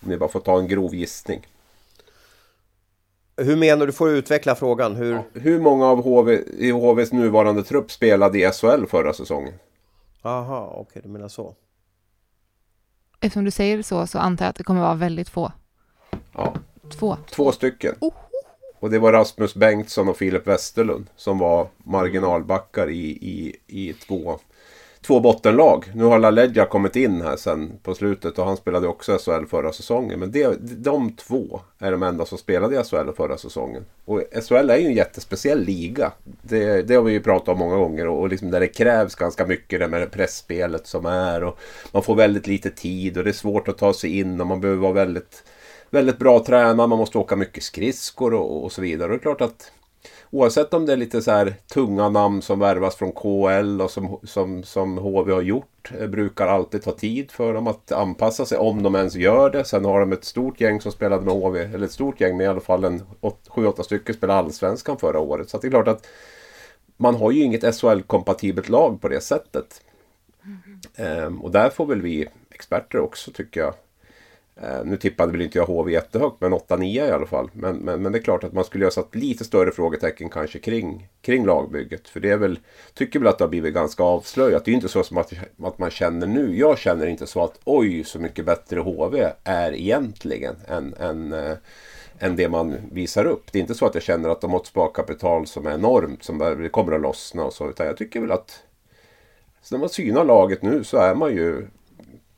Om 0.00 0.08
ni 0.08 0.16
bara 0.16 0.28
får 0.28 0.40
ta 0.40 0.58
en 0.58 0.68
grov 0.68 0.94
gissning. 0.94 1.46
Hur 3.36 3.56
menar 3.56 3.86
du? 3.86 3.92
får 3.92 4.10
utveckla 4.10 4.54
frågan. 4.54 4.96
Hur, 4.96 5.12
ja, 5.12 5.24
hur 5.32 5.60
många 5.60 5.86
av 5.86 6.02
HV, 6.02 6.42
i 6.58 6.70
HVs 6.70 7.12
nuvarande 7.12 7.62
trupp 7.62 7.90
spelade 7.90 8.38
i 8.38 8.50
SHL 8.52 8.86
förra 8.86 9.12
säsongen? 9.12 9.54
Aha, 10.22 10.66
okej, 10.66 10.80
okay, 10.80 11.02
du 11.02 11.08
menar 11.08 11.28
så. 11.28 11.54
Eftersom 13.20 13.44
du 13.44 13.50
säger 13.50 13.82
så 13.82 14.06
så 14.06 14.18
antar 14.18 14.44
jag 14.44 14.50
att 14.50 14.56
det 14.56 14.64
kommer 14.64 14.80
vara 14.80 14.94
väldigt 14.94 15.28
få. 15.28 15.52
Ja. 16.32 16.54
Två. 16.90 17.16
Två 17.30 17.52
stycken. 17.52 17.94
Oh. 18.00 18.14
Och 18.80 18.90
det 18.90 18.98
var 18.98 19.12
Rasmus 19.12 19.54
Bengtsson 19.54 20.08
och 20.08 20.16
Filip 20.16 20.46
Westerlund 20.46 21.06
som 21.16 21.38
var 21.38 21.68
marginalbackar 21.78 22.90
i, 22.90 23.08
i, 23.10 23.56
i 23.66 23.92
två, 23.92 24.38
två 25.00 25.20
bottenlag. 25.20 25.84
Nu 25.94 26.04
har 26.04 26.18
LaLeggia 26.18 26.66
kommit 26.66 26.96
in 26.96 27.22
här 27.22 27.36
sen 27.36 27.72
på 27.82 27.94
slutet 27.94 28.38
och 28.38 28.46
han 28.46 28.56
spelade 28.56 28.88
också 28.88 29.18
SHL 29.18 29.46
förra 29.50 29.72
säsongen. 29.72 30.20
Men 30.20 30.30
det, 30.30 30.56
de 30.60 31.12
två 31.12 31.60
är 31.78 31.92
de 31.92 32.02
enda 32.02 32.26
som 32.26 32.38
spelade 32.38 32.80
i 32.80 32.84
SHL 32.84 33.12
förra 33.16 33.38
säsongen. 33.38 33.84
Och 34.04 34.22
SHL 34.48 34.70
är 34.70 34.76
ju 34.76 34.86
en 34.86 34.94
jättespeciell 34.94 35.64
liga. 35.64 36.12
Det, 36.42 36.82
det 36.82 36.94
har 36.94 37.02
vi 37.02 37.12
ju 37.12 37.20
pratat 37.20 37.48
om 37.48 37.58
många 37.58 37.76
gånger 37.76 38.06
och 38.06 38.28
liksom 38.28 38.50
där 38.50 38.60
det 38.60 38.68
krävs 38.68 39.14
ganska 39.14 39.46
mycket 39.46 39.80
det 39.80 39.88
med 39.88 40.00
det 40.00 40.06
pressspelet 40.06 40.86
som 40.86 41.06
är. 41.06 41.44
Och 41.44 41.58
man 41.92 42.02
får 42.02 42.14
väldigt 42.14 42.46
lite 42.46 42.70
tid 42.70 43.18
och 43.18 43.24
det 43.24 43.30
är 43.30 43.32
svårt 43.32 43.68
att 43.68 43.78
ta 43.78 43.92
sig 43.92 44.18
in 44.18 44.40
och 44.40 44.46
man 44.46 44.60
behöver 44.60 44.82
vara 44.82 44.92
väldigt, 44.92 45.44
väldigt 45.90 46.18
bra 46.18 46.44
tränad. 46.44 46.88
Man 46.88 46.98
måste 46.98 47.18
åka 47.18 47.36
mycket 47.36 47.62
skridskor 47.62 48.34
och, 48.34 48.64
och 48.64 48.72
så 48.72 48.80
vidare. 48.80 49.04
Och 49.04 49.10
det 49.10 49.16
är 49.16 49.22
klart 49.22 49.40
att 49.40 49.72
Oavsett 50.30 50.74
om 50.74 50.86
det 50.86 50.92
är 50.92 50.96
lite 50.96 51.22
så 51.22 51.30
här 51.30 51.54
tunga 51.72 52.08
namn 52.08 52.42
som 52.42 52.58
värvas 52.58 52.96
från 52.96 53.12
KL 53.12 53.80
och 53.80 53.90
som, 53.90 54.20
som, 54.22 54.62
som 54.62 54.98
HV 54.98 55.32
har 55.32 55.42
gjort. 55.42 55.92
Det 55.98 56.08
brukar 56.08 56.46
alltid 56.46 56.82
ta 56.82 56.92
tid 56.92 57.30
för 57.30 57.54
dem 57.54 57.66
att 57.66 57.92
anpassa 57.92 58.46
sig 58.46 58.58
om 58.58 58.82
de 58.82 58.94
ens 58.94 59.14
gör 59.14 59.50
det. 59.50 59.64
Sen 59.64 59.84
har 59.84 60.00
de 60.00 60.12
ett 60.12 60.24
stort 60.24 60.60
gäng 60.60 60.80
som 60.80 60.92
spelade 60.92 61.24
med 61.24 61.34
HV. 61.34 61.60
Eller 61.60 61.84
ett 61.84 61.92
stort 61.92 62.20
gäng, 62.20 62.36
men 62.36 62.46
i 62.46 62.48
alla 62.48 62.60
fall 62.60 62.84
en 62.84 63.02
7-8 63.20 63.82
stycken 63.82 64.14
spelade 64.14 64.38
Allsvenskan 64.38 64.98
förra 64.98 65.20
året. 65.20 65.50
Så 65.50 65.58
det 65.58 65.66
är 65.66 65.70
klart 65.70 65.88
att 65.88 66.06
man 66.96 67.14
har 67.14 67.30
ju 67.30 67.42
inget 67.42 67.64
SHL-kompatibelt 67.64 68.68
lag 68.68 69.00
på 69.00 69.08
det 69.08 69.20
sättet. 69.20 69.82
Mm. 70.96 71.26
Um, 71.26 71.42
och 71.42 71.50
där 71.50 71.70
får 71.70 71.86
väl 71.86 72.02
vi 72.02 72.28
experter 72.50 72.98
också 72.98 73.30
tycker 73.32 73.60
jag 73.60 73.74
Eh, 73.74 73.87
Eh, 74.62 74.84
nu 74.84 74.96
tippade 74.96 75.32
väl 75.32 75.42
inte 75.42 75.58
jag 75.58 75.66
HV 75.66 75.92
jättehögt, 75.92 76.36
men 76.40 76.52
8-9 76.52 76.84
i 76.84 77.10
alla 77.10 77.26
fall. 77.26 77.50
Men, 77.52 77.76
men, 77.76 78.02
men, 78.02 78.12
det 78.12 78.18
är 78.18 78.22
klart 78.22 78.44
att 78.44 78.52
man 78.52 78.64
skulle 78.64 78.86
ha 78.86 78.90
satt 78.90 79.14
lite 79.14 79.44
större 79.44 79.70
frågetecken 79.70 80.28
kanske 80.28 80.58
kring, 80.58 81.08
kring 81.22 81.46
lagbygget. 81.46 82.08
För 82.08 82.20
det 82.20 82.30
är 82.30 82.36
väl, 82.36 82.58
tycker 82.94 83.18
väl 83.18 83.28
att 83.28 83.38
det 83.38 83.44
har 83.44 83.48
blivit 83.48 83.74
ganska 83.74 84.02
avslöjat. 84.02 84.64
Det 84.64 84.68
är 84.68 84.72
ju 84.72 84.76
inte 84.76 84.88
så 84.88 85.02
som 85.02 85.18
att, 85.18 85.32
att 85.62 85.78
man 85.78 85.90
känner 85.90 86.26
nu. 86.26 86.58
Jag 86.58 86.78
känner 86.78 87.06
inte 87.06 87.26
så 87.26 87.44
att 87.44 87.60
oj, 87.64 88.04
så 88.04 88.18
mycket 88.18 88.44
bättre 88.44 88.80
HV 88.80 89.32
är 89.44 89.72
egentligen 89.72 90.56
än, 90.68 90.94
än, 90.94 91.32
äh, 91.32 91.56
än 92.18 92.36
det 92.36 92.48
man 92.48 92.76
visar 92.92 93.24
upp. 93.24 93.52
Det 93.52 93.58
är 93.58 93.60
inte 93.60 93.74
så 93.74 93.86
att 93.86 93.94
jag 93.94 94.02
känner 94.02 94.28
att 94.28 94.40
de 94.40 94.50
har 94.50 94.60
ett 94.60 94.66
sparkapital 94.66 95.46
som 95.46 95.66
är 95.66 95.74
enormt, 95.74 96.24
som 96.24 96.68
kommer 96.72 96.92
att 96.92 97.00
lossna 97.00 97.44
och 97.44 97.52
så. 97.52 97.70
Utan 97.70 97.86
jag 97.86 97.96
tycker 97.96 98.20
väl 98.20 98.32
att 98.32 98.62
så 99.62 99.74
när 99.74 99.80
man 99.80 99.88
synar 99.88 100.24
laget 100.24 100.62
nu 100.62 100.84
så 100.84 100.96
är 100.96 101.14
man 101.14 101.32
ju 101.32 101.66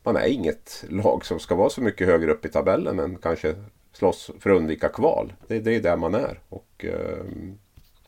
man 0.03 0.17
är 0.17 0.27
inget 0.27 0.85
lag 0.89 1.25
som 1.25 1.41
ska 1.41 1.55
vara 1.55 1.71
så 1.71 1.81
mycket 1.81 2.07
högre 2.07 2.33
upp 2.33 2.45
i 2.45 2.49
tabellen 2.49 2.99
än 2.99 3.17
kanske 3.17 3.55
slåss 3.93 4.31
för 4.41 4.51
att 4.51 4.57
undvika 4.57 4.89
kval. 4.89 5.33
Det, 5.47 5.61
det 5.61 5.77
är 5.77 5.81
där 5.81 5.97
man 5.97 6.15
är 6.15 6.41
och 6.49 6.85
eh, 6.85 7.25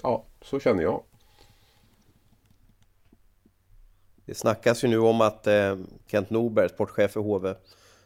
ja, 0.03 0.25
så 0.43 0.61
känner 0.61 0.83
jag. 0.83 1.03
Det 4.25 4.35
snackas 4.35 4.85
ju 4.85 4.89
nu 4.89 4.99
om 4.99 5.21
att 5.21 5.47
eh, 5.47 5.77
Kent 6.07 6.31
Norberg, 6.31 6.69
sportchef 6.69 7.11
för 7.11 7.21
HV, 7.21 7.55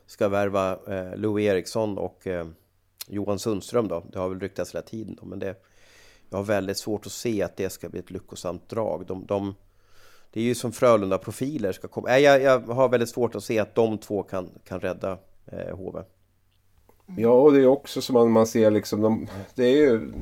ska 0.07 0.29
värva 0.29 0.79
eh, 0.89 1.17
Louis 1.17 1.47
Eriksson 1.47 1.99
och 1.99 2.27
eh, 2.27 2.47
Johan 3.09 3.39
Sundström 3.39 3.89
då. 3.89 4.05
Det 4.13 4.19
har 4.19 4.29
väl 4.29 4.41
ryktats 4.41 4.75
hela 4.75 4.83
tiden 4.83 5.19
då, 5.21 5.27
men 5.27 5.39
det, 5.39 5.57
jag 6.31 6.39
har 6.39 6.45
väldigt 6.45 6.79
svårt 6.79 7.07
att 7.07 7.13
se 7.13 7.43
att 7.43 7.57
det 7.57 7.71
ska 7.71 7.89
bli 7.89 8.01
ett 8.01 8.11
lyckosamt 8.11 8.69
drag. 8.69 9.07
De, 9.07 9.27
de 9.27 9.55
det 10.37 10.43
är 10.43 10.45
ju 10.45 10.55
som 10.55 10.73
Frölunda-profiler 10.73 11.73
ska 11.73 11.89
komma. 11.89 12.09
Nej, 12.09 12.23
jag, 12.23 12.43
jag, 12.43 12.61
har 12.61 12.89
väldigt 12.89 13.09
svårt 13.09 13.35
att 13.35 13.45
se 13.45 13.59
att 13.59 13.75
de 13.75 13.99
två 13.99 14.23
kan, 14.23 14.51
kan 14.65 14.81
rädda 14.81 15.19
eh, 15.47 15.77
HV. 15.77 16.03
Ja, 17.17 17.31
och 17.31 17.53
det 17.53 17.61
är 17.61 17.67
också 17.67 18.01
som 18.01 18.15
man, 18.15 18.31
man 18.31 18.47
ser 18.47 18.71
liksom, 18.71 19.01
de, 19.01 19.27
det 19.55 19.65
är 19.65 19.77
ju... 19.77 20.13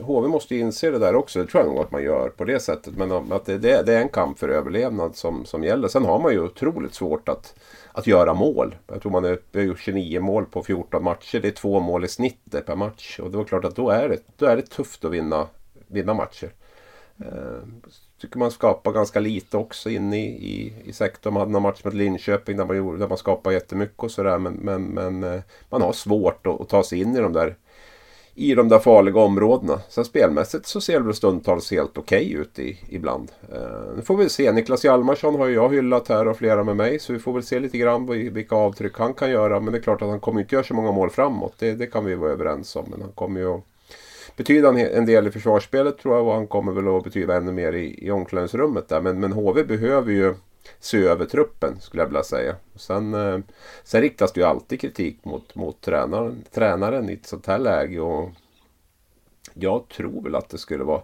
HV 0.00 0.28
måste 0.28 0.54
ju 0.54 0.60
inse 0.60 0.90
det 0.90 0.98
där 0.98 1.14
också, 1.14 1.38
det 1.38 1.46
tror 1.46 1.64
jag 1.64 1.72
nog 1.72 1.84
att 1.84 1.90
man 1.90 2.02
gör 2.02 2.28
på 2.28 2.44
det 2.44 2.60
sättet. 2.60 2.96
Men 2.96 3.32
att 3.32 3.44
det, 3.44 3.58
det, 3.58 3.82
det 3.86 3.94
är 3.94 4.00
en 4.00 4.08
kamp 4.08 4.38
för 4.38 4.48
överlevnad 4.48 5.16
som, 5.16 5.44
som 5.44 5.64
gäller. 5.64 5.88
Sen 5.88 6.04
har 6.04 6.20
man 6.20 6.32
ju 6.32 6.40
otroligt 6.40 6.94
svårt 6.94 7.28
att, 7.28 7.54
att 7.92 8.06
göra 8.06 8.34
mål. 8.34 8.74
Jag 8.86 9.02
tror 9.02 9.12
man 9.12 9.24
är 9.24 9.32
uppe 9.32 9.60
i 9.60 9.74
29 9.78 10.20
mål 10.20 10.46
på 10.46 10.62
14 10.62 11.04
matcher. 11.04 11.40
Det 11.40 11.48
är 11.48 11.52
två 11.52 11.80
mål 11.80 12.04
i 12.04 12.08
snitt 12.08 12.66
per 12.66 12.76
match. 12.76 13.20
Och 13.20 13.30
det 13.30 13.36
var 13.36 13.44
klart 13.44 13.64
att 13.64 13.76
då 13.76 13.90
är 13.90 14.08
det, 14.08 14.18
då 14.36 14.46
är 14.46 14.56
det 14.56 14.62
tufft 14.62 15.04
att 15.04 15.12
vinna, 15.12 15.46
vinna 15.86 16.14
matcher. 16.14 16.52
Eh, 17.18 17.62
Tycker 18.20 18.38
man 18.38 18.50
skapar 18.50 18.92
ganska 18.92 19.20
lite 19.20 19.56
också 19.56 19.90
inne 19.90 20.18
i, 20.18 20.28
i, 20.28 20.72
i 20.84 20.92
sektorn. 20.92 21.34
Man 21.34 21.40
hade 21.40 21.52
någon 21.52 21.62
match 21.62 21.84
mot 21.84 21.94
Linköping 21.94 22.56
där 22.56 22.64
man, 22.64 22.76
gjorde, 22.76 22.98
där 22.98 23.08
man 23.08 23.18
skapade 23.18 23.54
jättemycket 23.54 23.98
och 23.98 24.10
sådär. 24.10 24.38
Men, 24.38 24.52
men, 24.52 24.82
men 24.82 25.24
eh, 25.24 25.40
man 25.70 25.82
har 25.82 25.92
svårt 25.92 26.46
att, 26.46 26.60
att, 26.60 26.68
ta 26.68 26.82
sig 26.82 27.00
in 27.00 27.16
i 27.16 27.20
de 27.20 27.32
där 27.32 27.56
i 28.34 28.54
de 28.54 28.68
där 28.68 28.78
farliga 28.78 29.20
områdena. 29.20 29.80
Sen 29.88 30.04
spelmässigt 30.04 30.66
så 30.66 30.80
ser 30.80 30.98
det 30.98 31.04
väl 31.04 31.14
stundtals 31.14 31.70
helt 31.70 31.98
okej 31.98 32.26
okay 32.26 32.40
ut 32.40 32.58
i, 32.58 32.78
ibland. 32.88 33.32
Eh, 33.52 33.96
nu 33.96 34.02
får 34.02 34.16
vi 34.16 34.28
se. 34.28 34.52
Niklas 34.52 34.84
Hjalmarsson 34.84 35.34
har 35.34 35.46
ju 35.46 35.54
jag 35.54 35.74
hyllat 35.74 36.08
här 36.08 36.28
och 36.28 36.36
flera 36.36 36.64
med 36.64 36.76
mig. 36.76 36.98
Så 36.98 37.12
vi 37.12 37.18
får 37.18 37.32
väl 37.32 37.42
se 37.42 37.60
lite 37.60 37.78
grann 37.78 38.06
vilka 38.06 38.54
avtryck 38.54 38.98
han 38.98 39.14
kan 39.14 39.30
göra. 39.30 39.60
Men 39.60 39.72
det 39.72 39.78
är 39.78 39.82
klart 39.82 40.02
att 40.02 40.08
han 40.08 40.20
kommer 40.20 40.40
inte 40.40 40.54
göra 40.54 40.64
så 40.64 40.74
många 40.74 40.92
mål 40.92 41.10
framåt. 41.10 41.54
Det, 41.58 41.74
det 41.74 41.86
kan 41.86 42.04
vi 42.04 42.14
vara 42.14 42.30
överens 42.30 42.76
om. 42.76 42.84
Men 42.90 43.00
han 43.00 43.12
kommer 43.12 43.40
ju 43.40 43.54
att 43.54 43.64
betyda 44.36 44.68
en 44.68 45.06
del 45.06 45.26
i 45.26 45.30
försvarsspelet 45.30 45.98
tror 45.98 46.16
jag 46.16 46.26
och 46.26 46.34
han 46.34 46.46
kommer 46.46 46.72
väl 46.72 46.96
att 46.96 47.04
betyda 47.04 47.36
ännu 47.36 47.52
mer 47.52 47.72
i, 47.72 48.06
i 48.06 48.10
omklädningsrummet 48.10 48.88
där. 48.88 49.00
Men, 49.00 49.20
men 49.20 49.32
HV 49.32 49.64
behöver 49.64 50.12
ju 50.12 50.34
se 50.80 50.98
över 50.98 51.26
truppen 51.26 51.80
skulle 51.80 52.02
jag 52.02 52.08
vilja 52.08 52.22
säga. 52.22 52.56
Sen, 52.74 53.14
eh, 53.14 53.38
sen 53.84 54.00
riktas 54.00 54.32
det 54.32 54.40
ju 54.40 54.46
alltid 54.46 54.80
kritik 54.80 55.24
mot, 55.24 55.54
mot 55.54 55.80
tränaren, 55.80 56.44
tränaren 56.52 57.10
i 57.10 57.12
ett 57.12 57.26
sånt 57.26 57.46
här 57.46 57.58
läge. 57.58 58.00
Och 58.00 58.30
jag 59.54 59.88
tror 59.88 60.22
väl 60.22 60.34
att 60.34 60.48
det 60.48 60.58
skulle 60.58 60.84
vara... 60.84 61.02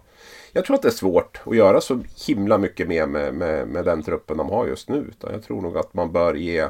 Jag 0.51 0.65
tror 0.65 0.75
att 0.75 0.81
det 0.81 0.87
är 0.87 0.91
svårt 0.91 1.41
att 1.45 1.55
göra 1.55 1.81
så 1.81 2.03
himla 2.27 2.57
mycket 2.57 2.87
mer 2.87 3.07
med, 3.07 3.33
med, 3.33 3.67
med 3.67 3.85
den 3.85 4.03
truppen 4.03 4.37
de 4.37 4.49
har 4.49 4.67
just 4.67 4.89
nu. 4.89 4.97
Utan 4.97 5.31
jag 5.31 5.43
tror 5.43 5.61
nog 5.61 5.77
att 5.77 5.93
man 5.93 6.11
bör 6.11 6.33
ge 6.33 6.67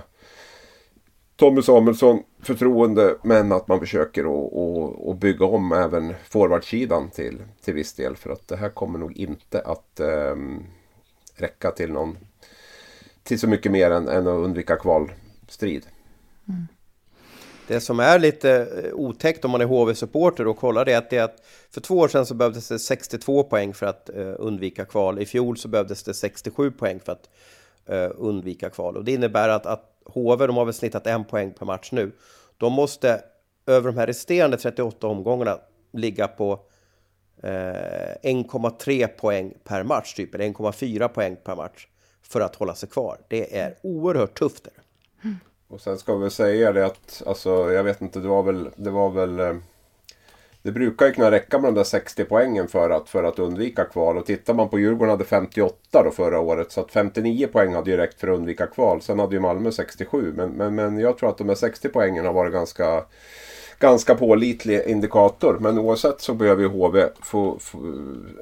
Tommy 1.38 1.62
Samuelsson 1.62 2.24
förtroende 2.42 3.18
men 3.24 3.52
att 3.52 3.68
man 3.68 3.80
försöker 3.80 4.24
att 5.12 5.18
bygga 5.20 5.46
om 5.46 5.72
även 5.72 6.14
forwardsidan 6.30 7.10
till, 7.10 7.38
till 7.62 7.74
viss 7.74 7.94
del. 7.94 8.16
För 8.16 8.30
att 8.30 8.48
det 8.48 8.56
här 8.56 8.70
kommer 8.70 9.00
nog 9.00 9.18
inte 9.18 9.62
att 9.62 10.00
eh, 10.00 10.36
räcka 11.36 11.72
till 11.72 11.92
någon 11.92 12.18
till 13.24 13.40
så 13.40 13.48
mycket 13.48 13.72
mer 13.72 13.92
än, 13.92 14.08
än 14.08 14.28
att 14.28 14.44
undvika 14.44 14.76
kvalstrid. 14.76 15.86
Mm. 16.48 16.68
Det 17.68 17.82
som 17.82 18.00
är 18.00 18.20
lite 18.20 18.52
eh, 18.84 18.94
otäckt 18.94 19.46
om 19.46 19.52
man 19.52 19.62
är 19.62 19.66
HV-supporter 19.66 20.48
och 20.48 20.58
kollar 20.58 20.86
det 20.86 20.94
är 20.94 20.98
att, 20.98 21.10
det 21.10 21.20
att 21.20 21.46
för 21.72 21.82
två 21.82 21.98
år 21.98 22.08
sedan 22.08 22.26
så 22.26 22.34
behövdes 22.34 22.68
det 22.68 22.80
62 22.80 23.44
poäng 23.44 23.74
för 23.74 23.86
att 23.86 24.10
uh, 24.18 24.36
undvika 24.40 24.86
kval. 24.86 25.20
I 25.20 25.26
fjol 25.26 25.58
så 25.58 25.68
behövdes 25.68 26.04
det 26.04 26.14
67 26.14 26.72
poäng 26.72 27.00
för 27.00 27.12
att 27.12 27.30
uh, 27.90 28.12
undvika 28.18 28.70
kval. 28.70 28.98
Och 28.98 29.04
det 29.04 29.12
innebär 29.12 29.50
att, 29.50 29.66
att 29.66 29.97
HV, 30.14 30.48
de 30.48 30.58
har 30.58 30.66
väl 30.66 30.74
snittat 30.74 31.08
en 31.08 31.26
poäng 31.26 31.54
per 31.54 31.66
match 31.66 31.92
nu. 31.92 32.12
De 32.58 32.74
måste 32.74 33.22
över 33.66 33.92
de 33.92 33.98
här 33.98 34.08
resterande 34.08 34.58
38 34.58 35.08
omgångarna 35.08 35.60
ligga 35.94 36.28
på 36.28 36.60
eh, 37.44 37.50
1,3 37.50 39.08
poäng 39.08 39.54
per 39.64 39.84
match, 39.84 40.14
typ, 40.14 40.36
eller 40.36 40.46
1,4 40.46 41.08
poäng 41.08 41.36
per 41.44 41.56
match 41.56 41.88
för 42.22 42.42
att 42.42 42.56
hålla 42.56 42.76
sig 42.76 42.90
kvar. 42.90 43.18
Det 43.28 43.58
är 43.58 43.76
oerhört 43.84 44.40
tufft. 44.40 44.64
Där. 44.64 44.74
Och 45.68 45.82
sen 45.82 45.98
ska 45.98 46.16
vi 46.16 46.30
säga 46.30 46.72
det 46.72 46.86
att, 46.86 47.24
alltså, 47.26 47.50
jag 47.50 47.84
vet 47.84 48.02
inte, 48.02 48.20
det 48.20 48.28
var 48.28 48.44
väl, 48.44 48.70
det 48.76 48.90
var 48.90 49.10
väl 49.10 49.40
eh 49.40 49.56
det 50.68 50.72
brukar 50.72 51.06
ju 51.06 51.12
kunna 51.12 51.32
räcka 51.32 51.60
med 51.60 51.68
de 51.68 51.76
där 51.76 51.84
60 51.84 52.24
poängen 52.24 52.68
för 52.68 52.90
att, 52.90 53.10
för 53.10 53.24
att 53.24 53.40
undvika 53.40 53.86
kval. 53.86 54.18
Och 54.18 54.26
tittar 54.26 54.54
man 54.54 54.70
på 54.70 54.80
Djurgården 54.80 55.10
hade 55.10 55.26
58 55.26 56.04
då 56.04 56.12
förra 56.12 56.40
året. 56.40 56.72
Så 56.72 56.82
att 56.82 56.92
59 56.92 57.48
poäng 57.48 57.74
hade 57.74 57.92
ju 57.92 57.98
räckt 57.98 58.20
för 58.20 58.28
att 58.28 58.38
undvika 58.38 58.68
kval. 58.68 59.02
Sen 59.02 59.20
hade 59.20 59.36
ju 59.36 59.40
Malmö 59.40 59.72
67. 59.72 60.34
Men, 60.36 60.50
men, 60.50 60.76
men 60.76 61.00
jag 61.00 61.18
tror 61.18 61.30
att 61.30 61.38
de 61.38 61.50
här 61.50 61.56
60 61.56 61.90
poängen 61.90 62.26
har 62.26 62.34
varit 62.34 62.54
ganska 62.54 63.04
ganska 63.80 64.16
pålitlig 64.16 64.82
indikator. 64.86 65.58
Men 65.60 65.78
oavsett 65.78 66.22
så 66.22 66.34
behöver 66.34 66.62
ju 66.62 66.68
HV 66.68 67.10
få, 67.22 67.60
få 67.60 67.96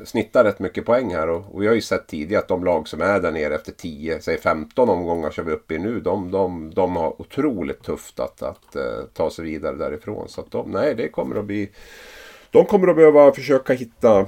snitta 0.06 0.44
rätt 0.44 0.60
mycket 0.60 0.86
poäng 0.86 1.14
här. 1.14 1.30
Och, 1.30 1.44
och 1.52 1.62
vi 1.62 1.68
har 1.68 1.74
ju 1.74 1.82
sett 1.82 2.08
tidigare 2.08 2.42
att 2.42 2.48
de 2.48 2.64
lag 2.64 2.88
som 2.88 3.02
är 3.02 3.20
där 3.20 3.32
nere 3.32 3.56
efter 3.56 3.72
10, 3.72 4.22
säg 4.22 4.38
15 4.38 4.90
omgångar 4.90 5.30
som 5.30 5.46
vi 5.46 5.52
är 5.52 5.56
uppe 5.56 5.76
i 5.76 5.80
nu. 5.80 6.00
De, 6.00 6.32
de, 6.32 6.74
de 6.76 6.96
har 6.96 7.22
otroligt 7.22 7.84
tufft 7.84 8.20
att, 8.20 8.42
att 8.42 8.76
uh, 8.76 9.06
ta 9.14 9.30
sig 9.30 9.46
vidare 9.46 9.76
därifrån. 9.76 10.30
Så 10.30 10.42
att 10.42 10.52
de, 10.52 10.72
nej, 10.72 10.96
det 10.96 11.08
kommer 11.08 11.36
att 11.36 11.46
bli... 11.46 11.70
De 12.52 12.66
kommer 12.66 12.88
att 12.88 12.96
behöva 12.96 13.32
försöka 13.32 13.74
hitta 13.74 14.26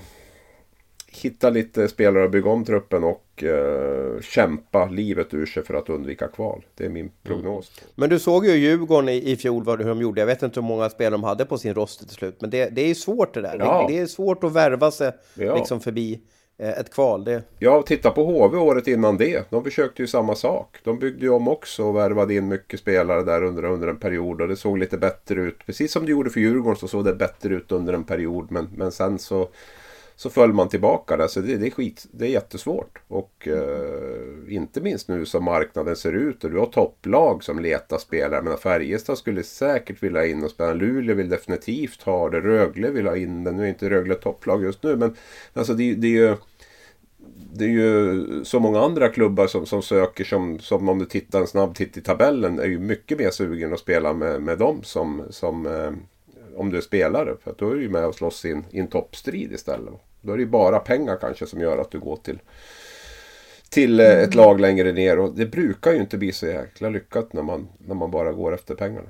hitta 1.20 1.50
lite 1.50 1.88
spelare 1.88 2.26
att 2.26 2.32
bygga 2.32 2.50
om 2.50 2.66
truppen 2.66 3.04
och 3.04 3.44
eh, 3.44 4.22
kämpa 4.22 4.86
livet 4.86 5.34
ur 5.34 5.46
sig 5.46 5.64
för 5.64 5.74
att 5.74 5.90
undvika 5.90 6.28
kval. 6.28 6.66
Det 6.76 6.86
är 6.86 6.90
min 6.90 7.02
mm. 7.02 7.14
prognos. 7.24 7.72
Mm. 7.82 7.92
Men 7.96 8.10
du 8.10 8.20
såg 8.20 8.46
ju 8.46 8.52
Djurgården 8.52 9.10
i, 9.10 9.32
i 9.32 9.36
fjol 9.36 9.64
vad 9.64 9.80
de 9.80 10.02
gjorde. 10.02 10.22
Jag 10.22 10.26
vet 10.26 10.44
inte 10.44 10.60
hur 10.60 10.68
många 10.68 10.90
spelare 10.90 11.12
de 11.12 11.24
hade 11.24 11.46
på 11.46 11.58
sin 11.58 11.74
roster 11.74 12.06
till 12.06 12.16
slut. 12.16 12.42
Men 12.42 12.50
det, 12.50 12.70
det 12.70 12.82
är 12.82 12.88
ju 12.88 12.96
svårt 12.96 13.34
det 13.34 13.42
där. 13.42 13.56
Ja. 13.60 13.86
Det, 13.88 13.94
det, 13.94 14.00
är 14.00 14.06
svårt 14.06 14.44
att 14.44 14.52
värva 14.52 14.92
sig 14.92 15.12
ja. 15.34 15.56
liksom 15.56 15.80
förbi 15.80 16.22
eh, 16.58 16.70
ett 16.70 16.94
kval. 16.94 17.24
Det... 17.24 17.44
Ja, 17.60 17.82
titta 17.82 18.12
på 18.12 18.24
HV 18.24 18.58
året 18.58 18.88
innan 18.88 19.18
det. 19.18 19.50
De 19.50 19.64
försökte 19.64 20.02
ju 20.02 20.08
samma 20.08 20.36
sak. 20.36 20.78
De 20.84 21.00
byggde 21.00 21.26
ju 21.26 21.30
om 21.30 21.48
också 21.48 21.84
och 21.84 21.96
värvade 21.96 22.34
in 22.34 22.48
mycket 22.48 22.80
spelare 22.80 23.24
där 23.24 23.44
under, 23.44 23.66
under 23.66 23.88
en 23.88 24.00
period. 24.00 24.42
Och 24.42 24.48
det 24.48 24.56
såg 24.56 24.78
lite 24.78 24.98
bättre 24.98 25.42
ut. 25.42 25.66
Precis 25.66 25.92
som 25.92 26.06
det 26.06 26.12
gjorde 26.12 26.30
för 26.30 26.40
Djurgården 26.40 26.80
så 26.80 26.88
såg 26.88 27.06
det 27.06 27.14
bättre 27.14 27.54
ut 27.54 27.72
under 27.72 27.94
en 27.94 28.04
period. 28.04 28.52
Men, 28.52 28.70
men 28.76 28.92
sen 28.92 29.20
så 29.20 29.50
så 30.18 30.30
föll 30.30 30.54
man 30.54 30.70
tillbaka 30.70 31.18
där. 31.18 31.28
Så 31.28 31.40
det, 31.40 31.58
det, 31.58 31.68
är, 31.68 31.72
skit, 31.72 32.06
det 32.12 32.26
är 32.26 32.30
jättesvårt. 32.30 33.00
Och 33.08 33.48
eh, 33.48 34.54
inte 34.56 34.82
minst 34.82 35.08
nu 35.08 35.26
som 35.26 35.44
marknaden 35.44 35.96
ser 35.96 36.14
ut 36.14 36.44
och 36.44 36.52
du 36.52 36.58
har 36.58 36.66
topplag 36.66 37.44
som 37.44 37.60
letar 37.60 37.98
spelare. 37.98 38.42
Men 38.42 38.58
Färjestad 38.58 39.18
skulle 39.18 39.44
säkert 39.44 40.04
vilja 40.04 40.26
in 40.26 40.44
och 40.44 40.52
spela. 40.52 40.74
Luleå 40.74 41.16
vill 41.16 41.30
definitivt 41.30 42.02
ha 42.04 42.30
det. 42.30 42.42
Rögle 42.42 42.90
vill 42.92 43.08
ha 43.08 43.18
in 43.18 43.44
det. 43.44 43.52
Nu 43.52 43.64
är 43.64 43.68
inte 43.68 43.90
Rögle 43.90 44.16
topplag 44.16 44.64
just 44.64 44.84
nu 44.84 44.96
men 44.96 45.16
alltså 45.54 45.74
det, 45.74 45.96
det 45.96 46.08
är 46.08 46.12
ju 46.12 46.36
det 47.54 47.66
är 47.66 47.70
ju 47.70 48.46
så 48.46 48.60
många 48.60 48.80
andra 48.80 49.10
klubbar 49.10 49.48
som, 49.48 49.66
som 49.66 49.82
söker 49.82 50.24
som, 50.24 50.60
som 50.60 50.90
om 50.90 51.00
du 51.00 51.06
tittar 51.06 51.40
en 51.40 51.48
snabb 51.48 51.76
titt 51.76 51.98
i 51.98 52.02
tabellen 52.02 52.60
är 52.60 52.66
ju 52.66 52.80
mycket 52.80 53.20
mer 53.20 53.30
sugen 53.30 53.74
att 53.74 53.80
spela 53.80 54.14
med, 54.14 54.42
med 54.42 54.58
dem 54.58 54.80
som, 54.84 55.24
som 55.30 55.66
eh, 55.66 55.92
om 56.58 56.70
du 56.70 56.78
är 56.78 56.82
spelare. 56.82 57.36
För 57.44 57.52
att 57.52 57.58
då 57.58 57.72
är 57.72 57.76
du 57.76 57.82
ju 57.82 57.90
med 57.90 58.06
och 58.06 58.16
slåss 58.16 58.46
i 58.46 58.52
en, 58.52 58.66
i 58.72 58.80
en 58.80 58.88
toppstrid 58.88 59.52
istället. 59.52 59.94
Då 60.22 60.34
är 60.34 60.38
det 60.38 60.44
ju 60.44 60.50
bara 60.50 60.80
pengar 60.80 61.18
kanske 61.22 61.48
som 61.48 61.62
gör 61.62 61.78
att 61.78 61.92
du 61.92 62.00
går 62.00 62.16
till, 62.16 62.40
till 63.70 64.00
eh, 64.00 64.06
ett 64.06 64.36
lag 64.36 64.60
längre 64.60 64.92
ner. 64.92 65.20
Och 65.20 65.36
det 65.36 65.46
brukar 65.46 65.92
ju 65.92 65.98
inte 65.98 66.18
bli 66.18 66.32
så 66.32 66.46
jäkla 66.46 66.90
lyckat 66.90 67.34
när 67.34 67.44
man, 67.44 67.68
när 67.78 67.96
man 67.96 68.12
bara 68.12 68.32
går 68.32 68.54
efter 68.54 68.76
pengarna. 68.76 69.10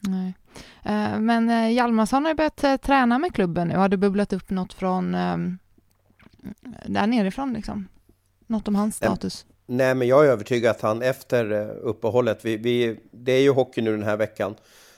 Nej. 0.00 0.34
Eh, 0.82 1.20
men 1.20 1.50
eh, 1.50 1.72
Hjalmarsson 1.72 2.24
har 2.24 2.30
ju 2.30 2.36
börjat 2.36 2.82
träna 2.82 3.18
med 3.18 3.34
klubben 3.34 3.68
nu. 3.68 3.76
Har 3.76 3.88
det 3.88 3.96
bubblat 3.96 4.32
upp 4.32 4.50
något 4.50 4.72
från 4.72 5.14
ehm, 5.14 5.58
där 6.86 7.06
nerifrån 7.06 7.52
liksom? 7.52 7.88
Något 8.46 8.68
om 8.68 8.74
hans 8.74 8.96
status? 8.96 9.46
Nej, 9.66 9.94
men 9.94 10.08
jag 10.08 10.24
är 10.24 10.28
övertygad 10.28 10.70
att 10.70 10.80
han 10.80 11.02
efter 11.02 11.70
uppehållet, 11.70 12.44
vi, 12.44 12.56
vi, 12.56 13.00
det 13.10 13.32
är 13.32 13.40
ju 13.40 13.50
hockey 13.50 13.82
nu 13.82 13.90
den 13.90 14.02
här 14.02 14.16
veckan, 14.16 14.54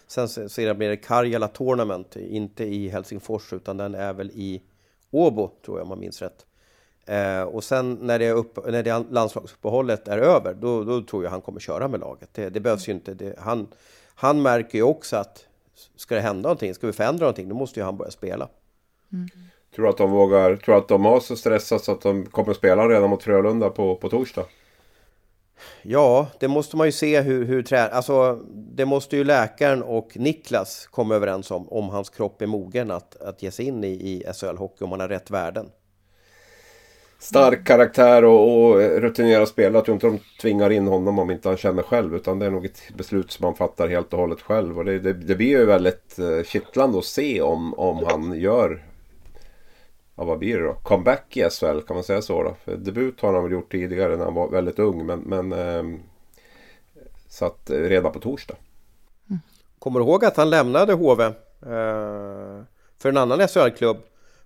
Sen 0.07 0.29
så 0.29 0.75
blir 0.75 0.89
det 0.89 0.97
Karjala 0.97 1.49
Tournament, 1.49 2.17
inte 2.17 2.65
i 2.65 2.89
Helsingfors 2.89 3.53
utan 3.53 3.77
den 3.77 3.95
är 3.95 4.13
väl 4.13 4.31
i 4.31 4.63
Åbo, 5.11 5.51
tror 5.65 5.79
jag 5.79 5.83
om 5.83 5.89
man 5.89 6.01
minns 6.01 6.23
rätt. 6.23 6.47
Eh, 7.07 7.43
och 7.43 7.65
sen 7.65 7.99
när 8.01 8.19
det, 8.19 8.31
upp, 8.31 8.67
när 8.67 8.83
det 8.83 9.05
landslagsuppehållet 9.11 10.09
är 10.09 10.19
över, 10.19 10.55
då, 10.55 10.85
då, 10.85 11.03
tror 11.03 11.25
jag 11.25 11.31
han 11.31 11.41
kommer 11.41 11.61
köra 11.61 11.89
med 11.89 12.01
laget. 12.01 12.29
Det, 12.33 12.51
det 12.51 12.61
behövs 12.61 12.89
ju 12.89 12.93
inte. 12.93 13.15
Det, 13.15 13.39
han, 13.39 13.69
han 14.15 14.43
märker 14.43 14.79
ju 14.79 14.85
också 14.85 15.17
att 15.17 15.47
ska 15.97 16.15
det 16.15 16.21
hända 16.21 16.43
någonting, 16.43 16.75
ska 16.75 16.87
vi 16.87 16.93
förändra 16.93 17.21
någonting, 17.21 17.49
då 17.49 17.55
måste 17.55 17.81
ju 17.81 17.85
han 17.85 17.97
börja 17.97 18.11
spela. 18.11 18.49
Mm. 19.13 19.29
Tror 19.75 19.89
att 19.89 19.97
de 19.97 20.11
vågar, 20.11 20.57
tror 20.57 20.77
att 20.77 20.89
de 20.89 21.05
har 21.05 21.21
så 21.21 21.37
stressat 21.37 21.85
så 21.85 21.93
att 21.93 22.01
de 22.01 22.27
kommer 22.27 22.55
spela 22.55 22.89
redan 22.89 23.11
mot 23.11 23.23
Frölunda 23.23 23.71
på, 23.71 23.97
på 23.97 24.09
torsdag? 24.09 24.45
Ja, 25.83 26.29
det 26.41 26.49
måste 26.49 26.77
man 26.77 26.87
ju 26.87 26.93
se 26.93 27.21
hur, 27.21 27.45
hur 27.45 27.63
trä... 27.63 27.89
Alltså, 27.89 28.41
det 28.53 28.87
måste 28.87 29.17
ju 29.17 29.25
läkaren 29.25 29.83
och 29.83 30.13
Niklas 30.15 30.87
komma 30.87 31.15
överens 31.15 31.51
om, 31.51 31.69
om 31.69 31.89
hans 31.89 32.11
kropp 32.11 32.43
är 32.43 32.47
mogen 32.47 32.91
att, 32.91 33.17
att 33.17 33.43
ge 33.43 33.51
sig 33.51 33.67
in 33.67 33.85
i, 33.85 33.89
i 33.89 34.25
SHL-hockey, 34.27 34.85
om 34.85 34.91
han 34.91 35.01
har 35.01 35.09
rätt 35.09 35.31
värden. 35.31 35.71
Stark 37.19 37.67
karaktär 37.67 38.25
och, 38.25 38.65
och 38.65 38.77
rutinerad 38.77 39.49
spelare. 39.49 39.75
Jag 39.75 39.85
tror 39.85 39.95
inte 39.95 40.07
de 40.07 40.19
tvingar 40.41 40.71
in 40.71 40.87
honom 40.87 41.19
om 41.19 41.31
inte 41.31 41.49
han 41.49 41.59
känner 41.59 41.83
själv. 41.83 42.15
Utan 42.15 42.39
det 42.39 42.47
är 42.47 42.51
nog 42.51 42.65
ett 42.65 42.83
beslut 42.97 43.33
som 43.33 43.45
han 43.45 43.55
fattar 43.55 43.89
helt 43.89 44.13
och 44.13 44.19
hållet 44.19 44.41
själv. 44.41 44.79
Och 44.79 44.85
det, 44.85 44.99
det, 44.99 45.13
det 45.13 45.35
blir 45.35 45.49
ju 45.49 45.65
väldigt 45.65 46.19
eh, 46.19 46.43
kittlande 46.45 46.99
att 46.99 47.05
se 47.05 47.43
om, 47.43 47.75
om 47.75 48.05
han 48.07 48.41
gör 48.41 48.83
ja, 50.17 50.25
vad 50.25 50.39
blir 50.39 50.59
det 50.59 50.65
då? 50.65 50.75
Comeback 50.75 51.37
i 51.37 51.51
SHL, 51.51 51.81
kan 51.81 51.97
man 51.97 52.05
säga 52.05 52.23
så 52.23 52.43
då? 52.43 52.57
För 52.65 52.77
debut 52.77 53.21
har 53.21 53.35
han 53.35 53.43
väl 53.43 53.53
gjort 53.53 53.73
tidigare 53.73 54.17
när 54.17 54.25
han 54.25 54.35
var 54.35 54.49
väldigt 54.49 54.79
ung. 54.79 55.07
Men, 55.07 55.21
men 55.21 55.53
eh, 55.53 55.99
satt 57.29 57.71
redan 57.71 58.13
på 58.13 58.21
torsdag. 58.21 58.57
Mm. 59.31 59.41
Kommer 59.79 60.01
du 60.01 60.07
ihåg 60.07 60.25
att 60.25 60.37
han 60.37 60.51
lämnade 60.51 60.93
HV 60.93 61.25
eh, 61.25 61.33
för 62.99 63.09
en 63.09 63.17
annan 63.17 63.49
SHL-klubb? 63.49 63.97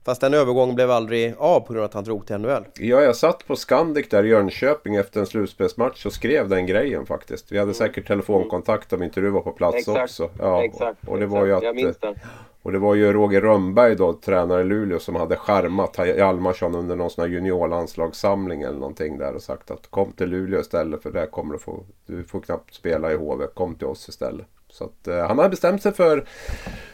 Fast 0.05 0.21
den 0.21 0.35
övergången 0.35 0.75
blev 0.75 0.91
aldrig 0.91 1.35
av 1.39 1.61
på 1.61 1.73
grund 1.73 1.79
av 1.79 1.89
att 1.89 1.95
han 1.95 2.05
drog 2.05 2.27
till 2.27 2.39
NHL. 2.39 2.65
Ja, 2.79 3.01
jag 3.01 3.17
satt 3.17 3.47
på 3.47 3.57
Scandic 3.57 4.09
där 4.09 4.25
i 4.25 4.29
Jönköping 4.29 4.95
efter 4.95 5.21
en 5.21 5.27
slutspelsmatch 5.27 6.07
och 6.07 6.13
skrev 6.13 6.49
den 6.49 6.67
grejen 6.67 7.07
faktiskt. 7.07 7.53
Vi 7.53 7.59
hade 7.59 7.75
säkert 7.75 8.07
telefonkontakt 8.07 8.93
om 8.93 9.03
inte 9.03 9.21
du 9.21 9.31
var 9.31 9.41
på 9.41 9.53
plats 9.53 9.77
exakt. 9.77 10.03
också. 10.03 10.31
Ja, 10.39 10.65
exakt. 10.65 10.99
Och, 11.07 11.13
och 11.13 11.19
det 11.19 11.27
var 11.27 11.45
ju 11.47 11.53
att, 11.53 11.63
jag 11.63 11.77
minns 11.77 11.99
den. 11.99 12.15
Och 12.63 12.73
det 12.73 12.79
var 12.79 12.95
ju 12.95 13.13
Roger 13.13 13.41
Rönnberg 13.41 13.97
då, 13.97 14.13
tränare 14.13 14.61
i 14.61 14.65
Luleå, 14.65 14.99
som 14.99 15.17
hade 15.17 15.37
charmat 15.37 15.99
Hjalmarsson 15.99 16.75
under 16.75 16.97
någon 16.97 17.11
sån 17.11 17.23
här 17.23 17.31
juniorlandslagssamling 17.31 18.63
eller 18.63 18.79
någonting 18.79 19.19
där 19.19 19.35
och 19.35 19.43
sagt 19.43 19.71
att 19.71 19.91
kom 19.91 20.13
till 20.13 20.29
Luleå 20.29 20.61
istället 20.61 21.03
för 21.03 21.11
där 21.11 21.27
kommer 21.27 21.53
du 21.53 21.59
få, 21.59 21.85
du 22.07 22.25
får 22.25 22.41
knappt 22.41 22.75
spela 22.75 23.13
i 23.13 23.17
HV, 23.17 23.47
kom 23.55 23.75
till 23.75 23.87
oss 23.87 24.09
istället. 24.09 24.47
Så 24.69 24.85
att 24.85 25.09
eh, 25.09 25.27
han 25.27 25.39
hade 25.39 25.51
bestämt 25.51 25.83
sig 25.83 25.93
för, 25.93 26.25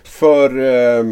för 0.05 0.59
eh, 0.59 1.05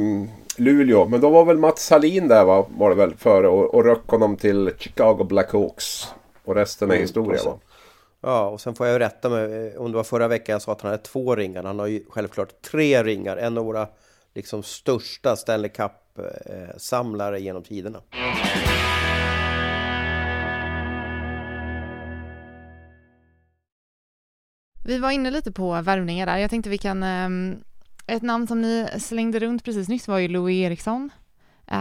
Luleå. 0.58 1.08
Men 1.08 1.20
då 1.20 1.30
var 1.30 1.44
väl 1.44 1.58
Mats 1.58 1.86
Salin 1.86 2.28
där 2.28 2.44
va, 2.44 2.66
var 2.78 2.90
det 2.90 2.96
väl 2.96 3.14
före 3.14 3.48
och, 3.48 3.74
och 3.74 3.84
röck 3.84 4.08
honom 4.08 4.36
till 4.36 4.70
Chicago 4.78 5.24
Blackhawks. 5.24 6.08
Och 6.44 6.54
resten 6.54 6.90
är 6.90 6.94
mm, 6.94 7.02
historia 7.02 7.42
va. 7.44 7.58
Ja, 8.20 8.48
och 8.48 8.60
sen 8.60 8.74
får 8.74 8.86
jag 8.86 9.00
rätta 9.00 9.28
mig 9.28 9.76
om 9.78 9.90
det 9.90 9.96
var 9.96 10.04
förra 10.04 10.28
veckan 10.28 10.52
jag 10.52 10.62
sa 10.62 10.72
att 10.72 10.80
han 10.80 10.90
hade 10.90 11.02
två 11.02 11.36
ringar. 11.36 11.62
Han 11.62 11.78
har 11.78 11.86
ju 11.86 12.04
självklart 12.08 12.62
tre 12.70 13.02
ringar. 13.02 13.36
En 13.36 13.58
av 13.58 13.64
våra 13.64 13.88
liksom 14.34 14.62
största 14.62 15.36
Stanley 15.36 15.70
Cup-samlare 15.70 17.40
genom 17.40 17.62
tiderna. 17.62 18.00
Vi 24.84 24.98
var 24.98 25.10
inne 25.10 25.30
lite 25.30 25.52
på 25.52 25.82
värvningar 25.82 26.26
där. 26.26 26.38
Jag 26.38 26.50
tänkte 26.50 26.70
vi 26.70 26.78
kan... 26.78 27.04
Ett 28.06 28.22
namn 28.22 28.46
som 28.46 28.62
ni 28.62 28.88
slängde 28.98 29.38
runt 29.38 29.64
precis 29.64 29.88
nyss 29.88 30.08
var 30.08 30.18
ju 30.18 30.28
Louis 30.28 30.66
Eriksson. 30.66 31.10
Uh, 31.72 31.78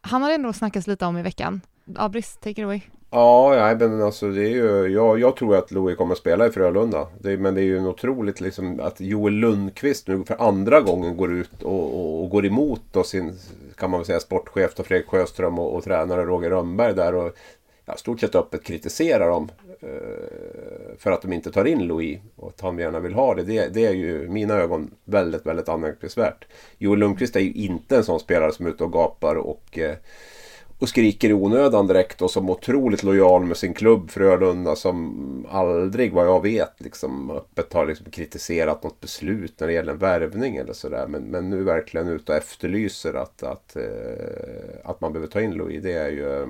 han 0.00 0.22
har 0.22 0.30
ändå 0.30 0.52
snackats 0.52 0.86
lite 0.86 1.06
om 1.06 1.18
i 1.18 1.22
veckan. 1.22 1.60
Abris, 1.96 2.36
take 2.36 2.50
it 2.50 2.64
away. 2.64 2.80
Ja, 3.10 3.54
ja 3.54 3.88
men 3.88 4.02
alltså 4.02 4.30
det 4.30 4.42
är 4.42 4.48
ju, 4.48 4.86
jag, 4.86 5.18
jag 5.18 5.36
tror 5.36 5.56
att 5.56 5.70
Louis 5.70 5.96
kommer 5.96 6.12
att 6.12 6.18
spela 6.18 6.46
i 6.46 6.50
Frölunda. 6.50 7.06
Det, 7.20 7.36
men 7.36 7.54
det 7.54 7.60
är 7.60 7.64
ju 7.64 7.78
en 7.78 7.86
otroligt 7.86 8.40
liksom 8.40 8.80
att 8.80 9.00
Joel 9.00 9.32
Lundqvist 9.32 10.08
nu 10.08 10.24
för 10.24 10.48
andra 10.48 10.80
gången 10.80 11.16
går 11.16 11.32
ut 11.32 11.62
och, 11.62 11.94
och, 11.94 12.22
och 12.22 12.30
går 12.30 12.46
emot 12.46 12.82
då 12.92 13.02
sin, 13.02 13.32
kan 13.76 13.90
man 13.90 14.00
väl 14.00 14.06
säga, 14.06 14.20
sportchef 14.20 14.74
då 14.74 14.82
Fredrik 14.82 15.08
Sjöström 15.08 15.58
och, 15.58 15.74
och 15.74 15.84
tränare 15.84 16.24
Roger 16.24 16.50
Rönnberg 16.50 16.94
där 16.94 17.14
och 17.14 17.32
ja, 17.84 17.96
stort 17.96 18.20
sett 18.20 18.34
öppet 18.34 18.64
kritiserar 18.64 19.28
dem. 19.28 19.48
Eh, 19.82 20.96
för 20.98 21.10
att 21.10 21.22
de 21.22 21.32
inte 21.32 21.52
tar 21.52 21.64
in 21.64 21.86
Louis 21.86 22.20
och 22.36 22.48
att 22.48 22.60
han 22.60 22.78
gärna 22.78 23.00
vill 23.00 23.14
ha 23.14 23.34
det. 23.34 23.42
Det, 23.42 23.74
det 23.74 23.86
är 23.86 23.92
ju 23.92 24.22
i 24.22 24.28
mina 24.28 24.54
ögon 24.54 24.90
väldigt, 25.04 25.46
väldigt 25.46 25.68
anmärkningsvärt. 25.68 26.46
Joel 26.78 26.98
Lundqvist 26.98 27.36
är 27.36 27.40
ju 27.40 27.52
inte 27.52 27.96
en 27.96 28.04
sån 28.04 28.20
spelare 28.20 28.52
som 28.52 28.66
är 28.66 28.70
ute 28.70 28.84
och 28.84 28.92
gapar 28.92 29.34
och 29.34 29.78
eh, 29.78 29.96
och 30.80 30.88
skriker 30.88 31.30
i 31.30 31.32
onödan 31.32 31.86
direkt 31.86 32.22
och 32.22 32.30
som 32.30 32.50
otroligt 32.50 33.02
lojal 33.02 33.44
med 33.44 33.56
sin 33.56 33.74
klubb 33.74 34.10
Frölunda 34.10 34.76
som 34.76 35.46
aldrig 35.50 36.12
vad 36.12 36.26
jag 36.26 36.42
vet 36.42 36.74
liksom 36.78 37.30
öppet 37.30 37.72
har 37.72 37.86
liksom 37.86 38.10
kritiserat 38.10 38.82
något 38.82 39.00
beslut 39.00 39.60
när 39.60 39.66
det 39.66 39.72
gäller 39.72 39.92
en 39.92 39.98
värvning 39.98 40.56
eller 40.56 40.72
sådär. 40.72 41.06
Men, 41.08 41.22
men 41.22 41.50
nu 41.50 41.62
verkligen 41.62 42.08
ute 42.08 42.32
och 42.32 42.38
efterlyser 42.38 43.14
att, 43.14 43.42
att, 43.42 43.76
eh, 43.76 43.82
att 44.84 45.00
man 45.00 45.12
behöver 45.12 45.32
ta 45.32 45.40
in 45.40 45.54
Louis. 45.54 45.82
Det 45.82 45.92
är 45.92 46.10
ju 46.10 46.46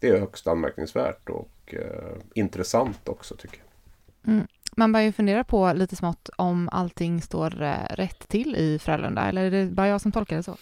det 0.00 0.08
är 0.08 0.20
högst 0.20 0.46
anmärkningsvärt 0.46 1.28
och 1.28 1.74
eh, 1.74 2.16
intressant 2.34 3.08
också 3.08 3.36
tycker 3.36 3.58
jag. 3.58 4.32
Mm. 4.32 4.46
Man 4.76 4.92
börjar 4.92 5.06
ju 5.06 5.12
fundera 5.12 5.44
på 5.44 5.72
lite 5.72 5.96
smått 5.96 6.28
om 6.36 6.68
allting 6.72 7.22
står 7.22 7.62
eh, 7.62 7.74
rätt 7.90 8.28
till 8.28 8.56
i 8.56 8.78
Frölunda 8.78 9.28
eller 9.28 9.42
är 9.44 9.50
det 9.50 9.66
bara 9.66 9.88
jag 9.88 10.00
som 10.00 10.12
tolkar 10.12 10.36
det 10.36 10.42
så? 10.42 10.56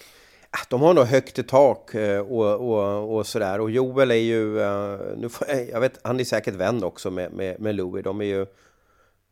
Ah, 0.51 0.67
de 0.69 0.81
har 0.81 0.95
nog 0.95 1.05
högt 1.05 1.39
i 1.39 1.43
tak 1.43 1.95
eh, 1.95 2.21
och, 2.21 2.55
och, 2.55 3.17
och 3.17 3.27
sådär. 3.27 3.61
Och 3.61 3.71
Joel 3.71 4.11
är 4.11 4.15
ju, 4.15 4.61
eh, 4.61 4.99
nu 5.17 5.29
får, 5.29 5.49
jag 5.73 5.81
vet, 5.81 6.01
han 6.03 6.21
är 6.21 6.25
säkert 6.25 6.55
vän 6.55 6.85
också 6.85 7.11
med, 7.11 7.33
med, 7.33 7.61
med 7.61 7.75
Louis. 7.75 8.05
De 8.05 8.21
är 8.21 8.25
ju, 8.25 8.47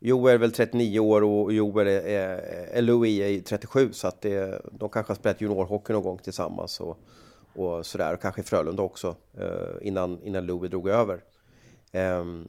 Joel 0.01 0.35
är 0.35 0.39
väl 0.39 0.53
39 0.53 1.01
år 1.01 1.25
och 1.25 1.53
Joel 1.53 1.87
är, 1.87 2.07
är, 2.07 2.39
är 2.73 2.83
Louis 2.83 3.21
är 3.21 3.41
37 3.41 3.93
så 3.93 4.09
att 4.09 4.21
det, 4.21 4.63
de 4.73 4.89
kanske 4.89 5.11
har 5.11 5.17
spelat 5.17 5.41
juniorhockey 5.41 5.93
någon 5.93 6.03
gång 6.03 6.19
tillsammans 6.19 6.81
och, 6.81 6.99
och 7.57 7.87
sådär. 7.87 8.15
Och 8.15 8.21
kanske 8.21 8.41
i 8.41 8.45
Frölunda 8.45 8.83
också 8.83 9.17
eh, 9.39 9.87
innan, 9.89 10.23
innan 10.23 10.47
Louis 10.47 10.71
drog 10.71 10.89
över. 10.89 11.21
Ehm, 11.93 12.49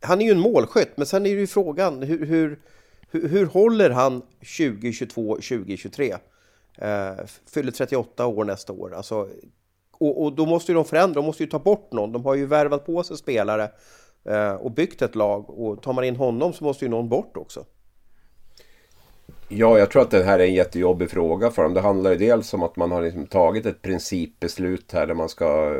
han 0.00 0.20
är 0.20 0.24
ju 0.24 0.30
en 0.30 0.40
målskytt, 0.40 0.96
men 0.96 1.06
sen 1.06 1.26
är 1.26 1.34
det 1.34 1.40
ju 1.40 1.46
frågan 1.46 2.02
hur, 2.02 2.26
hur, 2.26 2.60
hur, 3.10 3.28
hur 3.28 3.46
håller 3.46 3.90
han 3.90 4.20
2022, 4.20 5.34
2023? 5.34 6.14
Eh, 6.78 7.12
fyller 7.46 7.72
38 7.72 8.26
år 8.26 8.44
nästa 8.44 8.72
år. 8.72 8.94
Alltså, 8.94 9.28
och, 9.92 10.22
och, 10.22 10.32
då 10.32 10.46
måste 10.46 10.72
ju 10.72 10.76
de 10.76 10.84
förändra, 10.84 11.14
de 11.14 11.26
måste 11.26 11.42
ju 11.42 11.50
ta 11.50 11.58
bort 11.58 11.92
någon. 11.92 12.12
De 12.12 12.24
har 12.24 12.34
ju 12.34 12.46
värvat 12.46 12.86
på 12.86 13.02
sig 13.02 13.16
spelare 13.16 13.70
eh, 14.24 14.54
och 14.54 14.70
byggt 14.70 15.02
ett 15.02 15.14
lag. 15.14 15.50
Och 15.50 15.82
tar 15.82 15.92
man 15.92 16.04
in 16.04 16.16
honom 16.16 16.52
så 16.52 16.64
måste 16.64 16.84
ju 16.84 16.88
någon 16.88 17.08
bort 17.08 17.36
också. 17.36 17.64
Ja, 19.54 19.78
jag 19.78 19.90
tror 19.90 20.02
att 20.02 20.10
det 20.10 20.24
här 20.24 20.38
är 20.38 20.44
en 20.44 20.54
jättejobbig 20.54 21.10
fråga 21.10 21.50
för 21.50 21.62
dem. 21.62 21.74
Det 21.74 21.80
handlar 21.80 22.10
ju 22.10 22.16
dels 22.16 22.54
om 22.54 22.62
att 22.62 22.76
man 22.76 22.90
har 22.90 23.02
liksom 23.02 23.26
tagit 23.26 23.66
ett 23.66 23.82
principbeslut 23.82 24.92
här 24.92 25.06
där 25.06 25.14
man 25.14 25.28
ska 25.28 25.76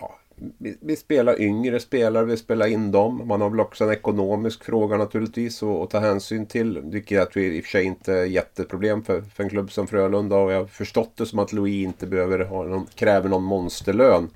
ja, 0.00 0.18
vi, 0.58 0.76
vi, 0.80 0.96
spelar 0.96 1.40
yngre 1.40 1.80
spelare, 1.80 2.24
vi 2.24 2.36
spelar 2.36 2.66
in 2.66 2.92
dem. 2.92 3.22
Man 3.28 3.40
har 3.40 3.50
väl 3.50 3.60
också 3.60 3.84
en 3.84 3.92
ekonomisk 3.92 4.64
fråga 4.64 4.96
naturligtvis 4.96 5.62
att 5.62 5.90
ta 5.90 5.98
hänsyn 5.98 6.46
till. 6.46 6.80
Vilket 6.84 7.10
jag 7.10 7.30
tror 7.30 7.44
i 7.44 7.60
och 7.60 7.64
för 7.64 7.70
sig 7.70 7.84
inte 7.84 8.12
är 8.12 8.24
jätteproblem 8.24 9.02
för, 9.02 9.22
för 9.22 9.44
en 9.44 9.50
klubb 9.50 9.72
som 9.72 9.86
Frölunda. 9.86 10.36
Och 10.36 10.52
jag 10.52 10.58
har 10.58 10.66
förstått 10.66 11.12
det 11.16 11.26
som 11.26 11.38
att 11.38 11.52
Louis 11.52 11.84
inte 11.84 12.06
behöver 12.06 12.38
ha 12.38 12.62
någon, 12.62 12.86
kräver 12.94 13.28
någon 13.28 13.44
monsterlön 13.44 14.30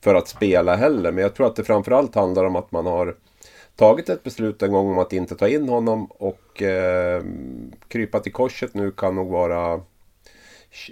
för 0.00 0.14
att 0.14 0.28
spela 0.28 0.76
heller. 0.76 1.12
Men 1.12 1.22
jag 1.22 1.34
tror 1.34 1.46
att 1.46 1.56
det 1.56 1.64
framförallt 1.64 2.14
handlar 2.14 2.44
om 2.44 2.56
att 2.56 2.72
man 2.72 2.86
har 2.86 3.14
tagit 3.76 4.08
ett 4.08 4.22
beslut 4.22 4.62
en 4.62 4.72
gång 4.72 4.90
om 4.90 4.98
att 4.98 5.12
inte 5.12 5.34
ta 5.34 5.48
in 5.48 5.68
honom 5.68 6.06
och 6.06 6.62
eh, 6.62 7.22
krypa 7.88 8.20
till 8.20 8.32
korset 8.32 8.74
nu 8.74 8.90
kan 8.90 9.14
nog 9.14 9.30
vara 9.30 9.80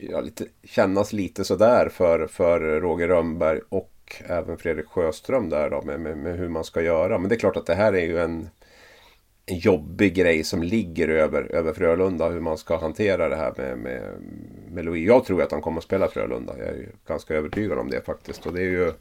ja, 0.01 0.21
lite, 0.21 0.45
kännas 0.65 1.13
lite 1.13 1.45
sådär 1.45 1.89
för, 1.89 2.27
för 2.27 2.81
Roger 2.81 3.09
Rönnberg 3.09 3.61
och 3.69 4.23
även 4.27 4.59
Fredrik 4.59 4.87
Sjöström 4.87 5.49
där 5.49 5.71
då 5.71 5.83
med, 5.83 6.01
med, 6.01 6.19
med, 6.19 6.39
hur 6.39 6.49
man 6.49 6.65
ska 6.65 6.83
göra. 6.83 7.19
Men 7.19 7.29
det 7.29 7.35
är 7.35 7.39
klart 7.39 7.57
att 7.57 7.67
det 7.67 7.75
här 7.75 7.93
är 7.93 8.07
ju 8.07 8.21
en, 8.21 8.49
en 9.47 9.59
jobbig 9.59 10.15
grej 10.15 10.45
som 10.45 10.63
ligger 10.63 11.09
över, 11.09 11.43
över 11.43 11.73
Frölunda. 11.73 12.29
Hur 12.29 12.41
man 12.41 12.59
ska 12.59 12.77
hantera 12.77 13.29
det 13.29 13.37
här 13.37 13.53
med, 13.57 13.79
med, 13.79 14.03
med 14.71 14.85
Louis. 14.85 15.09
Jag 15.09 15.25
tror 15.25 15.43
att 15.43 15.53
han 15.53 15.61
kommer 15.61 15.79
att 15.79 15.85
spela 15.85 16.09
Frölunda. 16.09 16.59
Jag 16.59 16.69
är 16.69 16.89
ganska 17.07 17.35
övertygad 17.35 17.79
om 17.79 17.91
det 17.91 18.07
faktiskt. 18.07 18.47
Och 18.47 18.53
det 18.53 18.61
är 18.61 18.71
ju 18.71 18.93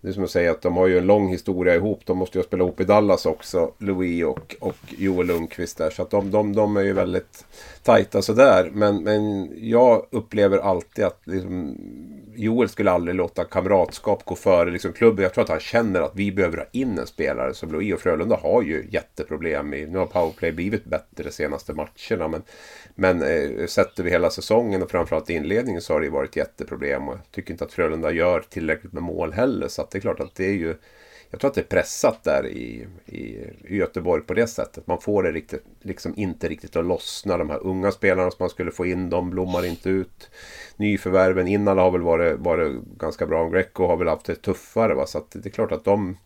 det 0.00 0.08
är 0.08 0.12
som 0.12 0.24
att 0.24 0.30
säga 0.30 0.50
att 0.50 0.62
de 0.62 0.76
har 0.76 0.86
ju 0.86 0.98
en 0.98 1.06
lång 1.06 1.28
historia 1.28 1.74
ihop. 1.74 2.00
De 2.04 2.18
måste 2.18 2.38
ju 2.38 2.44
spela 2.44 2.64
ihop 2.64 2.80
i 2.80 2.84
Dallas 2.84 3.26
också. 3.26 3.72
Louis 3.78 4.24
och, 4.24 4.56
och 4.60 4.76
Joel 4.98 5.26
Lundqvist 5.26 5.78
där. 5.78 5.90
Så 5.90 6.02
att 6.02 6.10
de, 6.10 6.30
de, 6.30 6.54
de 6.54 6.76
är 6.76 6.82
ju 6.82 6.92
väldigt 6.92 7.46
tajta 7.82 8.22
sådär. 8.22 8.70
Men, 8.72 9.02
men 9.02 9.50
jag 9.68 10.06
upplever 10.10 10.58
alltid 10.58 11.04
att 11.04 11.20
liksom, 11.24 11.76
Joel 12.36 12.68
skulle 12.68 12.90
aldrig 12.90 13.14
låta 13.14 13.44
kamratskap 13.44 14.24
gå 14.24 14.34
före 14.34 14.70
liksom, 14.70 14.92
klubben. 14.92 15.22
Jag 15.22 15.34
tror 15.34 15.44
att 15.44 15.50
han 15.50 15.60
känner 15.60 16.00
att 16.00 16.12
vi 16.14 16.32
behöver 16.32 16.56
ha 16.56 16.66
in 16.72 16.98
en 16.98 17.06
spelare 17.06 17.54
som 17.54 17.72
Louis 17.72 17.94
och 17.94 18.00
Frölunda 18.00 18.36
har 18.42 18.62
ju 18.62 18.86
jätteproblem. 18.90 19.74
I, 19.74 19.86
nu 19.86 19.98
har 19.98 20.06
powerplay 20.06 20.52
blivit 20.52 20.84
bättre 20.84 21.24
de 21.24 21.30
senaste 21.30 21.72
matcherna. 21.72 22.28
Men, 22.28 22.42
men 22.94 23.22
eh, 23.22 23.66
sett 23.66 24.00
över 24.00 24.10
hela 24.10 24.30
säsongen 24.30 24.82
och 24.82 24.90
framförallt 24.90 25.30
inledningen 25.30 25.80
så 25.80 25.92
har 25.92 26.00
det 26.00 26.06
ju 26.06 26.12
varit 26.12 26.36
jätteproblem. 26.36 27.08
Och 27.08 27.14
jag 27.14 27.30
tycker 27.30 27.52
inte 27.52 27.64
att 27.64 27.72
Frölunda 27.72 28.10
gör 28.10 28.44
tillräckligt 28.48 28.92
med 28.92 29.02
mål 29.02 29.32
heller. 29.32 29.68
Så 29.68 29.82
det 29.90 29.98
är 29.98 30.00
klart 30.00 30.20
att 30.20 30.34
det 30.34 30.44
är 30.44 30.52
ju... 30.52 30.76
Jag 31.30 31.40
tror 31.40 31.48
att 31.48 31.54
det 31.54 31.60
är 31.60 31.64
pressat 31.64 32.24
där 32.24 32.46
i, 32.46 32.86
i, 33.06 33.46
Göteborg 33.68 34.22
på 34.22 34.34
det 34.34 34.46
sättet. 34.46 34.86
Man 34.86 35.00
får 35.00 35.22
det 35.22 35.32
riktigt, 35.32 35.64
liksom 35.80 36.14
inte 36.16 36.48
riktigt 36.48 36.76
att 36.76 36.84
lossna. 36.84 37.36
De 37.36 37.50
här 37.50 37.66
unga 37.66 37.90
spelarna 37.90 38.30
som 38.30 38.36
man 38.42 38.50
skulle 38.50 38.70
få 38.70 38.86
in, 38.86 39.10
de 39.10 39.30
blommar 39.30 39.64
inte 39.64 39.90
ut. 39.90 40.30
Nyförvärven, 40.76 41.48
Innala 41.48 41.82
har 41.82 41.90
väl 41.90 42.02
varit, 42.02 42.38
varit 42.38 42.82
ganska 42.98 43.26
bra. 43.26 43.48
Greco 43.48 43.86
har 43.86 43.96
väl 43.96 44.08
haft 44.08 44.26
det 44.26 44.34
tuffare. 44.34 44.94
Va? 44.94 45.06
Så 45.06 45.26
det 45.32 45.46
är 45.46 45.50
klart 45.50 45.72
att 45.72 45.84
de, 45.84 46.16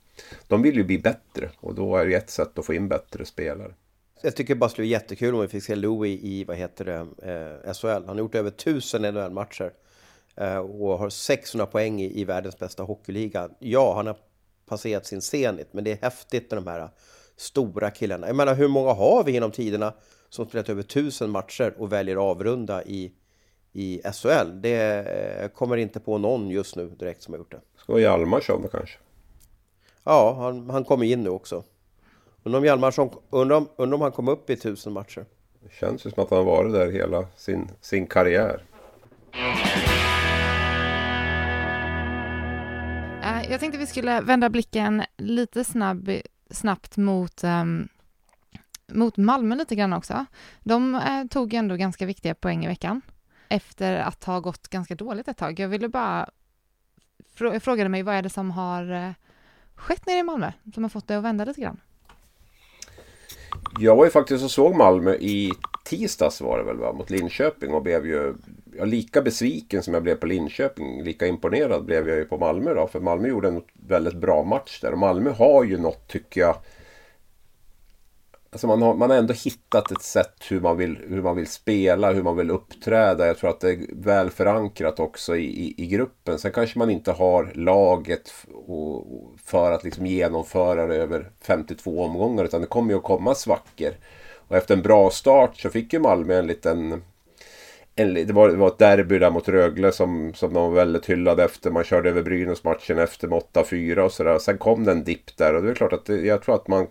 de 0.48 0.62
vill 0.62 0.76
ju 0.76 0.84
bli 0.84 0.98
bättre. 0.98 1.50
Och 1.60 1.74
då 1.74 1.96
är 1.96 2.06
det 2.06 2.14
ett 2.14 2.30
sätt 2.30 2.58
att 2.58 2.66
få 2.66 2.74
in 2.74 2.88
bättre 2.88 3.24
spelare. 3.24 3.74
Jag 4.22 4.36
tycker 4.36 4.54
bara 4.54 4.66
det 4.66 4.70
skulle 4.70 4.88
vara 4.88 5.00
jättekul 5.00 5.34
om 5.34 5.40
vi 5.40 5.48
fick 5.48 5.62
se 5.62 5.74
Louis 5.74 6.20
i, 6.22 6.44
vad 6.44 6.56
heter 6.56 6.84
det, 6.84 6.98
eh, 7.66 7.72
SHL. 7.74 7.86
Han 7.86 8.08
har 8.08 8.18
gjort 8.18 8.34
över 8.34 8.50
tusen 8.50 9.02
NHL-matcher. 9.02 9.72
Eh, 10.37 10.57
och 10.57 10.99
har 10.99 11.11
600 11.11 11.66
poäng 11.66 12.01
i, 12.01 12.20
i 12.20 12.24
världens 12.24 12.59
bästa 12.59 12.83
hockeyliga. 12.83 13.49
Ja, 13.59 13.95
han 13.95 14.07
har 14.07 14.16
passerat 14.66 15.07
sin 15.07 15.22
zenit, 15.22 15.72
men 15.72 15.85
det 15.85 15.93
är 15.93 15.99
häftigt 16.03 16.51
med 16.51 16.62
de 16.62 16.66
här 16.70 16.89
stora 17.37 17.91
killarna. 17.91 18.26
Jag 18.26 18.37
menar, 18.37 18.55
hur 18.55 18.68
många 18.68 18.93
har 18.93 19.24
vi 19.24 19.33
genom 19.33 19.51
tiderna 19.51 19.95
som 20.28 20.47
spelat 20.47 20.68
över 20.68 20.83
tusen 20.83 21.30
matcher 21.30 21.74
och 21.78 21.93
väljer 21.93 22.16
avrunda 22.16 22.85
i, 22.85 23.12
i 23.72 24.01
SHL? 24.12 24.61
Det 24.61 24.78
eh, 25.41 25.49
kommer 25.49 25.76
inte 25.76 26.01
på 26.01 26.18
någon 26.18 26.51
just 26.51 26.76
nu 26.76 26.89
direkt 26.89 27.22
som 27.22 27.35
har 27.35 27.39
gjort 27.39 27.51
det. 27.51 27.61
Ska 27.76 27.99
Hjalmarsson 27.99 28.68
kanske? 28.72 28.99
Ja, 30.05 30.35
han, 30.39 30.70
han 30.70 30.85
kommer 30.85 31.07
in 31.07 31.22
nu 31.22 31.30
också. 31.30 31.64
Undrar 32.43 32.59
om 32.59 32.64
Hjalmarsson, 32.64 33.11
undrar 33.30 33.57
om, 33.57 33.68
undrar 33.76 33.95
om 33.95 34.01
han 34.01 34.12
kom 34.12 34.28
upp 34.28 34.51
i 34.51 34.57
tusen 34.57 34.93
matcher? 34.93 35.24
Det 35.61 35.72
känns 35.72 36.07
ju 36.07 36.11
som 36.11 36.22
att 36.22 36.30
han 36.30 36.39
har 36.39 36.45
varit 36.45 36.72
där 36.72 36.91
hela 36.91 37.26
sin, 37.37 37.70
sin 37.80 38.07
karriär. 38.07 38.62
Eh, 43.23 43.51
jag 43.51 43.61
tänkte 43.61 43.79
vi 43.79 43.87
skulle 43.87 44.20
vända 44.20 44.49
blicken 44.49 45.03
lite 45.16 45.64
snabb, 45.64 46.11
snabbt 46.51 46.97
mot, 46.97 47.45
um, 47.45 47.89
mot 48.93 49.16
Malmö 49.16 49.55
lite 49.55 49.75
grann 49.75 49.93
också. 49.93 50.27
De 50.61 50.95
uh, 50.95 51.27
tog 51.31 51.55
ändå 51.55 51.77
ganska 51.77 52.07
viktiga 52.07 52.35
poäng 52.35 52.64
i 52.64 52.68
veckan 52.68 53.01
efter 53.49 53.95
att 53.95 54.25
ha 54.25 54.41
gått 54.41 54.68
ganska 54.68 54.95
dåligt 54.95 55.29
ett 55.29 55.37
tag. 55.37 55.61
Jag 55.61 55.68
ville 55.68 55.89
bara 55.89 56.31
frå 57.35 57.61
frågade 57.61 57.89
mig 57.89 58.03
vad 58.03 58.14
är 58.14 58.23
det 58.23 58.31
som 58.31 58.51
har 58.51 58.93
uh, 58.93 59.11
skett 59.75 60.07
nere 60.07 60.18
i 60.18 60.23
Malmö 60.23 60.53
som 60.75 60.85
har 60.85 60.91
fått 60.91 61.09
det 61.09 61.18
att 61.18 61.25
vända 61.25 61.45
lite 61.45 61.61
grann? 61.61 61.81
Jag 63.79 63.97
var 63.97 64.05
ju 64.05 64.11
faktiskt 64.11 64.45
och 64.45 64.51
såg 64.51 64.77
Malmö 64.77 65.14
i 65.14 65.53
tisdags 65.85 66.41
var 66.41 66.59
det 66.59 66.64
väl 66.64 66.77
va, 66.77 66.93
mot 66.93 67.11
Linköping 67.11 67.75
och 67.75 67.83
blev 67.83 68.07
ju 68.07 68.35
ja, 68.79 68.85
lika 68.85 69.23
besviken 69.23 69.83
som 69.83 69.95
jag 69.95 70.03
blev 70.03 70.14
på 70.14 70.27
Linköping. 70.27 71.03
Lika 71.03 71.27
imponerad 71.27 71.85
blev 71.85 72.09
jag 72.09 72.18
ju 72.18 72.25
på 72.25 72.39
Malmö 72.39 72.75
då. 72.75 72.87
För 72.87 73.01
Malmö 73.01 73.29
gjorde 73.29 73.49
en 73.49 73.62
väldigt 73.73 74.16
bra 74.16 74.45
match 74.45 74.81
där. 74.81 74.93
Och 74.93 74.99
Malmö 74.99 75.31
har 75.31 75.64
ju 75.64 75.79
något 75.79 76.09
tycker 76.09 76.41
jag 76.41 76.57
Alltså 78.53 78.66
man, 78.66 78.83
har, 78.83 78.95
man 78.95 79.11
har 79.11 79.16
ändå 79.16 79.35
hittat 79.35 79.91
ett 79.91 80.03
sätt 80.03 80.35
hur 80.51 80.61
man, 80.61 80.77
vill, 80.77 80.99
hur 81.09 81.23
man 81.23 81.37
vill 81.37 81.47
spela, 81.47 82.12
hur 82.12 82.23
man 82.23 82.37
vill 82.37 82.51
uppträda. 82.51 83.27
Jag 83.27 83.39
tror 83.39 83.51
att 83.51 83.61
det 83.61 83.70
är 83.70 83.87
väl 83.93 84.31
förankrat 84.31 85.01
också 85.01 85.37
i, 85.37 85.45
i, 85.45 85.75
i 85.77 85.87
gruppen. 85.87 86.39
Sen 86.39 86.53
kanske 86.53 86.79
man 86.79 86.91
inte 86.91 87.12
har 87.12 87.53
laget 87.55 88.33
och, 88.66 89.07
för 89.45 89.73
att 89.73 89.85
liksom 89.85 90.07
genomföra 90.07 90.87
det 90.87 90.97
över 90.97 91.31
52 91.41 92.05
omgångar. 92.05 92.45
Utan 92.45 92.61
det 92.61 92.66
kommer 92.66 92.91
ju 92.91 92.97
att 92.97 93.05
komma 93.05 93.35
svackor. 93.35 93.93
Och 94.49 94.57
efter 94.57 94.77
en 94.77 94.83
bra 94.83 95.11
start 95.11 95.61
så 95.61 95.70
fick 95.70 95.93
ju 95.93 95.99
Malmö 95.99 96.39
en 96.39 96.47
liten 96.47 97.03
en, 97.95 98.14
det, 98.14 98.32
var, 98.32 98.49
det 98.49 98.57
var 98.57 98.68
ett 98.68 98.78
derby 98.78 99.18
där 99.18 99.30
mot 99.30 99.49
Rögle 99.49 99.93
som, 99.93 100.34
som 100.34 100.55
de 100.55 100.62
var 100.62 100.70
väldigt 100.70 101.07
hyllade 101.07 101.45
efter. 101.45 101.70
Man 101.70 101.84
körde 101.84 102.09
över 102.09 102.22
Brynäs 102.22 102.64
matchen 102.64 102.99
efter 102.99 103.28
med 103.28 103.43
8-4 103.53 103.99
och 103.99 104.12
sådär. 104.12 104.38
Sen 104.38 104.59
kom 104.59 104.84
det 104.84 104.93
en 104.93 105.05
dipp 105.05 105.36
där 105.36 105.55
och 105.55 105.62
det 105.62 105.70
är 105.70 105.74
klart 105.74 105.93
att 105.93 106.05
det, 106.05 106.16
jag 106.16 106.43
tror 106.43 106.55
att 106.55 106.68
man, 106.68 106.86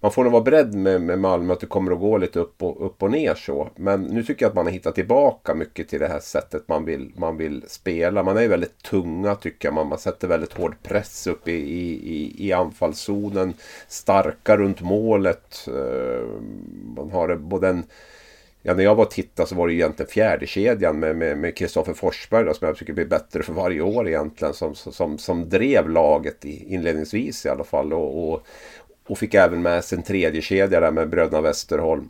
man 0.00 0.12
får 0.12 0.24
nog 0.24 0.32
vara 0.32 0.42
beredd 0.42 0.74
med, 0.74 1.00
med 1.00 1.18
Malmö 1.18 1.52
att 1.52 1.60
det 1.60 1.66
kommer 1.66 1.92
att 1.92 1.98
gå 1.98 2.18
lite 2.18 2.38
upp 2.38 2.62
och, 2.62 2.86
upp 2.86 3.02
och 3.02 3.10
ner 3.10 3.34
så. 3.34 3.68
Men 3.76 4.02
nu 4.02 4.22
tycker 4.22 4.44
jag 4.44 4.50
att 4.50 4.56
man 4.56 4.66
har 4.66 4.72
hittat 4.72 4.94
tillbaka 4.94 5.54
mycket 5.54 5.88
till 5.88 6.00
det 6.00 6.08
här 6.08 6.20
sättet 6.20 6.68
man 6.68 6.84
vill, 6.84 7.12
man 7.16 7.36
vill 7.36 7.64
spela. 7.66 8.22
Man 8.22 8.36
är 8.36 8.42
ju 8.42 8.48
väldigt 8.48 8.82
tunga 8.82 9.34
tycker 9.34 9.68
jag. 9.68 9.74
Man, 9.74 9.88
man 9.88 9.98
sätter 9.98 10.28
väldigt 10.28 10.52
hård 10.52 10.74
press 10.82 11.26
upp 11.26 11.48
i, 11.48 11.52
i, 11.52 12.46
i 12.46 12.52
anfallszonen. 12.52 13.54
Starka 13.88 14.56
runt 14.56 14.80
målet. 14.80 15.68
Eh, 15.68 16.26
man 16.96 17.10
har 17.10 17.36
både 17.36 17.68
en 17.68 17.84
Ja, 18.62 18.74
när 18.74 18.84
jag 18.84 18.94
var 18.94 19.04
och 19.04 19.10
tittade 19.10 19.48
så 19.48 19.54
var 19.54 19.68
det 19.68 19.74
egentligen 19.74 20.10
fjärde 20.10 20.46
kedjan 20.46 20.98
med 20.98 21.56
Kristoffer 21.56 21.92
Forsberg 21.92 22.44
då, 22.44 22.54
som 22.54 22.66
jag 22.66 22.76
tycker 22.76 22.92
blir 22.92 23.06
bättre 23.06 23.42
för 23.42 23.52
varje 23.52 23.80
år 23.80 24.08
egentligen. 24.08 24.54
Som, 24.54 24.74
som, 24.74 25.18
som 25.18 25.48
drev 25.48 25.90
laget 25.90 26.44
i, 26.44 26.74
inledningsvis 26.74 27.46
i 27.46 27.48
alla 27.48 27.64
fall. 27.64 27.92
Och, 27.92 28.32
och, 28.32 28.46
och 29.06 29.18
fick 29.18 29.34
även 29.34 29.62
med 29.62 29.84
sig 29.84 29.98
en 29.98 30.04
tredje 30.04 30.42
kedja 30.42 30.80
där 30.80 30.90
med 30.90 31.08
bröderna 31.08 31.40
Westerholm. 31.40 32.08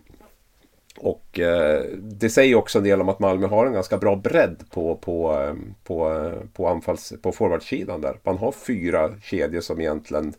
Och 1.00 1.38
eh, 1.38 1.82
det 1.96 2.30
säger 2.30 2.54
också 2.54 2.78
en 2.78 2.84
del 2.84 3.00
om 3.00 3.08
att 3.08 3.18
Malmö 3.18 3.46
har 3.46 3.66
en 3.66 3.72
ganska 3.72 3.98
bra 3.98 4.16
bredd 4.16 4.64
på, 4.70 4.96
på, 4.96 5.32
eh, 5.32 5.54
på, 5.84 6.12
eh, 6.12 6.48
på, 6.52 6.68
anfalls, 6.68 7.12
på 7.22 7.32
forwardsidan 7.32 8.00
där. 8.00 8.16
Man 8.22 8.38
har 8.38 8.52
fyra 8.52 9.10
kedjor 9.22 9.60
som 9.60 9.80
egentligen 9.80 10.34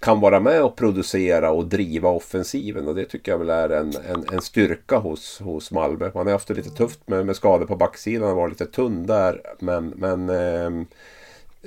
kan 0.00 0.20
vara 0.20 0.40
med 0.40 0.62
och 0.62 0.76
producera 0.76 1.50
och 1.50 1.66
driva 1.66 2.08
offensiven. 2.08 2.88
Och 2.88 2.94
det 2.94 3.04
tycker 3.04 3.32
jag 3.32 3.38
väl 3.38 3.50
är 3.50 3.68
en, 3.68 3.96
en, 3.96 4.24
en 4.32 4.40
styrka 4.40 4.96
hos, 4.96 5.40
hos 5.40 5.70
Malmö. 5.70 6.10
Man 6.14 6.26
har 6.26 6.32
haft 6.32 6.48
det 6.48 6.54
lite 6.54 6.70
tufft 6.70 7.08
med, 7.08 7.26
med 7.26 7.36
skador 7.36 7.66
på 7.66 7.76
backsidan. 7.76 8.36
Var 8.36 8.48
lite 8.48 8.66
tunn 8.66 9.06
där. 9.06 9.42
Men, 9.58 9.88
men 9.88 10.30
eh, 10.30 10.86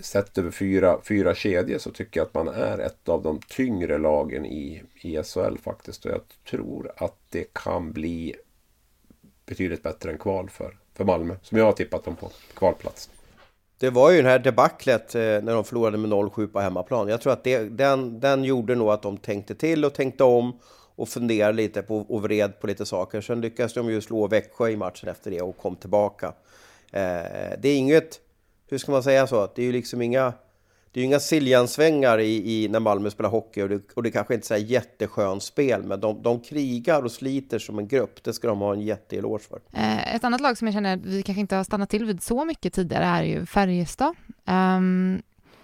sett 0.01 0.37
över 0.37 0.51
fyra, 0.51 0.99
fyra 1.03 1.35
kedjor 1.35 1.77
så 1.77 1.91
tycker 1.91 2.19
jag 2.19 2.27
att 2.27 2.33
man 2.33 2.47
är 2.47 2.77
ett 2.79 3.09
av 3.09 3.23
de 3.23 3.39
tyngre 3.47 3.97
lagen 3.97 4.45
i, 4.45 4.83
i 5.01 5.23
SHL 5.23 5.57
faktiskt. 5.63 6.05
Och 6.05 6.11
jag 6.11 6.21
tror 6.49 6.91
att 6.97 7.17
det 7.29 7.53
kan 7.53 7.91
bli 7.91 8.35
betydligt 9.45 9.83
bättre 9.83 10.11
än 10.11 10.17
kval 10.17 10.49
för, 10.49 10.77
för 10.93 11.03
Malmö. 11.03 11.35
Som 11.41 11.57
jag 11.57 11.65
har 11.65 11.73
tippat 11.73 12.03
dem 12.03 12.15
på 12.15 12.31
kvalplats. 12.53 13.09
Det 13.81 13.89
var 13.89 14.11
ju 14.11 14.21
det 14.21 14.29
här 14.29 14.39
debaclet 14.39 15.15
eh, 15.15 15.21
när 15.21 15.53
de 15.53 15.63
förlorade 15.63 15.97
med 15.97 16.11
0-7 16.11 16.47
på 16.47 16.59
hemmaplan. 16.59 17.07
Jag 17.07 17.21
tror 17.21 17.33
att 17.33 17.43
det, 17.43 17.59
den, 17.59 18.19
den 18.19 18.43
gjorde 18.43 18.75
nog 18.75 18.89
att 18.89 19.01
de 19.01 19.17
tänkte 19.17 19.55
till 19.55 19.85
och 19.85 19.93
tänkte 19.93 20.23
om 20.23 20.59
och 20.95 21.09
funderade 21.09 21.53
lite 21.53 21.81
på 21.81 21.97
och 21.97 22.21
vred 22.21 22.59
på 22.59 22.67
lite 22.67 22.85
saker. 22.85 23.21
Sen 23.21 23.41
lyckades 23.41 23.73
de 23.73 23.89
ju 23.89 24.01
slå 24.01 24.27
Växjö 24.27 24.69
i 24.69 24.77
matchen 24.77 25.09
efter 25.09 25.31
det 25.31 25.41
och 25.41 25.57
kom 25.57 25.75
tillbaka. 25.75 26.27
Eh, 26.91 27.57
det 27.61 27.69
är 27.69 27.77
inget, 27.77 28.19
hur 28.69 28.77
ska 28.77 28.91
man 28.91 29.03
säga 29.03 29.27
så, 29.27 29.49
det 29.55 29.61
är 29.61 29.65
ju 29.65 29.71
liksom 29.71 30.01
inga 30.01 30.33
det 30.93 30.99
är 30.99 31.01
ju 31.01 31.07
inga 31.07 31.19
Siljansvängar 31.19 32.19
i, 32.19 32.63
i, 32.63 32.67
när 32.67 32.79
Malmö 32.79 33.09
spelar 33.09 33.29
hockey 33.29 33.61
och 33.61 33.69
det, 33.69 33.81
och 33.93 34.03
det 34.03 34.11
kanske 34.11 34.33
inte 34.33 34.55
är 34.55 34.59
jätteskönt 34.59 35.43
spel, 35.43 35.83
men 35.83 35.99
de, 35.99 36.21
de 36.21 36.39
krigar 36.39 37.03
och 37.03 37.11
sliter 37.11 37.59
som 37.59 37.79
en 37.79 37.87
grupp. 37.87 38.23
Det 38.23 38.33
ska 38.33 38.47
de 38.47 38.59
ha 38.59 38.73
en 38.73 38.81
jätteeloge 38.81 39.43
för. 39.43 39.59
Eh, 39.73 40.15
ett 40.15 40.23
annat 40.23 40.41
lag 40.41 40.57
som 40.57 40.67
jag 40.67 40.73
känner 40.73 40.93
att 40.93 41.05
vi 41.05 41.23
kanske 41.23 41.39
inte 41.39 41.55
har 41.55 41.63
stannat 41.63 41.89
till 41.89 42.05
vid 42.05 42.23
så 42.23 42.45
mycket 42.45 42.73
tidigare 42.73 43.05
är 43.05 43.23
ju 43.23 43.45
Färjestad. 43.45 44.15
Ehm, 44.45 44.75
um, 44.77 45.21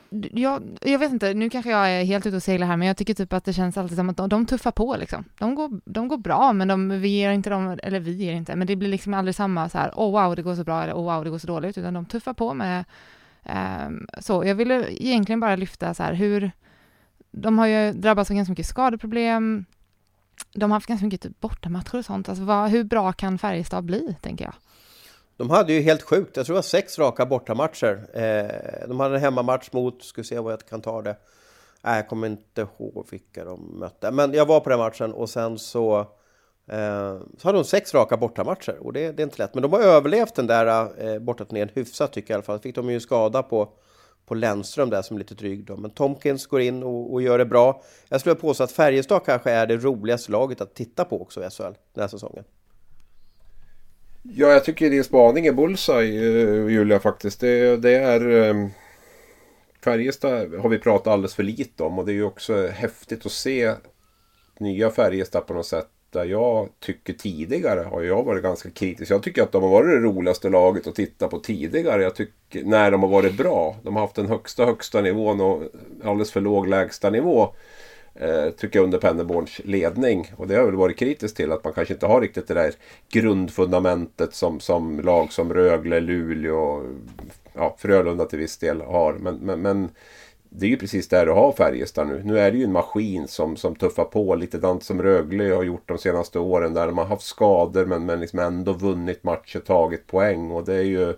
jag, 0.09 0.63
jag 0.81 0.99
vet 0.99 1.11
inte, 1.11 1.33
nu 1.33 1.49
kanske 1.49 1.71
jag 1.71 1.89
är 1.89 2.03
helt 2.03 2.25
ute 2.25 2.35
och 2.35 2.43
seglar 2.43 2.67
här, 2.67 2.77
men 2.77 2.87
jag 2.87 2.97
tycker 2.97 3.13
typ 3.13 3.33
att 3.33 3.45
det 3.45 3.53
känns 3.53 3.77
alltid 3.77 3.97
som 3.97 4.09
att 4.09 4.17
de, 4.17 4.29
de 4.29 4.45
tuffar 4.45 4.71
på 4.71 4.95
liksom. 4.99 5.25
De 5.39 5.55
går, 5.55 5.81
de 5.85 6.07
går 6.07 6.17
bra, 6.17 6.53
men 6.53 6.67
de, 6.67 6.89
vi 6.89 7.07
ger 7.07 7.31
inte 7.31 7.49
dem, 7.49 7.79
eller 7.83 7.99
vi 7.99 8.11
ger 8.11 8.33
inte, 8.33 8.55
men 8.55 8.67
det 8.67 8.75
blir 8.75 8.89
liksom 8.89 9.13
aldrig 9.13 9.35
samma 9.35 9.69
så 9.69 9.77
här, 9.77 9.91
oh 9.95 10.11
wow, 10.11 10.35
det 10.35 10.41
går 10.41 10.55
så 10.55 10.63
bra, 10.63 10.83
eller 10.83 10.93
oh 10.93 11.13
wow, 11.13 11.23
det 11.23 11.29
går 11.29 11.37
så 11.37 11.47
dåligt, 11.47 11.77
utan 11.77 11.93
de 11.93 12.05
tuffar 12.05 12.33
på 12.33 12.53
med 12.53 12.85
um, 13.49 14.07
så. 14.19 14.45
Jag 14.45 14.55
ville 14.55 15.03
egentligen 15.03 15.39
bara 15.39 15.55
lyfta 15.55 15.93
så 15.93 16.03
här, 16.03 16.13
hur, 16.13 16.51
de 17.31 17.59
har 17.59 17.67
ju 17.67 17.91
drabbats 17.91 18.29
av 18.29 18.35
ganska 18.35 18.51
mycket 18.51 18.65
skadeproblem, 18.65 19.65
de 20.53 20.71
har 20.71 20.75
haft 20.75 20.87
ganska 20.87 21.05
mycket 21.05 21.21
typ 21.21 21.39
bortamatcher 21.39 21.97
och 21.97 22.05
sånt, 22.05 22.29
alltså 22.29 22.43
vad, 22.43 22.69
hur 22.69 22.83
bra 22.83 23.13
kan 23.13 23.37
Färjestad 23.37 23.83
bli, 23.83 24.15
tänker 24.21 24.45
jag? 24.45 24.53
De 25.37 25.49
hade 25.49 25.73
ju 25.73 25.81
helt 25.81 26.01
sjukt, 26.01 26.37
jag 26.37 26.45
tror 26.45 26.53
det 26.53 26.57
var 26.57 26.61
sex 26.61 26.99
raka 26.99 27.25
bortamatcher. 27.25 28.07
Eh, 28.13 28.87
de 28.87 28.99
hade 28.99 29.15
en 29.15 29.21
hemmamatch 29.21 29.71
mot, 29.71 30.03
ska 30.03 30.23
se 30.23 30.39
vad 30.39 30.53
jag 30.53 30.65
kan 30.65 30.81
ta 30.81 31.01
det. 31.01 31.17
Nej, 31.81 31.95
jag 31.95 32.07
kommer 32.07 32.27
inte 32.27 32.61
ihåg 32.61 33.07
vilka 33.11 33.45
de 33.45 33.79
mötte. 33.79 34.11
Men 34.11 34.33
jag 34.33 34.45
var 34.45 34.59
på 34.59 34.69
den 34.69 34.79
matchen 34.79 35.13
och 35.13 35.29
sen 35.29 35.59
så, 35.59 36.07
Eh, 36.67 37.17
så 37.37 37.47
hade 37.47 37.57
de 37.57 37.63
sex 37.63 37.93
raka 37.93 38.17
bortamatcher. 38.17 38.77
Och 38.79 38.93
det, 38.93 39.11
det, 39.11 39.21
är 39.21 39.23
inte 39.23 39.43
lätt. 39.43 39.53
Men 39.53 39.61
de 39.61 39.73
har 39.73 39.79
överlevt 39.79 40.35
den 40.35 40.47
där 40.47 40.89
eh, 41.07 41.19
bortaturnén 41.19 41.69
hyfsat 41.73 42.13
tycker 42.13 42.33
jag 42.33 42.35
i 42.35 42.37
alla 42.37 42.43
fall. 42.43 42.59
Fick 42.59 42.75
de 42.75 42.89
ju 42.89 42.99
skada 42.99 43.43
på, 43.43 43.69
på 44.25 44.35
Lennström 44.35 44.89
där 44.89 45.01
som 45.01 45.17
är 45.17 45.19
lite 45.19 45.35
dryg 45.35 45.65
då. 45.65 45.77
Men 45.77 45.91
Tomkins 45.91 46.47
går 46.47 46.61
in 46.61 46.83
och, 46.83 47.13
och 47.13 47.21
gör 47.21 47.37
det 47.37 47.45
bra. 47.45 47.81
Jag 48.09 48.19
skulle 48.19 48.35
påstå 48.35 48.63
att 48.63 48.71
Färjestad 48.71 49.25
kanske 49.25 49.51
är 49.51 49.67
det 49.67 49.77
roligaste 49.77 50.31
laget 50.31 50.61
att 50.61 50.75
titta 50.75 51.05
på 51.05 51.21
också 51.21 51.45
i 51.45 51.49
SHL 51.49 51.63
den 51.93 52.01
här 52.01 52.07
säsongen. 52.07 52.43
Ja, 54.23 54.47
jag 54.47 54.63
tycker 54.63 54.89
din 54.89 55.03
spaning 55.03 55.45
är 55.45 55.51
bullseye, 55.51 56.43
eh, 56.43 56.67
Julia, 56.67 56.99
faktiskt. 56.99 57.39
Det, 57.39 57.77
det 57.77 57.95
är... 57.95 58.29
Ehm, 58.29 58.69
Färjestad 59.83 60.53
har 60.53 60.69
vi 60.69 60.79
pratat 60.79 61.07
alldeles 61.07 61.35
för 61.35 61.43
lite 61.43 61.83
om 61.83 61.99
och 61.99 62.05
det 62.05 62.11
är 62.11 62.15
ju 62.15 62.23
också 62.23 62.67
häftigt 62.67 63.25
att 63.25 63.31
se 63.31 63.73
nya 64.59 64.89
Färjestad 64.89 65.47
på 65.47 65.53
något 65.53 65.65
sätt. 65.65 65.87
Där 66.09 66.25
jag 66.25 66.69
tycker 66.79 67.13
tidigare 67.13 67.79
har 67.79 68.01
jag 68.01 68.23
varit 68.23 68.43
ganska 68.43 68.69
kritisk. 68.69 69.11
Jag 69.11 69.23
tycker 69.23 69.43
att 69.43 69.51
de 69.51 69.63
har 69.63 69.69
varit 69.69 70.01
det 70.01 70.07
roligaste 70.07 70.49
laget 70.49 70.87
att 70.87 70.95
titta 70.95 71.27
på 71.27 71.39
tidigare. 71.39 72.03
Jag 72.03 72.15
tycker 72.15 72.63
när 72.63 72.91
de 72.91 73.03
har 73.03 73.09
varit 73.09 73.37
bra. 73.37 73.75
De 73.83 73.95
har 73.95 74.01
haft 74.01 74.15
den 74.15 74.27
högsta 74.27 74.65
högsta 74.65 75.01
nivån 75.01 75.41
och 75.41 75.63
alldeles 76.03 76.31
för 76.31 76.41
låg 76.41 76.67
lägsta 76.67 77.09
nivå. 77.09 77.53
Eh, 78.19 78.49
tycker 78.49 78.79
jag 78.79 78.83
under 78.83 78.97
Pennerborns 78.97 79.61
ledning. 79.63 80.31
Och 80.35 80.47
det 80.47 80.53
har 80.53 80.61
jag 80.61 80.67
väl 80.67 80.75
varit 80.75 80.97
kritisk 80.97 81.35
till 81.35 81.51
att 81.51 81.63
man 81.63 81.73
kanske 81.73 81.93
inte 81.93 82.05
har 82.05 82.21
riktigt 82.21 82.47
det 82.47 82.53
där 82.53 82.73
grundfundamentet 83.09 84.33
som, 84.33 84.59
som 84.59 84.99
lag 84.99 85.31
som 85.31 85.53
Rögle, 85.53 85.99
Luleå, 85.99 86.83
ja, 87.53 87.75
Frölunda 87.79 88.25
till 88.25 88.39
viss 88.39 88.57
del 88.57 88.81
har. 88.81 89.13
Men, 89.13 89.35
men, 89.35 89.61
men 89.61 89.89
det 90.59 90.65
är 90.65 90.69
ju 90.69 90.77
precis 90.77 91.07
där 91.07 91.25
du 91.25 91.31
har 91.31 91.51
Färjestad 91.51 92.07
nu. 92.07 92.21
Nu 92.25 92.39
är 92.39 92.51
det 92.51 92.57
ju 92.57 92.63
en 92.63 92.71
maskin 92.71 93.27
som, 93.27 93.55
som 93.55 93.75
tuffar 93.75 94.05
på 94.05 94.35
lite 94.35 94.57
dant 94.57 94.83
som 94.83 95.01
Rögle 95.01 95.53
har 95.53 95.63
gjort 95.63 95.87
de 95.87 95.97
senaste 95.97 96.39
åren. 96.39 96.73
Där 96.73 96.87
de 96.87 96.97
har 96.97 97.05
haft 97.05 97.25
skador 97.25 97.85
men, 97.85 98.05
men 98.05 98.19
liksom 98.19 98.39
ändå 98.39 98.73
vunnit 98.73 99.23
matcher, 99.23 99.59
tagit 99.59 100.07
poäng. 100.07 100.51
Och 100.51 100.65
det 100.65 100.75
är 100.75 100.83
ju 100.83 101.13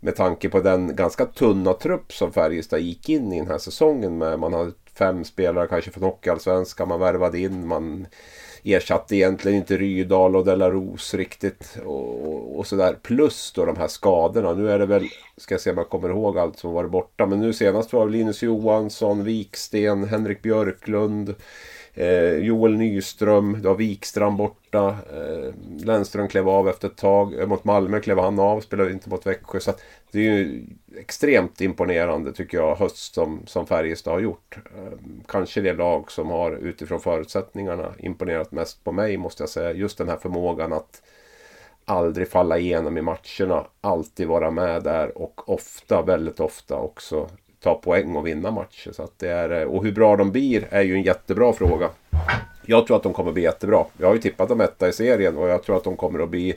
med 0.00 0.16
tanke 0.16 0.48
på 0.48 0.60
den 0.60 0.96
ganska 0.96 1.26
tunna 1.26 1.72
trupp 1.72 2.12
som 2.12 2.32
Färjestad 2.32 2.80
gick 2.80 3.08
in 3.08 3.32
i 3.32 3.38
den 3.38 3.48
här 3.48 3.58
säsongen 3.58 4.18
med. 4.18 4.38
Man 4.38 4.52
har 4.52 4.72
fem 4.94 5.24
spelare 5.24 5.66
kanske 5.66 5.90
från 5.90 6.04
Hockeyallsvenskan 6.04 6.88
man 6.88 7.00
värvade 7.00 7.38
in. 7.38 7.66
Man 7.66 8.06
ersatte 8.62 9.16
egentligen 9.16 9.58
inte 9.58 9.76
Rydal 9.76 10.36
och 10.36 10.44
Delaros 10.44 11.14
riktigt. 11.14 11.78
Och, 11.84 12.58
och 12.58 12.66
sådär. 12.66 12.96
Plus 13.02 13.52
då 13.52 13.64
de 13.64 13.76
här 13.76 13.88
skadorna. 13.88 14.54
Nu 14.54 14.70
är 14.70 14.78
det 14.78 14.86
väl, 14.86 15.08
ska 15.36 15.54
jag 15.54 15.60
se 15.60 15.70
om 15.70 15.78
jag 15.78 15.88
kommer 15.88 16.08
ihåg 16.08 16.38
allt 16.38 16.58
som 16.58 16.72
varit 16.72 16.90
borta. 16.90 17.26
Men 17.26 17.40
nu 17.40 17.52
senast 17.52 17.92
var 17.92 18.06
det 18.06 18.12
Linus 18.12 18.42
Johansson, 18.42 19.24
Viksten, 19.24 20.04
Henrik 20.04 20.42
Björklund. 20.42 21.34
Eh, 21.94 22.38
Joel 22.38 22.76
Nyström, 22.76 23.62
du 23.62 23.68
har 23.68 23.74
Wikstrand 23.74 24.36
borta. 24.36 24.88
Eh, 24.88 25.54
Lennström 25.84 26.28
klev 26.28 26.48
av 26.48 26.68
efter 26.68 26.88
ett 26.88 26.96
tag. 26.96 27.40
Eh, 27.40 27.46
mot 27.46 27.64
Malmö 27.64 28.00
klev 28.00 28.18
han 28.18 28.38
av, 28.38 28.60
spelade 28.60 28.92
inte 28.92 29.10
mot 29.10 29.26
Växjö. 29.26 29.60
Så 29.60 29.72
det 30.10 30.18
är 30.18 30.22
ju 30.22 30.66
extremt 30.96 31.60
imponerande 31.60 32.32
tycker 32.32 32.58
jag 32.58 32.76
höst 32.76 33.14
som, 33.14 33.40
som 33.46 33.66
Färjestad 33.66 34.12
har 34.12 34.20
gjort. 34.20 34.58
Eh, 34.76 34.92
kanske 35.28 35.60
det 35.60 35.72
lag 35.72 36.10
som 36.10 36.30
har 36.30 36.52
utifrån 36.52 37.00
förutsättningarna 37.00 37.94
imponerat 37.98 38.52
mest 38.52 38.84
på 38.84 38.92
mig 38.92 39.16
måste 39.16 39.42
jag 39.42 39.50
säga. 39.50 39.72
Just 39.72 39.98
den 39.98 40.08
här 40.08 40.16
förmågan 40.16 40.72
att 40.72 41.02
aldrig 41.84 42.28
falla 42.28 42.58
igenom 42.58 42.98
i 42.98 43.02
matcherna. 43.02 43.66
Alltid 43.80 44.28
vara 44.28 44.50
med 44.50 44.82
där 44.82 45.18
och 45.18 45.48
ofta, 45.48 46.02
väldigt 46.02 46.40
ofta 46.40 46.76
också 46.76 47.28
ta 47.62 47.74
poäng 47.74 48.16
och 48.16 48.26
vinna 48.26 48.50
matcher. 48.50 48.92
Så 48.92 49.02
att 49.02 49.18
det 49.18 49.28
är, 49.28 49.60
eh, 49.60 49.68
och 49.68 49.84
hur 49.84 49.92
bra 49.92 50.16
de 50.16 50.32
blir 50.32 50.68
är 50.70 50.82
ju 50.82 50.94
en 50.94 51.02
jättebra 51.02 51.52
fråga. 51.52 51.90
Jag 52.66 52.86
tror 52.86 52.96
att 52.96 53.02
de 53.02 53.12
kommer 53.12 53.30
att 53.30 53.34
bli 53.34 53.42
jättebra. 53.42 53.84
Jag 53.98 54.06
har 54.06 54.14
ju 54.14 54.20
tippat 54.20 54.48
dem 54.48 54.60
etta 54.60 54.88
i 54.88 54.92
serien 54.92 55.36
och 55.36 55.48
jag 55.48 55.62
tror 55.62 55.76
att 55.76 55.84
de 55.84 55.96
kommer 55.96 56.18
att 56.18 56.28
bli 56.28 56.54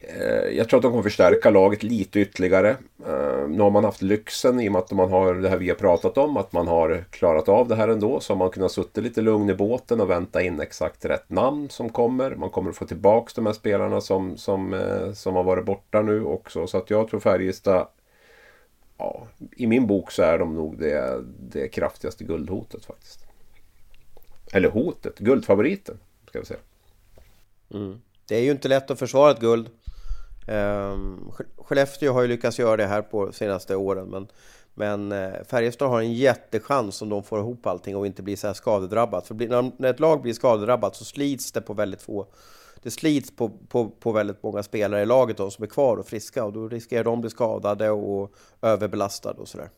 eh, 0.00 0.56
jag 0.56 0.68
tror 0.68 0.78
att 0.78 0.82
de 0.82 0.90
kommer 0.90 1.02
förstärka 1.02 1.50
laget 1.50 1.82
lite 1.82 2.20
ytterligare. 2.20 2.70
Eh, 3.06 3.48
nu 3.48 3.60
har 3.60 3.70
man 3.70 3.84
haft 3.84 4.02
lyxen 4.02 4.60
i 4.60 4.68
och 4.68 4.72
med 4.72 4.78
att 4.78 4.92
man 4.92 5.10
har 5.10 5.34
det 5.34 5.48
här 5.48 5.56
vi 5.56 5.68
har 5.68 5.76
pratat 5.76 6.18
om. 6.18 6.36
Att 6.36 6.52
man 6.52 6.68
har 6.68 7.04
klarat 7.10 7.48
av 7.48 7.68
det 7.68 7.74
här 7.74 7.88
ändå. 7.88 8.20
Så 8.20 8.32
har 8.32 8.38
man 8.38 8.50
kunnat 8.50 8.72
sitta 8.72 9.00
lite 9.00 9.20
lugn 9.20 9.50
i 9.50 9.54
båten 9.54 10.00
och 10.00 10.10
vänta 10.10 10.42
in 10.42 10.60
exakt 10.60 11.04
rätt 11.04 11.30
namn 11.30 11.68
som 11.70 11.88
kommer. 11.88 12.34
Man 12.34 12.50
kommer 12.50 12.70
att 12.70 12.76
få 12.76 12.86
tillbaka 12.86 13.32
de 13.34 13.46
här 13.46 13.52
spelarna 13.52 14.00
som, 14.00 14.36
som, 14.36 14.74
eh, 14.74 15.12
som 15.12 15.34
har 15.34 15.44
varit 15.44 15.64
borta 15.64 16.02
nu 16.02 16.24
också. 16.24 16.66
Så 16.66 16.78
att 16.78 16.90
jag 16.90 17.08
tror 17.08 17.20
Färjestad 17.20 17.86
ja, 19.02 19.26
i 19.56 19.66
min 19.66 19.86
bok 19.86 20.10
så 20.10 20.22
är 20.22 20.38
de 20.38 20.54
nog 20.54 20.78
det, 20.78 21.24
det 21.40 21.68
kraftigaste 21.68 22.24
guldhotet 22.24 22.84
faktiskt. 22.84 23.26
Eller 24.52 24.68
hotet, 24.68 25.18
guldfavoriten 25.18 25.98
ska 26.28 26.40
vi 26.40 26.46
säga. 26.46 26.60
Mm. 27.74 28.00
Det 28.28 28.36
är 28.36 28.40
ju 28.40 28.50
inte 28.50 28.68
lätt 28.68 28.90
att 28.90 28.98
försvara 28.98 29.30
ett 29.30 29.40
guld. 29.40 29.70
Ehm, 30.48 31.30
Skellefteå 31.56 32.12
har 32.12 32.22
ju 32.22 32.28
lyckats 32.28 32.58
göra 32.58 32.76
det 32.76 32.86
här 32.86 33.02
på 33.02 33.32
senaste 33.32 33.76
åren 33.76 34.08
men, 34.08 34.26
men 34.74 35.12
eh, 35.12 35.44
Färjestad 35.48 35.88
har 35.88 36.00
en 36.00 36.12
jättechans 36.12 37.02
om 37.02 37.08
de 37.08 37.22
får 37.22 37.38
ihop 37.38 37.66
allting 37.66 37.96
och 37.96 38.06
inte 38.06 38.22
blir 38.22 38.36
så 38.36 38.46
här 38.46 38.54
skadedrabbat. 38.54 39.26
För 39.26 39.34
när 39.80 39.90
ett 39.90 40.00
lag 40.00 40.22
blir 40.22 40.32
skadedrabbat 40.32 40.96
så 40.96 41.04
slits 41.04 41.52
det 41.52 41.60
på 41.60 41.74
väldigt 41.74 42.02
få 42.02 42.26
det 42.82 42.90
slits 42.90 43.36
på, 43.36 43.48
på, 43.68 43.88
på 43.88 44.12
väldigt 44.12 44.42
många 44.42 44.62
spelare 44.62 45.02
i 45.02 45.06
laget 45.06 45.36
då, 45.36 45.50
som 45.50 45.64
är 45.64 45.68
kvar 45.68 45.96
och 45.96 46.06
friska 46.06 46.44
och 46.44 46.52
då 46.52 46.68
riskerar 46.68 47.04
de 47.04 47.14
att 47.14 47.20
bli 47.20 47.30
skadade 47.30 47.90
och 47.90 48.34
överbelastade 48.62 49.40
och 49.40 49.48
sådär. 49.48 49.68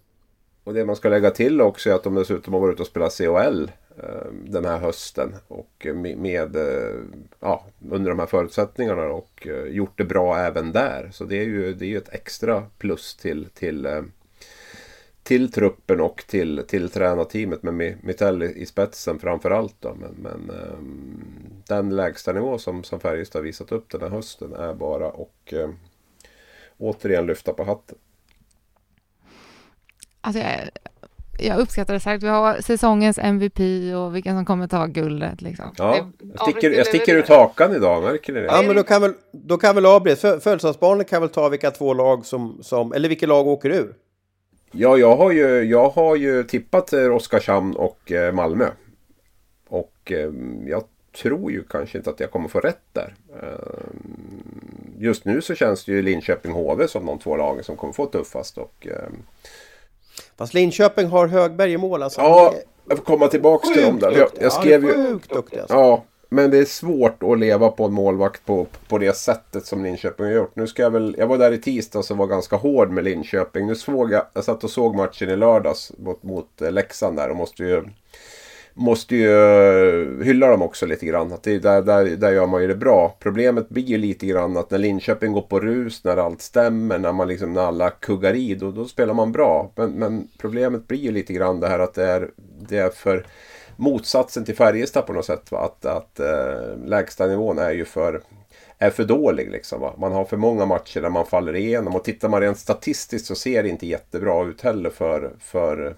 Och 0.65 0.75
det 0.75 0.85
man 0.85 0.97
ska 0.97 1.09
lägga 1.09 1.31
till 1.31 1.61
också 1.61 1.91
är 1.91 1.95
att 1.95 2.05
de 2.05 2.15
dessutom 2.15 2.55
har 2.55 2.61
varit 2.61 2.73
ute 2.73 2.83
och 2.83 2.89
spelat 2.89 3.13
CHL 3.13 3.71
eh, 3.97 4.33
den 4.45 4.65
här 4.65 4.79
hösten 4.79 5.35
och 5.49 5.87
med, 6.17 6.57
eh, 6.57 6.95
ja, 7.41 7.65
under 7.91 8.11
de 8.11 8.19
här 8.19 8.27
förutsättningarna 8.27 9.07
och 9.07 9.47
eh, 9.47 9.65
gjort 9.65 9.99
det 9.99 10.05
bra 10.05 10.39
även 10.39 10.73
där. 10.73 11.11
Så 11.13 11.25
det 11.25 11.37
är 11.37 11.45
ju, 11.45 11.75
det 11.75 11.85
är 11.85 11.89
ju 11.89 11.99
ett 11.99 12.15
extra 12.15 12.63
plus 12.79 13.17
till, 13.17 13.47
till 13.55 13.87
eh, 13.87 14.03
till 15.25 15.53
truppen 15.53 16.01
och 16.01 16.25
till, 16.27 16.62
till 16.68 16.91
tränarteamet 16.91 17.62
med 17.62 17.99
Mitell 18.03 18.43
i 18.43 18.66
spetsen 18.66 19.18
framförallt. 19.18 19.75
Då. 19.81 19.95
Men, 19.95 20.14
men 20.14 20.57
um, 20.57 21.22
den 21.68 21.97
lägsta 21.97 22.33
nivå 22.33 22.59
som, 22.59 22.85
som 22.85 23.01
Färjestad 23.01 23.43
visat 23.43 23.72
upp 23.72 23.91
den 23.91 24.01
här 24.01 24.09
hösten 24.09 24.53
är 24.53 24.75
bara 24.75 25.11
och 25.11 25.53
um, 25.53 25.79
återigen 26.79 27.27
lyfta 27.27 27.53
på 27.53 27.64
hatten. 27.64 27.99
Alltså 30.20 30.43
jag, 30.43 30.70
jag 31.39 31.59
uppskattar 31.59 31.95
det 31.95 32.01
sagt. 32.01 32.22
Vi 32.22 32.29
har 32.29 32.61
säsongens 32.61 33.18
MVP 33.18 33.59
och 33.97 34.16
vilka 34.16 34.33
som 34.33 34.45
kommer 34.45 34.68
ta 34.68 34.87
guldet. 34.87 35.43
Liksom. 35.43 35.75
Ja, 35.79 36.11
jag 36.18 36.41
sticker, 36.41 36.70
jag 36.70 36.87
sticker 36.87 37.16
ut 37.16 37.29
hakan 37.29 37.77
idag, 37.77 38.03
märker 38.03 38.33
ni 38.33 38.41
det? 38.41 38.47
Ja, 38.47 38.62
men 38.66 38.77
då 38.77 38.83
kan 38.83 39.03
väl, 39.03 39.12
då 39.33 39.57
kan 39.57 39.75
väl 39.75 39.87
Abris, 39.87 40.20
födelsedagsbarnet 40.20 41.09
kan 41.09 41.20
väl 41.20 41.31
ta 41.31 41.49
vilka 41.49 41.70
två 41.70 41.95
lag 41.95 42.27
som, 42.27 42.59
som, 42.62 42.93
eller 42.93 43.09
vilket 43.09 43.29
lag 43.29 43.47
åker 43.47 43.70
ur? 43.70 43.95
Ja, 44.77 44.99
jag 44.99 45.16
har 45.16 45.33
ju, 45.33 45.62
jag 45.62 45.89
har 45.89 46.16
ju 46.16 46.45
tippat 46.45 46.93
Oskarshamn 46.93 47.77
och 47.77 48.12
eh, 48.12 48.33
Malmö. 48.33 48.68
Och 49.68 50.12
eh, 50.12 50.31
jag 50.66 50.85
tror 51.22 51.53
ju 51.53 51.62
kanske 51.62 51.99
inte 51.99 52.11
att 52.11 52.20
jag 52.20 52.31
kommer 52.31 52.49
få 52.49 52.61
rätt 52.61 52.83
där. 52.93 53.14
Eh, 53.43 53.49
just 54.99 55.25
nu 55.25 55.41
så 55.41 55.55
känns 55.55 55.85
det 55.85 55.93
ju 55.93 56.03
Linköping 56.03 56.53
HV 56.53 56.89
som 56.89 57.07
de 57.07 57.18
två 57.18 57.37
lagen 57.37 57.64
som 57.64 57.77
kommer 57.77 57.93
få 57.93 58.07
tuffast. 58.07 58.59
Och, 58.59 58.87
Fast 60.37 60.55
Linköping 60.55 61.07
har 61.07 61.27
Högberg 61.27 61.72
i 61.72 61.77
mål 61.77 62.03
alltså. 62.03 62.20
Ja, 62.20 62.55
jag 62.89 62.99
får 62.99 63.05
komma 63.05 63.29
tillbaks 63.29 63.72
till 63.72 63.83
dem 63.83 63.99
där. 63.99 64.12
Jag, 64.12 64.29
jag 64.41 64.53
skrev 64.53 64.85
ju... 64.85 64.95
Sjukt 64.95 65.31
duktig 65.31 65.59
alltså. 65.59 65.75
Ja, 65.75 66.05
men 66.35 66.51
det 66.51 66.59
är 66.59 66.64
svårt 66.64 67.22
att 67.22 67.39
leva 67.39 67.68
på 67.68 67.85
en 67.85 67.93
målvakt 67.93 68.47
på, 68.47 68.66
på 68.89 68.99
det 68.99 69.16
sättet 69.16 69.66
som 69.66 69.85
Linköping 69.85 70.26
har 70.26 70.32
gjort. 70.32 70.57
Nu 70.57 70.66
ska 70.66 70.82
jag 70.82 70.91
väl, 70.91 71.16
jag 71.18 71.26
var 71.26 71.39
där 71.39 71.53
i 71.53 71.59
tisdags 71.59 72.11
och 72.11 72.16
var 72.16 72.26
ganska 72.26 72.57
hård 72.57 72.91
med 72.91 73.05
Linköping. 73.05 73.66
Nu 73.66 73.74
såg 73.74 74.12
jag, 74.12 74.22
jag 74.32 74.45
satt 74.45 74.64
och 74.64 74.70
såg 74.70 74.95
matchen 74.95 75.30
i 75.30 75.37
lördags 75.37 75.93
mot, 75.99 76.22
mot 76.22 76.62
eh, 76.62 76.72
Leksand 76.72 77.16
där 77.16 77.30
och 77.30 77.37
måste 77.37 77.62
ju 77.62 77.82
måste 78.74 79.16
ju 79.16 79.30
eh, 79.30 80.24
hylla 80.24 80.49
dem 80.49 80.62
också 80.62 80.87
lite 80.87 81.07
grann. 81.07 81.32
Att 81.32 81.43
det, 81.43 81.59
där, 81.59 81.82
där, 81.82 82.05
där 82.05 82.32
gör 82.32 82.47
man 82.47 82.62
ju 82.62 82.68
det 82.68 82.74
bra. 82.74 83.16
Problemet 83.20 83.68
blir 83.68 83.82
ju 83.82 83.99
lite 83.99 84.26
grann 84.26 84.57
att 84.57 84.70
när 84.70 84.78
Linköping 84.78 85.32
går 85.32 85.43
på 85.43 85.61
rus, 85.61 86.05
när 86.05 86.16
allt 86.16 86.43
stämmer, 86.43 86.99
när, 86.99 87.12
man 87.12 87.28
liksom, 87.28 87.53
när 87.53 87.62
alla 87.62 87.91
kuggar 87.91 88.35
i, 88.35 88.55
då, 88.55 88.70
då 88.70 88.85
spelar 88.85 89.14
man 89.14 89.32
bra. 89.32 89.72
Men, 89.76 89.91
men, 89.91 90.28
problemet 90.39 90.89
blir 90.89 90.99
ju 90.99 91.12
lite 91.12 91.32
grann 91.32 91.61
det 91.61 91.68
här 91.68 91.78
att 91.78 91.95
det 91.95 92.05
är, 92.05 92.30
det 92.68 92.78
är 92.78 92.91
för 92.91 93.26
motsatsen 93.77 94.45
till 94.45 94.57
Färjestad 94.57 95.07
på 95.07 95.12
något 95.12 95.27
sätt. 95.27 95.53
Va? 95.53 95.59
Att, 95.59 95.85
att 95.85 96.20
äh, 96.20 96.77
lägsta 96.85 97.27
nivån 97.27 97.59
är 97.59 97.70
ju 97.70 97.85
för 97.85 98.20
är 98.79 98.91
för 98.91 99.05
dålig. 99.05 99.51
Liksom, 99.51 99.81
va? 99.81 99.95
Man 99.99 100.12
har 100.12 100.25
för 100.25 100.37
många 100.37 100.66
matcher 100.66 101.01
där 101.01 101.11
man 101.11 101.27
faller 101.27 101.57
igenom. 101.57 101.97
Och 101.97 102.05
tittar 102.05 102.29
man 102.29 102.41
rent 102.41 102.59
statistiskt 102.59 103.27
så 103.27 103.35
ser 103.35 103.62
det 103.62 103.68
inte 103.68 103.87
jättebra 103.87 104.45
ut 104.45 104.61
heller 104.61 104.91
för, 104.91 105.33
för, 105.41 105.97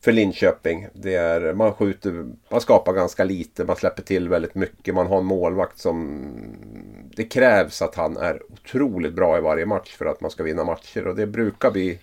för 0.00 0.12
Linköping. 0.12 0.88
Det 0.92 1.14
är, 1.14 1.54
man 1.54 1.72
skjuter, 1.72 2.26
man 2.48 2.60
skapar 2.60 2.92
ganska 2.92 3.24
lite, 3.24 3.64
man 3.64 3.76
släpper 3.76 4.02
till 4.02 4.28
väldigt 4.28 4.54
mycket. 4.54 4.94
Man 4.94 5.06
har 5.06 5.18
en 5.18 5.24
målvakt 5.24 5.78
som... 5.78 6.30
Det 7.16 7.24
krävs 7.24 7.82
att 7.82 7.94
han 7.94 8.16
är 8.16 8.42
otroligt 8.52 9.14
bra 9.14 9.38
i 9.38 9.40
varje 9.40 9.66
match 9.66 9.96
för 9.96 10.06
att 10.06 10.20
man 10.20 10.30
ska 10.30 10.42
vinna 10.42 10.64
matcher. 10.64 11.06
Och 11.06 11.16
det 11.16 11.26
brukar 11.26 11.70
bli, 11.70 11.98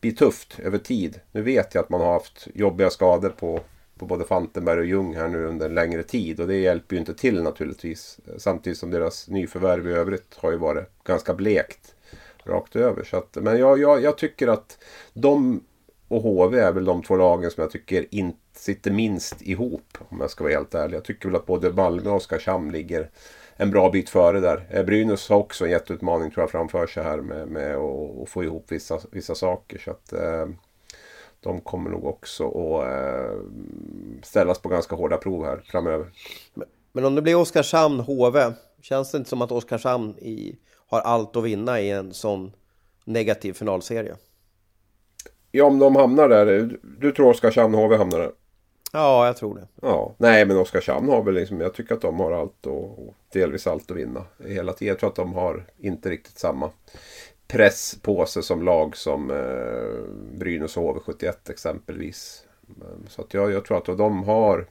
bli 0.00 0.12
tufft 0.12 0.60
över 0.60 0.78
tid. 0.78 1.20
Nu 1.32 1.42
vet 1.42 1.74
jag 1.74 1.82
att 1.82 1.90
man 1.90 2.00
har 2.00 2.12
haft 2.12 2.48
jobbiga 2.54 2.90
skador 2.90 3.30
på 3.30 3.60
på 3.98 4.06
både 4.06 4.24
Fantenberg 4.24 4.80
och 4.80 4.86
Ljung 4.86 5.14
här 5.14 5.28
nu 5.28 5.46
under 5.46 5.66
en 5.66 5.74
längre 5.74 6.02
tid. 6.02 6.40
Och 6.40 6.48
det 6.48 6.56
hjälper 6.56 6.96
ju 6.96 7.00
inte 7.00 7.14
till 7.14 7.42
naturligtvis. 7.42 8.18
Samtidigt 8.38 8.78
som 8.78 8.90
deras 8.90 9.28
nyförvärv 9.28 9.88
i 9.88 9.92
övrigt 9.92 10.34
har 10.36 10.50
ju 10.50 10.56
varit 10.56 11.04
ganska 11.04 11.34
blekt 11.34 11.94
rakt 12.44 12.76
över. 12.76 13.04
Så 13.04 13.16
att, 13.16 13.36
men 13.40 13.58
jag, 13.58 13.78
jag, 13.78 14.02
jag 14.02 14.18
tycker 14.18 14.48
att 14.48 14.78
de 15.12 15.60
och 16.08 16.22
HV 16.22 16.58
är 16.58 16.72
väl 16.72 16.84
de 16.84 17.02
två 17.02 17.16
lagen 17.16 17.50
som 17.50 17.62
jag 17.62 17.70
tycker 17.70 18.06
inte 18.10 18.38
sitter 18.52 18.90
minst 18.90 19.42
ihop. 19.42 19.98
Om 20.08 20.20
jag 20.20 20.30
ska 20.30 20.44
vara 20.44 20.54
helt 20.54 20.74
ärlig. 20.74 20.96
Jag 20.96 21.04
tycker 21.04 21.28
väl 21.28 21.36
att 21.36 21.46
både 21.46 21.72
Malmö 21.72 22.10
och 22.10 22.16
Oskarshamn 22.16 22.72
ligger 22.72 23.10
en 23.56 23.70
bra 23.70 23.90
bit 23.90 24.10
före 24.10 24.40
där. 24.40 24.66
Eh, 24.70 24.84
Brynäs 24.84 25.28
har 25.28 25.36
också 25.36 25.64
en 25.64 25.70
jätteutmaning 25.70 26.30
tror 26.30 26.42
jag 26.42 26.50
framför 26.50 26.86
sig 26.86 27.02
här 27.02 27.16
med, 27.16 27.48
med 27.48 27.76
att 27.76 28.28
få 28.28 28.44
ihop 28.44 28.64
vissa, 28.68 29.00
vissa 29.10 29.34
saker. 29.34 29.78
Så 29.78 29.90
att, 29.90 30.12
eh, 30.12 30.46
de 31.40 31.60
kommer 31.60 31.90
nog 31.90 32.04
också 32.04 32.48
att 32.48 32.84
eh, 32.84 33.40
ställas 34.22 34.58
på 34.58 34.68
ganska 34.68 34.96
hårda 34.96 35.16
prov 35.16 35.44
här 35.44 35.62
framöver. 35.64 36.06
Men, 36.92 37.04
om 37.04 37.14
det 37.14 37.22
blir 37.22 37.36
Oskarshamn 37.36 38.00
HV, 38.00 38.52
känns 38.82 39.10
det 39.10 39.18
inte 39.18 39.30
som 39.30 39.42
att 39.42 39.52
Oskarshamn 39.52 40.18
i, 40.18 40.58
har 40.86 41.00
allt 41.00 41.36
att 41.36 41.44
vinna 41.44 41.80
i 41.80 41.90
en 41.90 42.14
sån 42.14 42.52
negativ 43.04 43.52
finalserie? 43.52 44.16
Ja, 45.50 45.64
om 45.64 45.78
de 45.78 45.96
hamnar 45.96 46.28
där. 46.28 46.46
Du, 46.46 46.80
du 46.98 47.12
tror 47.12 47.30
Oskarshamn 47.30 47.74
HV 47.74 47.96
hamnar 47.96 48.18
där? 48.18 48.32
Ja, 48.92 49.26
jag 49.26 49.36
tror 49.36 49.54
det. 49.54 49.68
Ja, 49.82 50.14
nej 50.18 50.46
men 50.46 50.56
Oskarshamn 50.56 51.08
har 51.08 51.22
väl 51.22 51.34
liksom, 51.34 51.60
jag 51.60 51.74
tycker 51.74 51.94
att 51.94 52.00
de 52.00 52.20
har 52.20 52.32
allt 52.32 52.66
och, 52.66 53.08
och 53.08 53.14
delvis 53.32 53.66
allt 53.66 53.90
att 53.90 53.96
vinna 53.96 54.24
hela 54.46 54.72
tiden. 54.72 54.88
Jag 54.88 54.98
tror 54.98 55.10
att 55.10 55.16
de 55.16 55.34
har 55.34 55.66
inte 55.78 56.10
riktigt 56.10 56.38
samma 56.38 56.70
press 57.48 57.98
på 58.02 58.26
sig 58.26 58.42
som 58.42 58.62
lag 58.62 58.96
som 58.96 59.30
eh, 59.30 60.38
Brynäs 60.38 60.76
och 60.76 61.06
HV71 61.06 61.50
exempelvis. 61.50 62.44
Så 63.08 63.22
att 63.22 63.34
jag, 63.34 63.52
jag 63.52 63.64
tror 63.64 63.78
att 63.78 63.98
de 63.98 64.24
har 64.24 64.66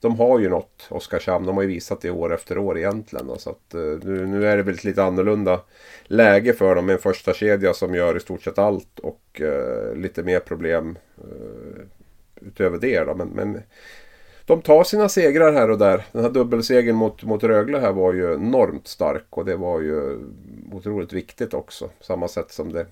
de 0.00 0.16
har 0.16 0.38
ju 0.38 0.48
något, 0.48 0.86
Oskarshamn. 0.90 1.46
De 1.46 1.56
har 1.56 1.62
ju 1.62 1.68
visat 1.68 2.00
det 2.00 2.10
år 2.10 2.34
efter 2.34 2.58
år 2.58 2.78
egentligen. 2.78 3.38
Så 3.38 3.50
att, 3.50 3.74
eh, 3.74 3.80
nu, 3.80 4.26
nu 4.26 4.46
är 4.46 4.56
det 4.56 4.62
väl 4.62 4.74
ett 4.74 4.84
lite 4.84 5.02
annorlunda 5.02 5.60
läge 6.04 6.52
för 6.52 6.74
dem 6.74 6.86
med 6.86 6.92
en 6.92 7.00
första 7.00 7.34
kedja 7.34 7.74
som 7.74 7.94
gör 7.94 8.16
i 8.16 8.20
stort 8.20 8.42
sett 8.42 8.58
allt 8.58 8.98
och 8.98 9.40
uh, 9.40 9.94
lite 9.94 10.22
mer 10.22 10.40
problem 10.40 10.98
uh, 11.24 11.82
utöver 12.40 12.78
det. 12.78 13.04
Då. 13.04 13.14
Men, 13.14 13.28
men 13.28 13.62
de 14.50 14.62
tar 14.62 14.84
sina 14.84 15.08
segrar 15.08 15.52
här 15.52 15.70
och 15.70 15.78
där. 15.78 16.06
Den 16.12 16.22
här 16.22 16.30
dubbelsegern 16.30 16.96
mot, 16.96 17.22
mot 17.22 17.44
Rögle 17.44 17.78
här 17.78 17.92
var 17.92 18.12
ju 18.12 18.34
enormt 18.34 18.88
stark 18.88 19.26
och 19.30 19.44
det 19.44 19.56
var 19.56 19.80
ju 19.80 20.18
otroligt 20.72 21.12
viktigt 21.12 21.54
också. 21.54 21.90
Samma 22.00 22.28
sätt 22.28 22.52
som 22.52 22.72
det 22.72 22.86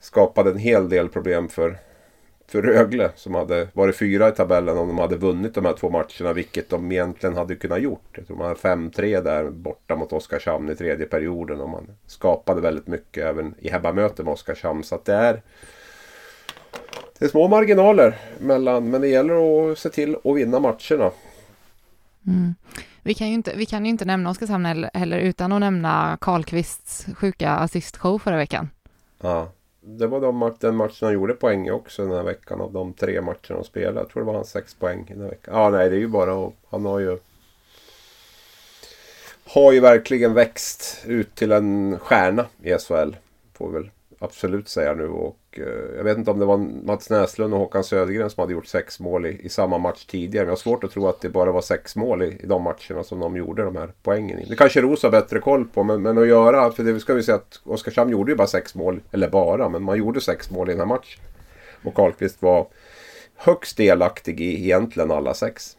skapade 0.00 0.50
en 0.50 0.58
hel 0.58 0.88
del 0.88 1.08
problem 1.08 1.48
för, 1.48 1.78
för 2.46 2.62
Rögle 2.62 3.10
som 3.14 3.34
hade 3.34 3.68
varit 3.72 3.96
fyra 3.96 4.28
i 4.28 4.32
tabellen 4.32 4.78
om 4.78 4.88
de 4.88 4.98
hade 4.98 5.16
vunnit 5.16 5.54
de 5.54 5.64
här 5.64 5.72
två 5.72 5.90
matcherna. 5.90 6.32
Vilket 6.32 6.68
de 6.70 6.92
egentligen 6.92 7.36
hade 7.36 7.56
kunnat 7.56 7.82
gjort. 7.82 8.10
Jag 8.12 8.26
tror 8.26 8.36
man 8.36 8.46
hade 8.46 8.60
5-3 8.60 9.22
där 9.22 9.50
borta 9.50 9.96
mot 9.96 10.12
Oskarshamn 10.12 10.70
i 10.70 10.76
tredje 10.76 11.06
perioden. 11.06 11.60
Och 11.60 11.68
man 11.68 11.86
skapade 12.06 12.60
väldigt 12.60 12.86
mycket 12.86 13.24
även 13.24 13.54
i 13.58 13.70
hemmamöte 13.70 14.22
med 14.22 14.32
Oskarshamn. 14.32 14.84
Så 14.84 14.94
att 14.94 15.04
det 15.04 15.14
är 15.14 15.42
det 17.18 17.24
är 17.24 17.28
små 17.28 17.48
marginaler 17.48 18.18
mellan, 18.38 18.90
men 18.90 19.00
det 19.00 19.08
gäller 19.08 19.70
att 19.72 19.78
se 19.78 19.88
till 19.88 20.16
att 20.24 20.36
vinna 20.36 20.60
matcherna. 20.60 21.10
Mm. 22.26 22.54
Vi 23.02 23.14
kan 23.14 23.28
ju 23.28 23.34
inte, 23.34 23.56
vi 23.56 23.66
kan 23.66 23.84
ju 23.84 23.90
inte 23.90 24.04
nämna 24.04 24.30
Oskarshamn 24.30 24.88
heller 24.94 25.18
utan 25.18 25.52
att 25.52 25.60
nämna 25.60 26.18
Karlqvists 26.20 27.06
sjuka 27.16 27.50
assistshow 27.50 28.18
förra 28.18 28.36
veckan. 28.36 28.70
Ja, 29.20 29.52
det 29.80 30.06
var 30.06 30.20
de, 30.20 30.54
den 30.60 30.76
matchen 30.76 31.06
han 31.06 31.12
gjorde 31.12 31.34
poäng 31.34 31.70
också 31.70 32.02
den 32.02 32.16
här 32.16 32.22
veckan 32.22 32.60
av 32.60 32.72
de 32.72 32.92
tre 32.92 33.20
matcherna 33.20 33.36
de 33.48 33.64
spelade. 33.64 34.00
Jag 34.00 34.08
tror 34.08 34.22
det 34.22 34.26
var 34.26 34.34
hans 34.34 34.50
sex 34.50 34.74
poäng 34.74 35.04
den 35.08 35.20
här 35.20 35.28
veckan. 35.28 35.54
Ja, 35.54 35.70
nej, 35.70 35.90
det 35.90 35.96
är 35.96 36.00
ju 36.00 36.08
bara 36.08 36.50
han 36.70 36.84
har 36.84 36.98
ju 36.98 37.18
har 39.44 39.72
ju 39.72 39.80
verkligen 39.80 40.34
växt 40.34 41.04
ut 41.06 41.34
till 41.34 41.52
en 41.52 41.98
stjärna 41.98 42.46
i 42.62 42.70
SHL. 42.78 43.16
Får 43.52 43.68
vi 43.68 43.74
väl 43.74 43.90
absolut 44.18 44.68
säga 44.68 44.94
nu. 44.94 45.08
Och 45.08 45.36
Eh, 45.58 45.96
jag 45.96 46.04
vet 46.04 46.18
inte 46.18 46.30
om 46.30 46.38
det 46.38 46.44
var 46.44 46.56
Mats 46.56 47.10
Näslund 47.10 47.54
och 47.54 47.60
Håkan 47.60 47.84
Södergren 47.84 48.30
som 48.30 48.40
hade 48.40 48.52
gjort 48.52 48.66
sex 48.66 49.00
mål 49.00 49.26
i, 49.26 49.40
i 49.42 49.48
samma 49.48 49.78
match 49.78 50.04
tidigare. 50.04 50.44
Men 50.44 50.48
jag 50.48 50.52
har 50.52 50.56
svårt 50.56 50.84
att 50.84 50.90
tro 50.90 51.08
att 51.08 51.20
det 51.20 51.28
bara 51.28 51.52
var 51.52 51.60
sex 51.60 51.96
mål 51.96 52.22
i, 52.22 52.26
i 52.26 52.46
de 52.46 52.62
matcherna 52.62 53.04
som 53.04 53.20
de 53.20 53.36
gjorde 53.36 53.64
de 53.64 53.76
här 53.76 53.92
poängen 54.02 54.38
i. 54.38 54.44
Det 54.44 54.56
kanske 54.56 54.80
Ros 54.80 55.02
har 55.02 55.10
bättre 55.10 55.38
koll 55.38 55.64
på. 55.64 55.82
Men, 55.82 56.02
men 56.02 56.18
att 56.18 56.28
göra, 56.28 56.70
för 56.70 56.82
det 56.82 57.00
ska 57.00 57.14
vi 57.14 57.22
säga 57.22 57.36
att 57.36 57.60
Oskarshamn 57.64 58.10
gjorde 58.10 58.32
ju 58.32 58.36
bara 58.36 58.46
sex 58.46 58.74
mål. 58.74 59.00
Eller 59.12 59.28
bara, 59.28 59.68
men 59.68 59.82
man 59.82 59.98
gjorde 59.98 60.20
sex 60.20 60.50
mål 60.50 60.68
i 60.68 60.72
den 60.72 60.80
här 60.80 60.86
matchen. 60.86 61.22
Och 61.84 61.94
Karlqvist 61.94 62.42
var 62.42 62.66
högst 63.36 63.76
delaktig 63.76 64.40
i 64.40 64.64
egentligen 64.64 65.10
alla 65.10 65.34
sex. 65.34 65.76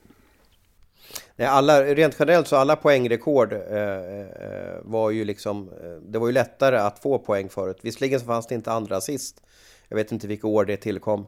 Nej, 1.35 1.47
alla, 1.47 1.83
rent 1.83 2.15
generellt 2.19 2.47
så 2.47 2.55
alla 2.55 2.75
poängrekord 2.75 3.53
eh, 3.53 3.59
eh, 3.59 4.77
var 4.81 5.11
ju 5.11 5.25
liksom, 5.25 5.69
eh, 5.69 5.89
det 5.89 6.19
var 6.19 6.27
ju 6.27 6.33
lättare 6.33 6.77
att 6.77 6.99
få 6.99 7.19
poäng 7.19 7.49
förut. 7.49 7.77
Visserligen 7.81 8.19
så 8.19 8.25
fanns 8.25 8.47
det 8.47 8.55
inte 8.55 8.71
andra 8.71 8.97
assist 8.97 9.41
jag 9.89 9.97
vet 9.97 10.11
inte 10.11 10.27
vilka 10.27 10.47
år 10.47 10.65
det 10.65 10.77
tillkom. 10.77 11.25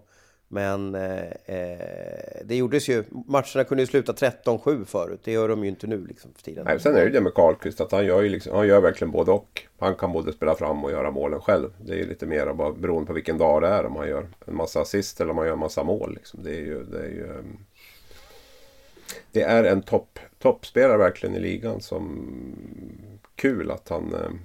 Men 0.51 0.95
eh, 0.95 1.31
eh 1.45 2.19
det 2.43 2.55
gjordes 2.55 2.89
ju, 2.89 3.03
matcherna 3.27 3.63
kunde 3.63 3.83
ju 3.83 3.87
sluta 3.87 4.11
13-7 4.11 4.85
förut. 4.85 5.19
Det 5.23 5.31
gör 5.31 5.49
de 5.49 5.63
ju 5.63 5.69
inte 5.69 5.87
nu 5.87 6.05
liksom 6.05 6.33
för 6.33 6.43
tiden. 6.43 6.65
Nej, 6.65 6.79
sen 6.79 6.95
är 6.95 6.99
det 6.99 7.05
ju 7.05 7.11
det 7.11 7.21
med 7.21 7.33
Karlqvist 7.33 7.81
att 7.81 7.91
han 7.91 8.05
gör, 8.05 8.21
ju 8.21 8.29
liksom, 8.29 8.55
han 8.55 8.67
gör 8.67 8.81
verkligen 8.81 9.11
både 9.11 9.31
och. 9.31 9.63
Han 9.79 9.95
kan 9.95 10.11
både 10.11 10.33
spela 10.33 10.55
fram 10.55 10.83
och 10.83 10.91
göra 10.91 11.11
målen 11.11 11.41
själv. 11.41 11.69
Det 11.85 11.93
är 11.93 11.97
ju 11.97 12.07
lite 12.09 12.25
mer 12.25 12.53
bara 12.53 12.71
beroende 12.71 13.07
på 13.07 13.13
vilken 13.13 13.37
dag 13.37 13.61
det 13.61 13.67
är. 13.67 13.85
Om 13.85 13.95
han 13.95 14.07
gör 14.07 14.27
en 14.45 14.55
massa 14.55 14.81
assist 14.81 15.21
eller 15.21 15.31
om 15.31 15.37
han 15.37 15.47
gör 15.47 15.53
en 15.53 15.59
massa 15.59 15.83
mål. 15.83 16.13
Liksom. 16.13 16.43
Det 16.43 16.51
är 16.51 16.61
ju... 16.61 16.83
Det 16.83 16.99
är, 16.99 17.09
ju, 17.09 17.25
ehm, 17.25 17.57
det 19.31 19.41
är 19.41 19.63
en 19.63 19.81
topp, 19.81 20.19
toppspelare 20.39 20.97
verkligen 20.97 21.35
i 21.35 21.39
ligan 21.39 21.81
som... 21.81 22.25
Kul 23.35 23.71
att 23.71 23.89
han 23.89 24.13
ehm, 24.13 24.39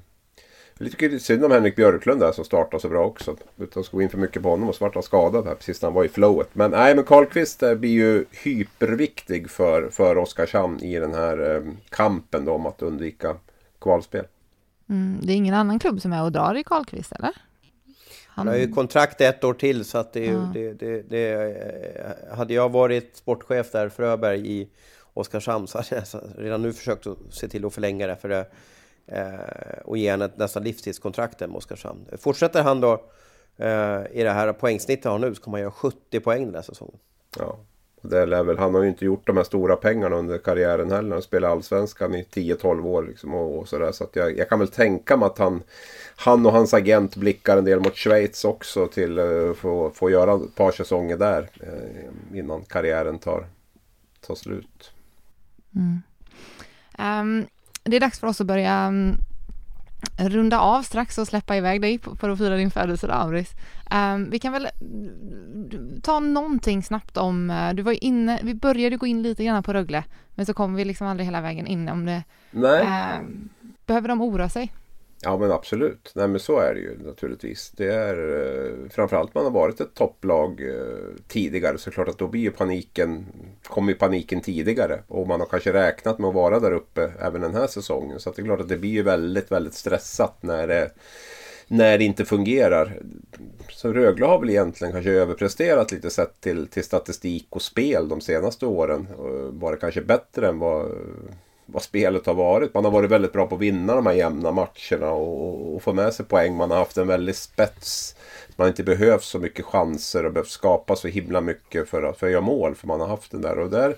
jag 0.79 0.91
tycker 0.91 1.19
synd 1.19 1.45
om 1.45 1.51
Henrik 1.51 1.77
Björklund 1.77 2.21
där 2.21 2.33
som 2.33 2.45
startade 2.45 2.81
så 2.81 2.89
bra 2.89 3.05
också. 3.05 3.37
Utan 3.57 3.81
att 3.81 3.89
gå 3.89 4.03
in 4.03 4.09
för 4.09 4.19
mycket 4.19 4.43
på 4.43 4.51
honom 4.51 4.69
och 4.69 4.75
så 4.75 4.85
vart 4.85 4.95
han 4.95 5.03
skadad 5.03 5.47
här 5.47 5.55
precis 5.55 5.83
när 5.83 5.87
han 5.87 5.95
var 5.95 6.05
i 6.05 6.09
flowet. 6.09 6.49
Men 6.53 6.71
nej, 6.71 6.95
men 6.95 7.05
Karlqvist 7.05 7.63
eh, 7.63 7.75
blir 7.75 7.91
ju 7.91 8.25
hyperviktig 8.31 9.51
för, 9.51 9.89
för 9.91 10.19
Oskarshamn 10.19 10.81
i 10.81 10.99
den 10.99 11.15
här 11.15 11.57
eh, 11.57 11.63
kampen 11.89 12.45
då, 12.45 12.53
om 12.53 12.67
att 12.67 12.83
undvika 12.83 13.37
kvalspel. 13.81 14.25
Mm, 14.89 15.19
det 15.23 15.33
är 15.33 15.37
ingen 15.37 15.55
annan 15.55 15.79
klubb 15.79 16.01
som 16.01 16.13
är 16.13 16.23
och 16.23 16.33
drar 16.33 16.55
i 16.55 16.65
Karlqvist 16.65 17.13
eller? 17.13 17.33
Han 18.27 18.49
har 18.49 18.57
ju 18.57 18.73
kontrakt 18.73 19.21
ett 19.21 19.45
år 19.45 19.55
till 19.55 19.85
så 19.85 19.99
att 19.99 20.13
det, 20.13 20.27
ja. 20.27 20.51
det, 20.55 20.73
det, 20.73 21.03
det, 21.03 22.37
Hade 22.37 22.55
jag 22.55 22.69
varit 22.73 23.17
sportchef 23.17 23.71
där, 23.73 23.89
Fröberg 23.89 24.53
i 24.53 24.69
Oskarshamn 25.15 25.67
så 25.67 25.79
hade 25.79 26.05
jag 26.13 26.23
redan 26.39 26.63
nu 26.63 26.73
försökt 26.73 27.07
att 27.07 27.19
se 27.31 27.49
till 27.49 27.65
att 27.65 27.75
förlänga 27.75 28.07
det. 28.07 28.17
För 28.17 28.29
det 28.29 28.47
och 29.85 29.99
ge 29.99 30.11
honom 30.11 30.27
ett 30.27 30.37
nästan 30.37 30.65
livstidskontrakt 30.65 31.41
med 31.41 31.51
Oskarshamn. 31.51 32.07
Fortsätter 32.19 32.63
han 32.63 32.81
då 32.81 32.93
eh, 33.57 34.03
i 34.13 34.23
det 34.23 34.31
här 34.31 34.53
poängsnittet 34.53 35.05
han 35.05 35.13
har 35.13 35.29
nu 35.29 35.35
så 35.35 35.43
kommer 35.43 35.59
han 35.59 35.63
göra 35.63 35.73
70 35.73 36.21
poäng 36.21 36.45
den 36.47 36.55
här 36.55 36.63
säsongen. 36.63 36.99
Ja, 37.39 37.59
det 38.03 38.27
lär 38.27 38.43
väl, 38.43 38.59
han 38.59 38.75
har 38.75 38.83
ju 38.83 38.89
inte 38.89 39.05
gjort 39.05 39.27
de 39.27 39.37
här 39.37 39.45
stora 39.45 39.77
pengarna 39.77 40.17
under 40.17 40.39
karriären 40.39 40.91
heller. 40.91 41.13
Han 41.13 41.23
spelar 41.23 41.49
allsvenskan 41.49 42.15
i 42.15 42.23
10-12 42.23 42.87
år 42.87 43.03
liksom 43.03 43.35
och, 43.35 43.59
och 43.59 43.69
sådär. 43.69 43.93
Så 43.93 44.05
att 44.05 44.17
jag, 44.17 44.39
jag, 44.39 44.49
kan 44.49 44.59
väl 44.59 44.69
tänka 44.69 45.17
mig 45.17 45.27
att 45.27 45.39
han, 45.39 45.63
han 46.17 46.47
och 46.47 46.53
hans 46.53 46.75
agent 46.75 47.17
blickar 47.17 47.57
en 47.57 47.65
del 47.65 47.81
mot 47.81 47.97
Schweiz 47.97 48.45
också 48.45 48.87
till 48.87 49.19
att 49.19 49.25
uh, 49.25 49.55
få, 49.55 49.91
få 49.91 50.11
göra 50.11 50.35
ett 50.35 50.55
par 50.55 50.73
säsonger 50.73 51.17
där 51.17 51.51
uh, 51.63 52.39
innan 52.39 52.65
karriären 52.65 53.19
tar, 53.19 53.47
tar 54.27 54.35
slut. 54.35 54.93
Mm. 55.75 56.03
Um, 56.99 57.47
det 57.85 57.97
är 57.97 58.01
dags 58.01 58.21
för 58.21 58.27
oss 58.27 58.41
att 58.41 58.47
börja 58.47 58.93
runda 60.17 60.61
av 60.61 60.83
strax 60.83 61.19
och 61.19 61.27
släppa 61.27 61.57
iväg 61.57 61.81
dig 61.81 61.99
för 62.21 62.31
att 62.31 62.39
fira 62.39 62.57
din 62.57 62.71
födelsedag, 62.71 63.17
Auris. 63.17 63.51
Um, 63.91 64.31
vi 64.31 64.39
kan 64.39 64.53
väl 64.53 64.69
ta 66.03 66.21
någonting 66.21 66.83
snabbt 66.83 67.17
om, 67.17 67.51
uh, 67.51 67.75
du 67.75 67.83
var 67.83 68.05
inne, 68.05 68.41
vi 68.43 68.55
började 68.55 68.97
gå 68.97 69.07
in 69.07 69.23
lite 69.23 69.45
grann 69.45 69.63
på 69.63 69.73
Rögle, 69.73 70.05
men 70.35 70.47
så 70.47 70.55
kom 70.55 70.75
vi 70.75 70.85
liksom 70.85 71.07
aldrig 71.07 71.27
hela 71.27 71.41
vägen 71.41 71.67
in 71.67 71.89
om 71.89 72.07
det. 72.07 72.23
Nej. 72.51 72.83
Uh, 72.83 73.29
behöver 73.87 74.09
de 74.09 74.21
oroa 74.21 74.49
sig? 74.49 74.73
Ja 75.25 75.39
men 75.39 75.53
absolut. 75.53 76.13
Nej 76.15 76.29
men 76.29 76.41
så 76.41 76.59
är 76.59 76.75
det 76.75 76.81
ju 76.81 76.99
naturligtvis. 76.99 77.73
Det 77.77 77.95
är 77.95 78.17
eh, 78.17 78.89
framförallt 78.91 79.35
man 79.35 79.45
har 79.45 79.51
varit 79.51 79.81
ett 79.81 79.95
topplag 79.95 80.61
eh, 80.61 81.17
tidigare 81.29 81.79
så 81.79 81.91
klart 81.91 82.09
att 82.09 82.19
då 82.19 82.29
blir 82.29 82.41
ju 82.41 82.51
paniken 82.51 83.27
kommer 83.63 83.93
ju 83.93 83.99
paniken 83.99 84.41
tidigare 84.41 85.03
och 85.09 85.29
man 85.29 85.41
har 85.41 85.47
kanske 85.47 85.73
räknat 85.73 86.19
med 86.19 86.29
att 86.29 86.35
vara 86.35 86.61
där 86.61 86.73
uppe 86.73 87.13
även 87.21 87.41
den 87.41 87.55
här 87.55 87.67
säsongen. 87.67 88.21
Så 88.21 88.31
att 88.31 88.37
det 88.37 88.43
är 88.43 88.45
klart 88.45 88.61
att 88.61 88.69
det 88.69 88.79
blir 88.79 88.91
ju 88.91 89.03
väldigt 89.03 89.53
väldigt 89.53 89.75
stressat 89.75 90.37
när 90.41 90.67
det 90.67 90.91
när 91.69 91.99
det 91.99 92.05
inte 92.05 92.25
fungerar. 92.25 93.01
Så 93.69 93.93
Rögle 93.93 94.27
har 94.27 94.39
väl 94.39 94.51
egentligen 94.51 94.93
kanske 94.93 95.11
överpresterat 95.11 95.93
lite 95.93 96.11
sett 96.11 96.41
till, 96.41 96.67
till 96.67 96.85
statistik 96.85 97.47
och 97.51 97.63
spel 97.63 98.09
de 98.09 98.21
senaste 98.21 98.67
åren. 98.67 99.07
Varit 99.51 99.81
kanske 99.81 100.01
bättre 100.01 100.49
än 100.49 100.59
vad 100.59 100.91
vad 101.67 101.83
spelet 101.83 102.27
har 102.27 102.35
varit. 102.35 102.75
Man 102.75 102.85
har 102.85 102.93
varit 102.93 103.11
väldigt 103.11 103.33
bra 103.33 103.47
på 103.47 103.55
att 103.55 103.61
vinna 103.61 103.95
de 103.95 104.07
här 104.07 104.15
jämna 104.15 104.53
matcherna 104.53 105.11
och, 105.13 105.75
och 105.75 105.83
få 105.83 105.93
med 105.93 106.15
sig 106.15 106.27
poäng. 106.27 106.57
Man 106.57 106.71
har 106.71 106.79
haft 106.79 106.97
en 106.97 107.07
väldig 107.07 107.37
spets. 107.37 108.17
Man 108.57 108.65
har 108.65 108.69
inte 108.69 108.83
behövt 108.83 109.25
så 109.25 109.39
mycket 109.39 109.65
chanser 109.65 110.27
och 110.27 110.33
behövt 110.33 110.49
skapa 110.49 110.97
så 110.97 111.09
himla 111.09 111.41
mycket 111.41 111.89
för 111.89 112.03
att, 112.03 112.19
för 112.19 112.27
att 112.27 112.33
göra 112.33 112.43
mål. 112.43 112.75
För 112.75 112.87
man 112.87 113.01
har 113.01 113.09
haft 113.09 113.31
den 113.31 113.41
där. 113.41 113.59
Och 113.59 113.71
där, 113.71 113.97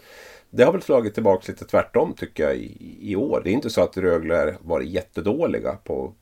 det 0.51 0.64
har 0.64 0.73
väl 0.73 0.83
slagit 0.83 1.14
tillbaka 1.14 1.45
lite 1.53 1.64
tvärtom 1.64 2.14
tycker 2.14 2.43
jag 2.43 2.57
i, 2.57 2.99
i 3.01 3.17
år. 3.17 3.41
Det 3.45 3.51
är 3.51 3.53
inte 3.53 3.71
så 3.71 3.83
att 3.83 3.97
Rögle 3.97 4.57
varit 4.61 4.89
jättedåliga 4.89 5.79
på, 5.85 6.12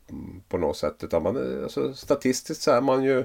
på 0.49 0.59
något 0.59 0.77
sätt. 0.77 1.05
Utan 1.05 1.23
man, 1.23 1.63
alltså, 1.63 1.95
statistiskt 1.95 2.63
så 2.63 2.71
är 2.71 2.81
man 2.81 3.05
ju 3.05 3.25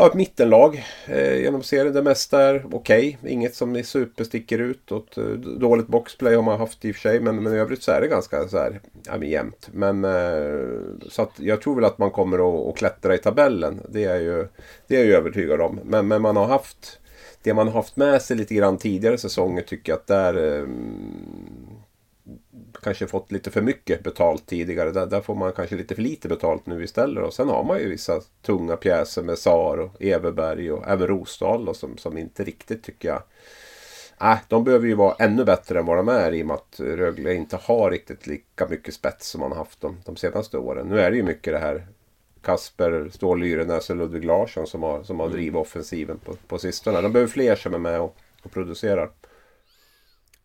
Ja, 0.00 0.06
ett 0.06 0.14
mittenlag 0.14 0.84
eh, 1.06 1.40
genom 1.42 1.62
serien. 1.62 1.94
Det 1.94 2.02
mesta 2.02 2.42
är 2.42 2.66
okej. 2.72 3.18
Okay. 3.20 3.32
Inget 3.32 3.54
som 3.54 3.76
är 3.76 3.82
supersticker 3.82 4.58
ut. 4.58 4.92
Åt, 4.92 5.18
eh, 5.18 5.24
dåligt 5.34 5.86
boxplay 5.86 6.34
har 6.34 6.42
man 6.42 6.58
haft 6.58 6.84
i 6.84 6.90
och 6.90 6.94
för 6.94 7.00
sig. 7.00 7.20
Men, 7.20 7.42
men 7.42 7.54
i 7.54 7.56
övrigt 7.56 7.82
så 7.82 7.92
är 7.92 8.00
det 8.00 8.08
ganska 8.08 8.48
så 8.48 8.58
här, 8.58 8.80
ja, 9.06 9.16
men 9.18 9.28
jämnt. 9.28 9.68
Men, 9.72 10.04
eh, 10.04 10.60
så 11.08 11.22
att 11.22 11.32
jag 11.36 11.62
tror 11.62 11.74
väl 11.74 11.84
att 11.84 11.98
man 11.98 12.10
kommer 12.10 12.38
att, 12.38 12.68
att 12.68 12.76
klättra 12.76 13.14
i 13.14 13.18
tabellen. 13.18 13.80
Det 13.88 14.04
är, 14.04 14.20
ju, 14.20 14.46
det 14.86 14.96
är 14.96 15.04
jag 15.04 15.18
övertygad 15.18 15.60
om. 15.60 15.80
Men, 15.84 16.08
men 16.08 16.22
man 16.22 16.36
har 16.36 16.46
haft 16.46 17.00
det 17.42 17.54
man 17.54 17.66
har 17.66 17.74
haft 17.74 17.96
med 17.96 18.22
sig 18.22 18.36
lite 18.36 18.54
grann 18.54 18.78
tidigare 18.78 19.18
säsonger 19.18 19.62
tycker 19.62 19.92
jag 19.92 19.96
att 19.96 20.06
där 20.06 20.58
eh, 20.58 20.66
kanske 22.82 23.06
fått 23.06 23.32
lite 23.32 23.50
för 23.50 23.62
mycket 23.62 24.02
betalt 24.02 24.46
tidigare. 24.46 24.90
Där, 24.90 25.06
där, 25.06 25.20
får 25.20 25.34
man 25.34 25.52
kanske 25.52 25.76
lite 25.76 25.94
för 25.94 26.02
lite 26.02 26.28
betalt 26.28 26.66
nu 26.66 26.84
istället. 26.84 27.24
Och 27.24 27.34
sen 27.34 27.48
har 27.48 27.64
man 27.64 27.78
ju 27.78 27.88
vissa 27.88 28.20
tunga 28.42 28.76
pjäser 28.76 29.22
med 29.22 29.38
Sar 29.38 29.78
och 29.78 30.02
Everberg 30.02 30.72
och 30.72 30.88
även 30.88 31.06
Rosdahl 31.06 31.74
som, 31.74 31.96
som 31.96 32.18
inte 32.18 32.44
riktigt 32.44 32.82
tycker 32.82 33.08
jag 33.08 33.22
äh, 34.20 34.38
de 34.48 34.64
behöver 34.64 34.86
ju 34.86 34.94
vara 34.94 35.14
ännu 35.18 35.44
bättre 35.44 35.78
än 35.78 35.86
vad 35.86 35.96
de 35.96 36.08
är 36.08 36.32
i 36.32 36.42
och 36.42 36.46
med 36.46 36.54
att 36.54 36.80
Rögle 36.80 37.34
inte 37.34 37.56
har 37.56 37.90
riktigt 37.90 38.26
lika 38.26 38.68
mycket 38.68 38.94
spets 38.94 39.28
som 39.28 39.40
man 39.40 39.52
haft 39.52 39.80
de, 39.80 39.96
de 40.04 40.16
senaste 40.16 40.58
åren. 40.58 40.86
Nu 40.88 41.00
är 41.00 41.10
det 41.10 41.16
ju 41.16 41.22
mycket 41.22 41.52
det 41.52 41.58
här 41.58 41.86
Kasper 42.42 43.08
Ståhl 43.12 43.40
Lyrenäs 43.40 43.90
och 43.90 43.96
Ludvig 43.96 44.24
Larsson 44.24 44.66
som 44.66 44.82
har, 44.82 45.02
som 45.02 45.20
har 45.20 45.26
mm. 45.26 45.36
drivit 45.36 45.56
offensiven 45.56 46.18
på, 46.18 46.34
på 46.46 46.58
sistone. 46.58 47.00
De 47.00 47.12
behöver 47.12 47.32
fler 47.32 47.56
som 47.56 47.74
är 47.74 47.78
med 47.78 48.00
och, 48.00 48.16
och 48.42 48.52
producerar. 48.52 49.10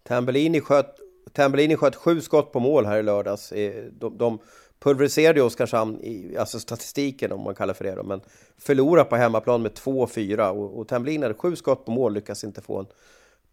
Tambellini 0.03 0.61
sköt 0.61 0.99
Tambellini 1.33 1.75
sköt 1.75 1.95
sju 1.95 2.21
skott 2.21 2.51
på 2.51 2.59
mål 2.59 2.85
här 2.85 2.97
i 2.97 3.03
lördags. 3.03 3.51
Eh, 3.51 3.83
de, 3.91 4.17
de 4.17 4.39
pulveriserade 4.79 5.41
Oskarshamn 5.41 5.99
i 6.03 6.37
alltså 6.37 6.59
statistiken 6.59 7.31
om 7.31 7.41
man 7.41 7.55
kallar 7.55 7.73
för 7.73 7.83
det 7.83 7.95
då, 7.95 8.03
men 8.03 8.21
förlorade 8.57 9.09
på 9.09 9.15
hemmaplan 9.15 9.61
med 9.61 9.71
2-4 9.71 10.49
och, 10.49 10.79
och 10.79 10.87
Tambellini 10.87 11.23
hade 11.23 11.33
sju 11.33 11.55
skott 11.55 11.85
på 11.85 11.91
mål, 11.91 12.13
lyckas 12.13 12.43
inte 12.43 12.61
få 12.61 12.79
en 12.79 12.87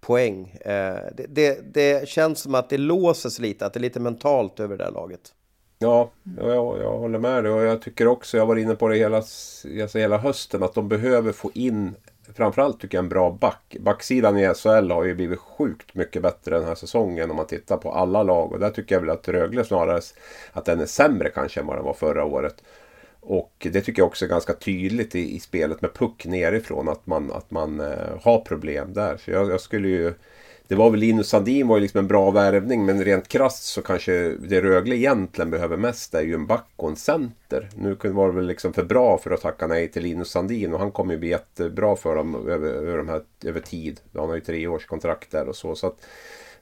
poäng. 0.00 0.56
Eh, 0.60 0.96
det, 1.16 1.26
det, 1.28 1.74
det, 1.74 2.08
känns 2.08 2.40
som 2.40 2.54
att 2.54 2.68
det 2.68 2.78
låses 2.78 3.38
lite, 3.38 3.66
att 3.66 3.72
det 3.72 3.78
är 3.78 3.82
lite 3.82 4.00
mentalt 4.00 4.60
över 4.60 4.76
det 4.76 4.84
där 4.84 4.90
laget. 4.90 5.34
Ja, 5.78 6.10
jag, 6.38 6.78
jag 6.78 6.98
håller 6.98 7.18
med 7.18 7.44
dig 7.44 7.52
och 7.52 7.62
jag 7.62 7.82
tycker 7.82 8.06
också, 8.06 8.36
jag 8.36 8.46
var 8.46 8.56
inne 8.56 8.74
på 8.74 8.88
det 8.88 8.96
hela, 8.96 9.16
alltså 9.16 9.98
hela 9.98 10.18
hösten, 10.18 10.62
att 10.62 10.74
de 10.74 10.88
behöver 10.88 11.32
få 11.32 11.50
in 11.54 11.94
framförallt 12.36 12.80
tycker 12.80 12.98
jag 12.98 13.02
en 13.02 13.08
bra 13.08 13.30
back. 13.40 13.76
Backsidan 13.80 14.38
i 14.38 14.54
SHL 14.54 14.90
har 14.90 15.04
ju 15.04 15.14
blivit 15.14 15.38
sjukt 15.38 15.94
mycket 15.94 16.22
bättre 16.22 16.58
den 16.58 16.64
här 16.68 16.74
säsongen 16.74 17.30
om 17.30 17.36
man 17.36 17.46
tittar 17.46 17.76
på 17.76 17.92
alla 17.92 18.22
lag. 18.22 18.52
Och 18.52 18.58
där 18.58 18.70
tycker 18.70 18.94
jag 18.94 19.00
väl 19.00 19.10
att 19.10 19.28
Rögle 19.28 19.64
snarare 19.64 20.00
att 20.52 20.64
den 20.64 20.80
är 20.80 20.86
sämre 20.86 21.28
kanske 21.28 21.60
än 21.60 21.66
vad 21.66 21.76
den 21.76 21.84
var 21.84 21.94
förra 21.94 22.24
året. 22.24 22.62
Och 23.20 23.66
det 23.72 23.80
tycker 23.80 24.02
jag 24.02 24.06
också 24.06 24.24
är 24.24 24.28
ganska 24.28 24.54
tydligt 24.54 25.14
i, 25.14 25.36
i 25.36 25.40
spelet 25.40 25.82
med 25.82 25.94
puck 25.94 26.26
nerifrån 26.26 26.88
att 26.88 27.06
man, 27.06 27.32
att 27.32 27.50
man 27.50 27.80
eh, 27.80 28.20
har 28.22 28.40
problem 28.40 28.92
där. 28.92 29.16
Så 29.16 29.30
jag, 29.30 29.50
jag 29.50 29.60
skulle 29.60 29.88
ju 29.88 30.14
det 30.72 30.76
var 30.76 30.90
väl 30.90 31.00
Linus 31.00 31.28
Sandin 31.28 31.68
var 31.68 31.76
ju 31.76 31.82
liksom 31.82 31.98
en 31.98 32.06
bra 32.06 32.30
värvning 32.30 32.84
men 32.84 33.04
rent 33.04 33.28
krasst 33.28 33.64
så 33.64 33.82
kanske 33.82 34.12
det 34.28 34.62
Rögle 34.62 34.96
egentligen 34.96 35.50
behöver 35.50 35.76
mest 35.76 36.14
är 36.14 36.20
ju 36.20 36.34
en 36.34 36.46
back 36.46 36.68
och 36.76 36.88
en 36.88 36.96
center. 36.96 37.68
Nu 37.76 37.96
var 38.02 38.28
det 38.28 38.34
väl 38.34 38.46
liksom 38.46 38.72
för 38.72 38.84
bra 38.84 39.18
för 39.18 39.30
att 39.30 39.40
tacka 39.40 39.66
nej 39.66 39.88
till 39.88 40.02
Linus 40.02 40.30
Sandin 40.30 40.74
och 40.74 40.80
han 40.80 40.92
kommer 40.92 41.14
ju 41.14 41.20
bli 41.20 41.28
jättebra 41.28 41.96
för 41.96 42.16
dem 42.16 42.48
över, 42.48 42.68
över, 42.68 42.98
de 42.98 43.08
här, 43.08 43.22
över 43.44 43.60
tid. 43.60 44.00
Han 44.14 44.28
har 44.28 44.34
ju 44.34 44.40
tre 44.40 44.66
års 44.66 44.86
kontrakt 44.86 45.30
där 45.30 45.48
och 45.48 45.56
så. 45.56 45.74
så 45.74 45.86
att, 45.86 46.06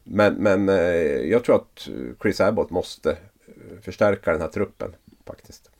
men, 0.05 0.35
men 0.35 0.69
eh, 0.69 0.77
jag 1.31 1.45
tror 1.45 1.57
att 1.57 1.89
Chris 2.23 2.41
Abbott 2.41 2.71
måste 2.71 3.11
eh, 3.11 3.81
förstärka 3.83 4.33
den 4.33 4.41
här 4.41 4.49
truppen 4.49 4.97
faktiskt. 5.27 5.71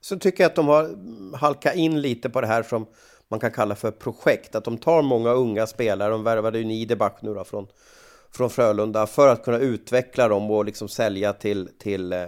Så 0.00 0.18
tycker 0.18 0.44
jag 0.44 0.50
att 0.50 0.56
de 0.56 0.68
har 0.68 0.96
halkat 1.36 1.74
in 1.74 2.00
lite 2.00 2.30
på 2.30 2.40
det 2.40 2.46
här 2.46 2.62
som 2.62 2.86
man 3.30 3.40
kan 3.40 3.50
kalla 3.50 3.74
för 3.74 3.90
projekt. 3.90 4.54
Att 4.54 4.64
de 4.64 4.78
tar 4.78 5.02
många 5.02 5.30
unga 5.30 5.66
spelare, 5.66 6.10
de 6.10 6.24
värvade 6.24 6.58
ju 6.58 6.64
Niederbach 6.64 7.18
nu 7.20 7.34
då 7.34 7.44
från, 7.44 7.66
från 8.30 8.50
Frölunda, 8.50 9.06
för 9.06 9.28
att 9.28 9.44
kunna 9.44 9.58
utveckla 9.58 10.28
dem 10.28 10.50
och 10.50 10.64
liksom 10.64 10.88
sälja 10.88 11.32
till, 11.32 11.68
till 11.78 12.12
eh, 12.12 12.22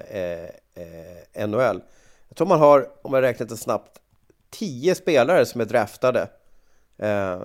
eh, 1.35 1.47
NHL. 1.49 1.83
Jag 2.29 2.37
tror 2.37 2.49
man 2.49 2.61
har, 2.61 2.89
om 3.03 3.15
jag 3.15 3.23
räknar 3.23 3.47
det 3.47 3.57
snabbt, 3.57 4.01
tio 4.51 4.95
spelare 4.95 5.47
som 5.47 5.61
är 5.61 5.65
draftade 5.65 6.29
eh 6.99 7.39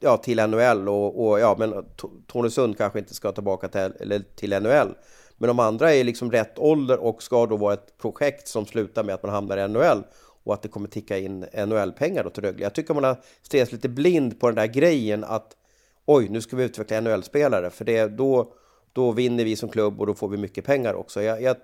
ja, 0.00 0.16
till 0.16 0.46
NHL 0.46 0.88
och, 0.88 1.26
och 1.26 1.40
ja, 1.40 1.56
men 1.58 1.84
Tony 2.26 2.50
Sund 2.50 2.78
kanske 2.78 2.98
inte 2.98 3.14
ska 3.14 3.32
tillbaka 3.32 3.68
till, 3.68 3.92
eller 4.00 4.22
till 4.36 4.50
NHL. 4.50 4.94
Men 5.36 5.48
de 5.48 5.58
andra 5.58 5.94
är 5.94 6.04
liksom 6.04 6.32
rätt 6.32 6.58
ålder 6.58 6.98
och 6.98 7.22
ska 7.22 7.46
då 7.46 7.56
vara 7.56 7.74
ett 7.74 7.98
projekt 7.98 8.48
som 8.48 8.66
slutar 8.66 9.04
med 9.04 9.14
att 9.14 9.22
man 9.22 9.32
hamnar 9.32 9.56
i 9.56 9.68
NHL 9.68 10.02
och 10.48 10.54
att 10.54 10.62
det 10.62 10.68
kommer 10.68 10.88
ticka 10.88 11.18
in 11.18 11.40
NHL-pengar 11.66 12.24
då 12.24 12.30
till 12.30 12.42
Rögle. 12.42 12.62
Jag 12.62 12.74
tycker 12.74 12.94
man 12.94 13.04
har 13.04 13.16
stirrat 13.42 13.72
lite 13.72 13.88
blind 13.88 14.40
på 14.40 14.46
den 14.46 14.56
där 14.56 14.66
grejen 14.66 15.24
att 15.24 15.56
oj, 16.04 16.28
nu 16.28 16.40
ska 16.40 16.56
vi 16.56 16.64
utveckla 16.64 17.00
NHL-spelare 17.00 17.70
för 17.70 17.84
det, 17.84 18.06
då, 18.06 18.52
då 18.92 19.12
vinner 19.12 19.44
vi 19.44 19.56
som 19.56 19.68
klubb 19.68 20.00
och 20.00 20.06
då 20.06 20.14
får 20.14 20.28
vi 20.28 20.36
mycket 20.36 20.64
pengar 20.64 20.94
också. 20.94 21.22
Jag, 21.22 21.42
jag, 21.42 21.56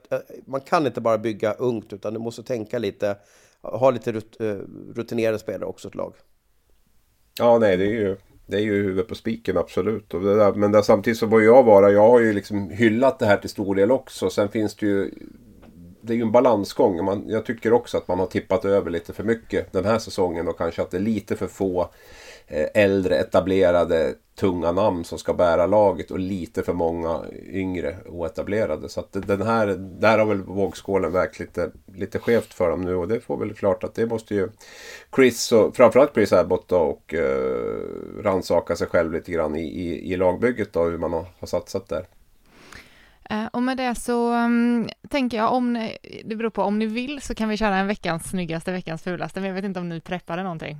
man 0.47 0.61
kan 0.61 0.87
inte 0.87 1.01
bara 1.01 1.19
bygga 1.19 1.53
ungt 1.53 1.93
utan 1.93 2.15
du 2.15 2.21
måste 2.21 2.43
tänka 2.43 2.79
lite, 2.79 3.17
ha 3.61 3.91
lite 3.91 4.13
rut, 4.13 4.41
eh, 4.41 4.57
rutinerade 4.95 5.39
spelare 5.39 5.65
också 5.65 5.89
ett 5.89 5.95
lag. 5.95 6.15
Ja, 7.39 7.59
nej, 7.59 7.77
det 7.77 7.85
är 7.85 8.01
ju, 8.01 8.17
det 8.47 8.57
är 8.57 8.61
ju 8.61 8.73
huvudet 8.83 9.09
på 9.09 9.15
spiken 9.15 9.57
absolut. 9.57 10.11
Där, 10.11 10.53
men 10.53 10.73
där, 10.73 10.83
samtidigt 10.83 11.19
så 11.19 11.27
var 11.27 11.41
jag 11.41 11.63
vara, 11.63 11.91
jag 11.91 12.09
har 12.09 12.21
ju 12.21 12.33
liksom 12.33 12.71
hyllat 12.71 13.19
det 13.19 13.27
här 13.27 13.37
till 13.37 13.51
stor 13.51 13.75
del 13.75 13.91
också. 13.91 14.31
Sen 14.31 14.49
finns 14.49 14.75
det 14.75 14.87
ju 14.87 15.11
det 16.05 16.13
är 16.13 16.17
ju 16.17 16.23
en 16.23 16.33
balansgång. 16.33 17.05
Man, 17.05 17.25
jag 17.29 17.47
tycker 17.47 17.73
också 17.73 17.99
att 17.99 18.09
man 18.09 18.19
har 18.19 18.27
tippat 18.27 18.65
över 18.65 18.91
lite 18.91 19.13
för 19.13 19.25
mycket 19.25 19.73
den 19.73 19.85
här 19.85 19.99
säsongen 19.99 20.49
och 20.49 20.59
kanske 20.59 20.83
att 20.83 20.91
det 20.91 20.97
är 20.97 21.01
lite 21.01 21.37
för 21.37 21.47
få 21.47 21.91
eh, 22.47 22.67
äldre 22.75 23.17
etablerade 23.17 24.15
tunga 24.35 24.73
namn 24.73 25.05
som 25.05 25.19
ska 25.19 25.35
bära 25.35 25.67
laget 25.67 26.11
och 26.11 26.19
lite 26.19 26.63
för 26.63 26.73
många 26.73 27.21
yngre 27.47 27.97
oetablerade. 28.07 28.89
Så 28.89 29.01
att 29.01 29.13
den 29.13 29.43
här, 29.43 29.67
där 29.79 30.19
har 30.19 30.27
väl 30.27 30.43
vågskålen 30.43 31.13
vägt 31.13 31.41
lite, 31.41 31.71
lite 31.95 32.19
skevt 32.19 32.55
för 32.55 32.71
dem 32.71 32.81
nu 32.81 32.95
och 32.95 33.09
det 33.09 33.21
får 33.21 33.37
väl 33.37 33.55
klart 33.55 33.85
att 33.85 33.95
det 33.95 34.07
måste 34.07 34.35
ju 34.35 34.49
Chris 35.17 35.53
och 35.53 35.77
framförallt 35.77 36.15
Chris 36.15 36.33
Abbott 36.33 36.69
då, 36.69 36.79
och 36.79 37.15
eh, 37.15 38.23
rannsaka 38.23 38.77
sig 38.77 38.87
själv 38.87 39.13
lite 39.13 39.33
grann 39.33 39.57
i, 39.57 39.63
i, 39.63 40.13
i 40.13 40.17
lagbygget 40.17 40.73
då 40.73 40.85
hur 40.85 40.99
man 40.99 41.13
har, 41.13 41.27
har 41.39 41.47
satsat 41.47 41.89
där. 41.89 42.07
Eh, 43.31 43.47
och 43.53 43.63
med 43.63 43.77
det 43.77 43.95
så 43.95 44.35
um, 44.35 44.89
tänker 45.09 45.37
jag 45.37 45.53
om 45.53 45.73
ni, 45.73 45.99
det 46.25 46.37
beror 46.37 46.51
på 46.51 46.63
om 46.63 46.79
ni 46.79 46.87
vill 46.87 47.23
så 47.23 47.35
kan 47.35 47.49
vi 47.49 47.57
köra 47.57 47.77
en 47.77 47.87
veckans 47.87 48.31
snyggaste, 48.31 48.73
veckans 48.73 49.03
fulaste, 49.03 49.41
men 49.41 49.49
jag 49.49 49.55
vet 49.55 49.65
inte 49.65 49.81
om 49.81 49.89
ni 49.89 50.01
preppade 50.01 50.43
någonting. 50.43 50.79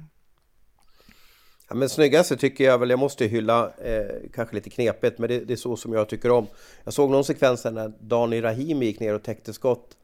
Ja, 1.69 1.75
men 1.75 1.89
snyggaste 1.89 2.37
tycker 2.37 2.65
jag 2.65 2.79
väl, 2.79 2.91
jag 2.91 2.99
måste 2.99 3.27
hylla, 3.27 3.71
eh, 3.79 4.31
kanske 4.35 4.55
lite 4.55 4.71
knepigt, 4.71 5.19
men 5.19 5.29
det, 5.29 5.41
det, 5.41 5.53
är 5.53 5.57
så 5.57 5.77
som 5.77 5.93
jag 5.93 6.09
tycker 6.09 6.31
om. 6.31 6.47
Jag 6.85 6.95
såg 6.95 7.11
någon 7.11 7.25
sekvens 7.25 7.65
när 7.65 7.93
Dani 8.01 8.41
Rahimi 8.41 8.87
gick 8.87 9.01
ner 9.01 9.15
och 9.15 9.23
täckte 9.23 9.53
skott 9.53 9.97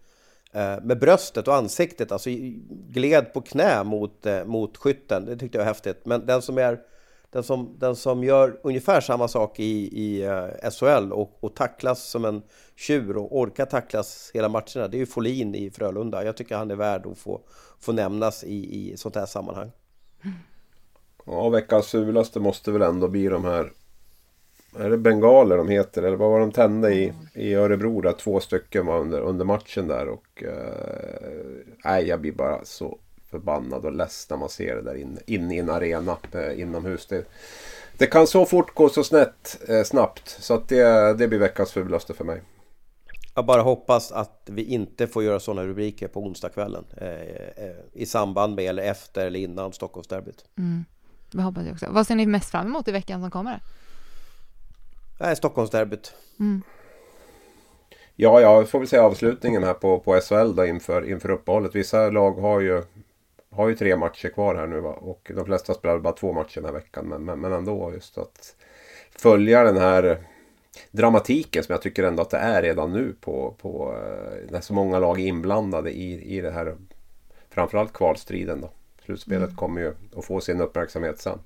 eh, 0.53 0.81
med 0.83 0.99
bröstet 0.99 1.49
och 1.49 1.55
ansiktet, 1.55 2.13
alltså 2.13 2.31
gled 2.89 3.33
på 3.33 3.41
knä 3.41 3.85
mot, 3.85 4.27
eh, 4.27 4.45
mot 4.45 4.77
skytten. 4.77 5.25
Det 5.25 5.37
tyckte 5.37 5.59
jag 5.59 5.65
var 5.65 5.69
häftigt. 5.69 6.01
Men 6.05 6.27
den 6.27 6.43
som 6.43 6.59
är 6.59 6.79
den 7.31 7.43
som, 7.43 7.77
den 7.79 7.97
som 7.97 8.25
gör 8.25 8.61
ungefär 8.63 9.01
samma 9.01 9.29
sak 9.29 9.61
i, 9.61 10.03
i 10.03 10.23
eh, 10.23 10.45
uh, 10.45 10.71
SHL 10.71 11.13
och, 11.13 11.45
och 11.45 11.55
tacklas 11.55 12.03
som 12.03 12.25
en 12.25 12.43
tjur 12.77 13.17
och 13.17 13.39
orkar 13.39 13.67
tacklas 13.67 14.31
hela 14.35 14.49
matcherna, 14.49 14.89
det 14.89 14.97
är 14.97 14.99
ju 14.99 15.07
Folin 15.07 15.55
i 15.55 15.71
Frölunda. 15.71 16.25
Jag 16.25 16.37
tycker 16.37 16.57
han 16.57 16.71
är 16.71 16.77
värd 16.77 17.07
att 17.07 17.19
få, 17.19 17.41
få 17.81 17.93
nämnas 17.93 18.45
i, 18.45 18.93
i 18.93 18.97
sånt 18.97 19.15
här 19.15 19.27
sammanhang. 19.27 19.71
Ja, 21.25 21.49
veckans 21.49 21.87
fulaste 21.87 22.41
måste 22.41 22.73
väl 22.73 22.83
ändå 22.83 23.09
bli 23.09 23.29
de 23.29 23.45
här 23.45 23.73
är 24.79 24.91
det 24.91 24.99
bengaler 24.99 25.57
de 25.57 25.69
heter? 25.69 26.03
Eller 26.03 26.17
vad 26.17 26.31
var 26.31 26.41
de 26.41 26.53
tände 26.53 26.95
i, 26.95 27.13
i 27.35 27.55
Örebro 27.55 28.01
där? 28.01 28.13
Två 28.13 28.41
stycken 28.41 28.87
var 28.87 28.99
under, 28.99 29.21
under 29.21 29.45
matchen 29.45 29.89
där 29.89 30.09
och... 30.09 30.43
Eh, 30.43 31.65
nej, 31.85 32.09
jag 32.09 32.21
blir 32.21 32.33
bara 32.33 32.65
så 32.65 32.99
förbannad 33.31 33.85
och 33.85 33.93
less 33.93 34.27
när 34.31 34.37
man 34.37 34.49
ser 34.49 34.77
det 34.77 34.83
där 34.83 34.95
inne, 34.95 35.21
inne 35.27 35.55
i 35.55 35.59
en 35.59 35.71
arena 35.71 36.17
eh, 36.33 36.61
inomhus. 36.61 37.07
Det, 37.07 37.25
det 37.99 38.07
kan 38.07 38.27
så 38.27 38.47
fort 38.47 38.75
gå 38.75 38.89
så 38.89 39.05
snett 39.05 39.61
eh, 39.69 39.83
snabbt 39.83 40.29
så 40.29 40.55
att 40.55 40.69
det, 40.69 41.15
det 41.19 41.29
blir 41.29 41.39
veckans 41.39 41.73
fulaste 41.73 42.15
för 42.15 42.25
mig. 42.25 42.43
Jag 43.35 43.47
bara 43.47 43.63
hoppas 43.63 44.13
att 44.13 44.43
vi 44.47 44.65
inte 44.65 45.07
får 45.07 45.25
göra 45.25 45.41
sådana 45.41 45.67
rubriker 45.67 46.09
på 46.09 46.21
onsdagskvällen 46.21 46.85
eh, 46.97 47.09
eh, 47.09 47.77
i 47.93 48.07
samband 48.07 48.55
med 48.55 48.65
eller 48.65 48.83
efter 48.83 49.27
eller 49.27 49.41
innan 49.41 49.73
Stockholmsderbyt. 49.73 50.45
Mm. 50.59 50.85
Det 51.31 51.43
hoppas 51.43 51.65
jag 51.65 51.73
också. 51.73 51.87
Vad 51.91 52.07
ser 52.07 52.15
ni 52.15 52.27
mest 52.27 52.51
fram 52.51 52.67
emot 52.67 52.89
i 52.89 52.93
veckan 52.93 53.21
som 53.21 53.31
kommer? 53.31 53.61
Nej, 55.21 55.37
Stockholmsderbyt. 55.37 56.15
Mm. 56.39 56.63
Ja, 58.17 58.41
jag 58.41 58.69
får 58.69 58.79
väl 58.79 58.89
säga 58.89 59.03
avslutningen 59.03 59.65
här 59.65 59.75
på, 59.75 59.99
på 59.99 60.21
SHL 60.21 60.55
då 60.55 60.67
inför, 60.67 61.11
inför 61.11 61.31
uppehållet. 61.31 61.75
Vissa 61.75 62.11
lag 62.11 62.33
har 62.33 62.61
ju, 62.61 62.83
har 63.51 63.69
ju 63.69 63.75
tre 63.75 63.97
matcher 63.97 64.29
kvar 64.29 64.55
här 64.55 64.67
nu 64.67 64.81
va? 64.81 64.93
och 64.93 65.33
de 65.35 65.45
flesta 65.45 65.75
spelar 65.75 65.99
bara 65.99 66.13
två 66.13 66.33
matcher 66.33 66.55
den 66.55 66.65
här 66.65 66.73
veckan. 66.73 67.07
Men, 67.07 67.25
men, 67.25 67.41
men 67.41 67.53
ändå 67.53 67.93
just 67.93 68.19
att 68.19 68.57
följa 69.11 69.65
den 69.65 69.77
här 69.77 70.19
dramatiken 70.91 71.65
som 71.65 71.73
jag 71.73 71.83
tycker 71.83 72.05
ändå 72.05 72.23
att 72.23 72.31
det 72.31 72.39
är 72.39 72.63
redan 72.63 72.93
nu 72.93 73.15
på, 73.21 73.55
på 73.61 73.95
eh, 73.97 74.51
när 74.51 74.61
så 74.61 74.75
många 74.75 74.99
lag 74.99 75.21
är 75.21 75.27
inblandade 75.27 75.91
i, 75.91 76.37
i 76.37 76.41
det 76.41 76.51
här 76.51 76.77
framförallt 77.51 77.93
kvalstriden 77.93 78.61
då. 78.61 78.71
Slutspelet 79.05 79.49
mm. 79.49 79.57
kommer 79.57 79.81
ju 79.81 79.95
att 80.17 80.25
få 80.25 80.41
sin 80.41 80.61
uppmärksamhet 80.61 81.21
sen. 81.21 81.39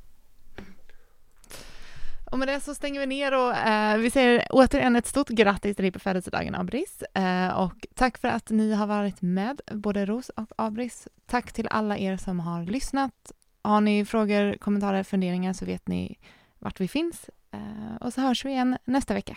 Och 2.35 2.39
med 2.39 2.49
det 2.49 2.61
så 2.61 2.75
stänger 2.75 3.01
vi 3.01 3.07
ner 3.07 3.33
och 3.35 3.57
eh, 3.57 3.99
vi 3.99 4.11
säger 4.11 4.47
återigen 4.51 4.97
ett 4.97 5.07
stort 5.07 5.29
grattis 5.29 5.77
till 5.77 5.83
dig 5.83 5.93
på 5.93 5.99
födelsedagen 5.99 6.55
Abris. 6.55 7.03
Eh, 7.03 7.49
och 7.49 7.87
tack 7.95 8.19
för 8.19 8.29
att 8.29 8.51
ni 8.51 8.73
har 8.73 8.87
varit 8.87 9.23
med, 9.23 9.61
både 9.73 10.07
Ros 10.07 10.29
och 10.29 10.53
Abris. 10.57 11.09
Tack 11.27 11.53
till 11.53 11.69
alla 11.71 11.99
er 11.99 12.17
som 12.17 12.41
har 12.41 12.63
lyssnat. 12.65 13.33
Har 13.63 13.81
ni 13.81 14.05
frågor, 14.05 14.57
kommentarer, 14.57 15.03
funderingar 15.03 15.53
så 15.53 15.65
vet 15.65 15.89
ni 15.89 16.19
vart 16.59 16.81
vi 16.81 16.89
finns. 16.89 17.31
Eh, 17.51 17.97
och 18.01 18.13
så 18.13 18.21
hörs 18.21 18.45
vi 18.45 18.51
igen 18.51 18.79
nästa 18.85 19.15
vecka. 19.15 19.37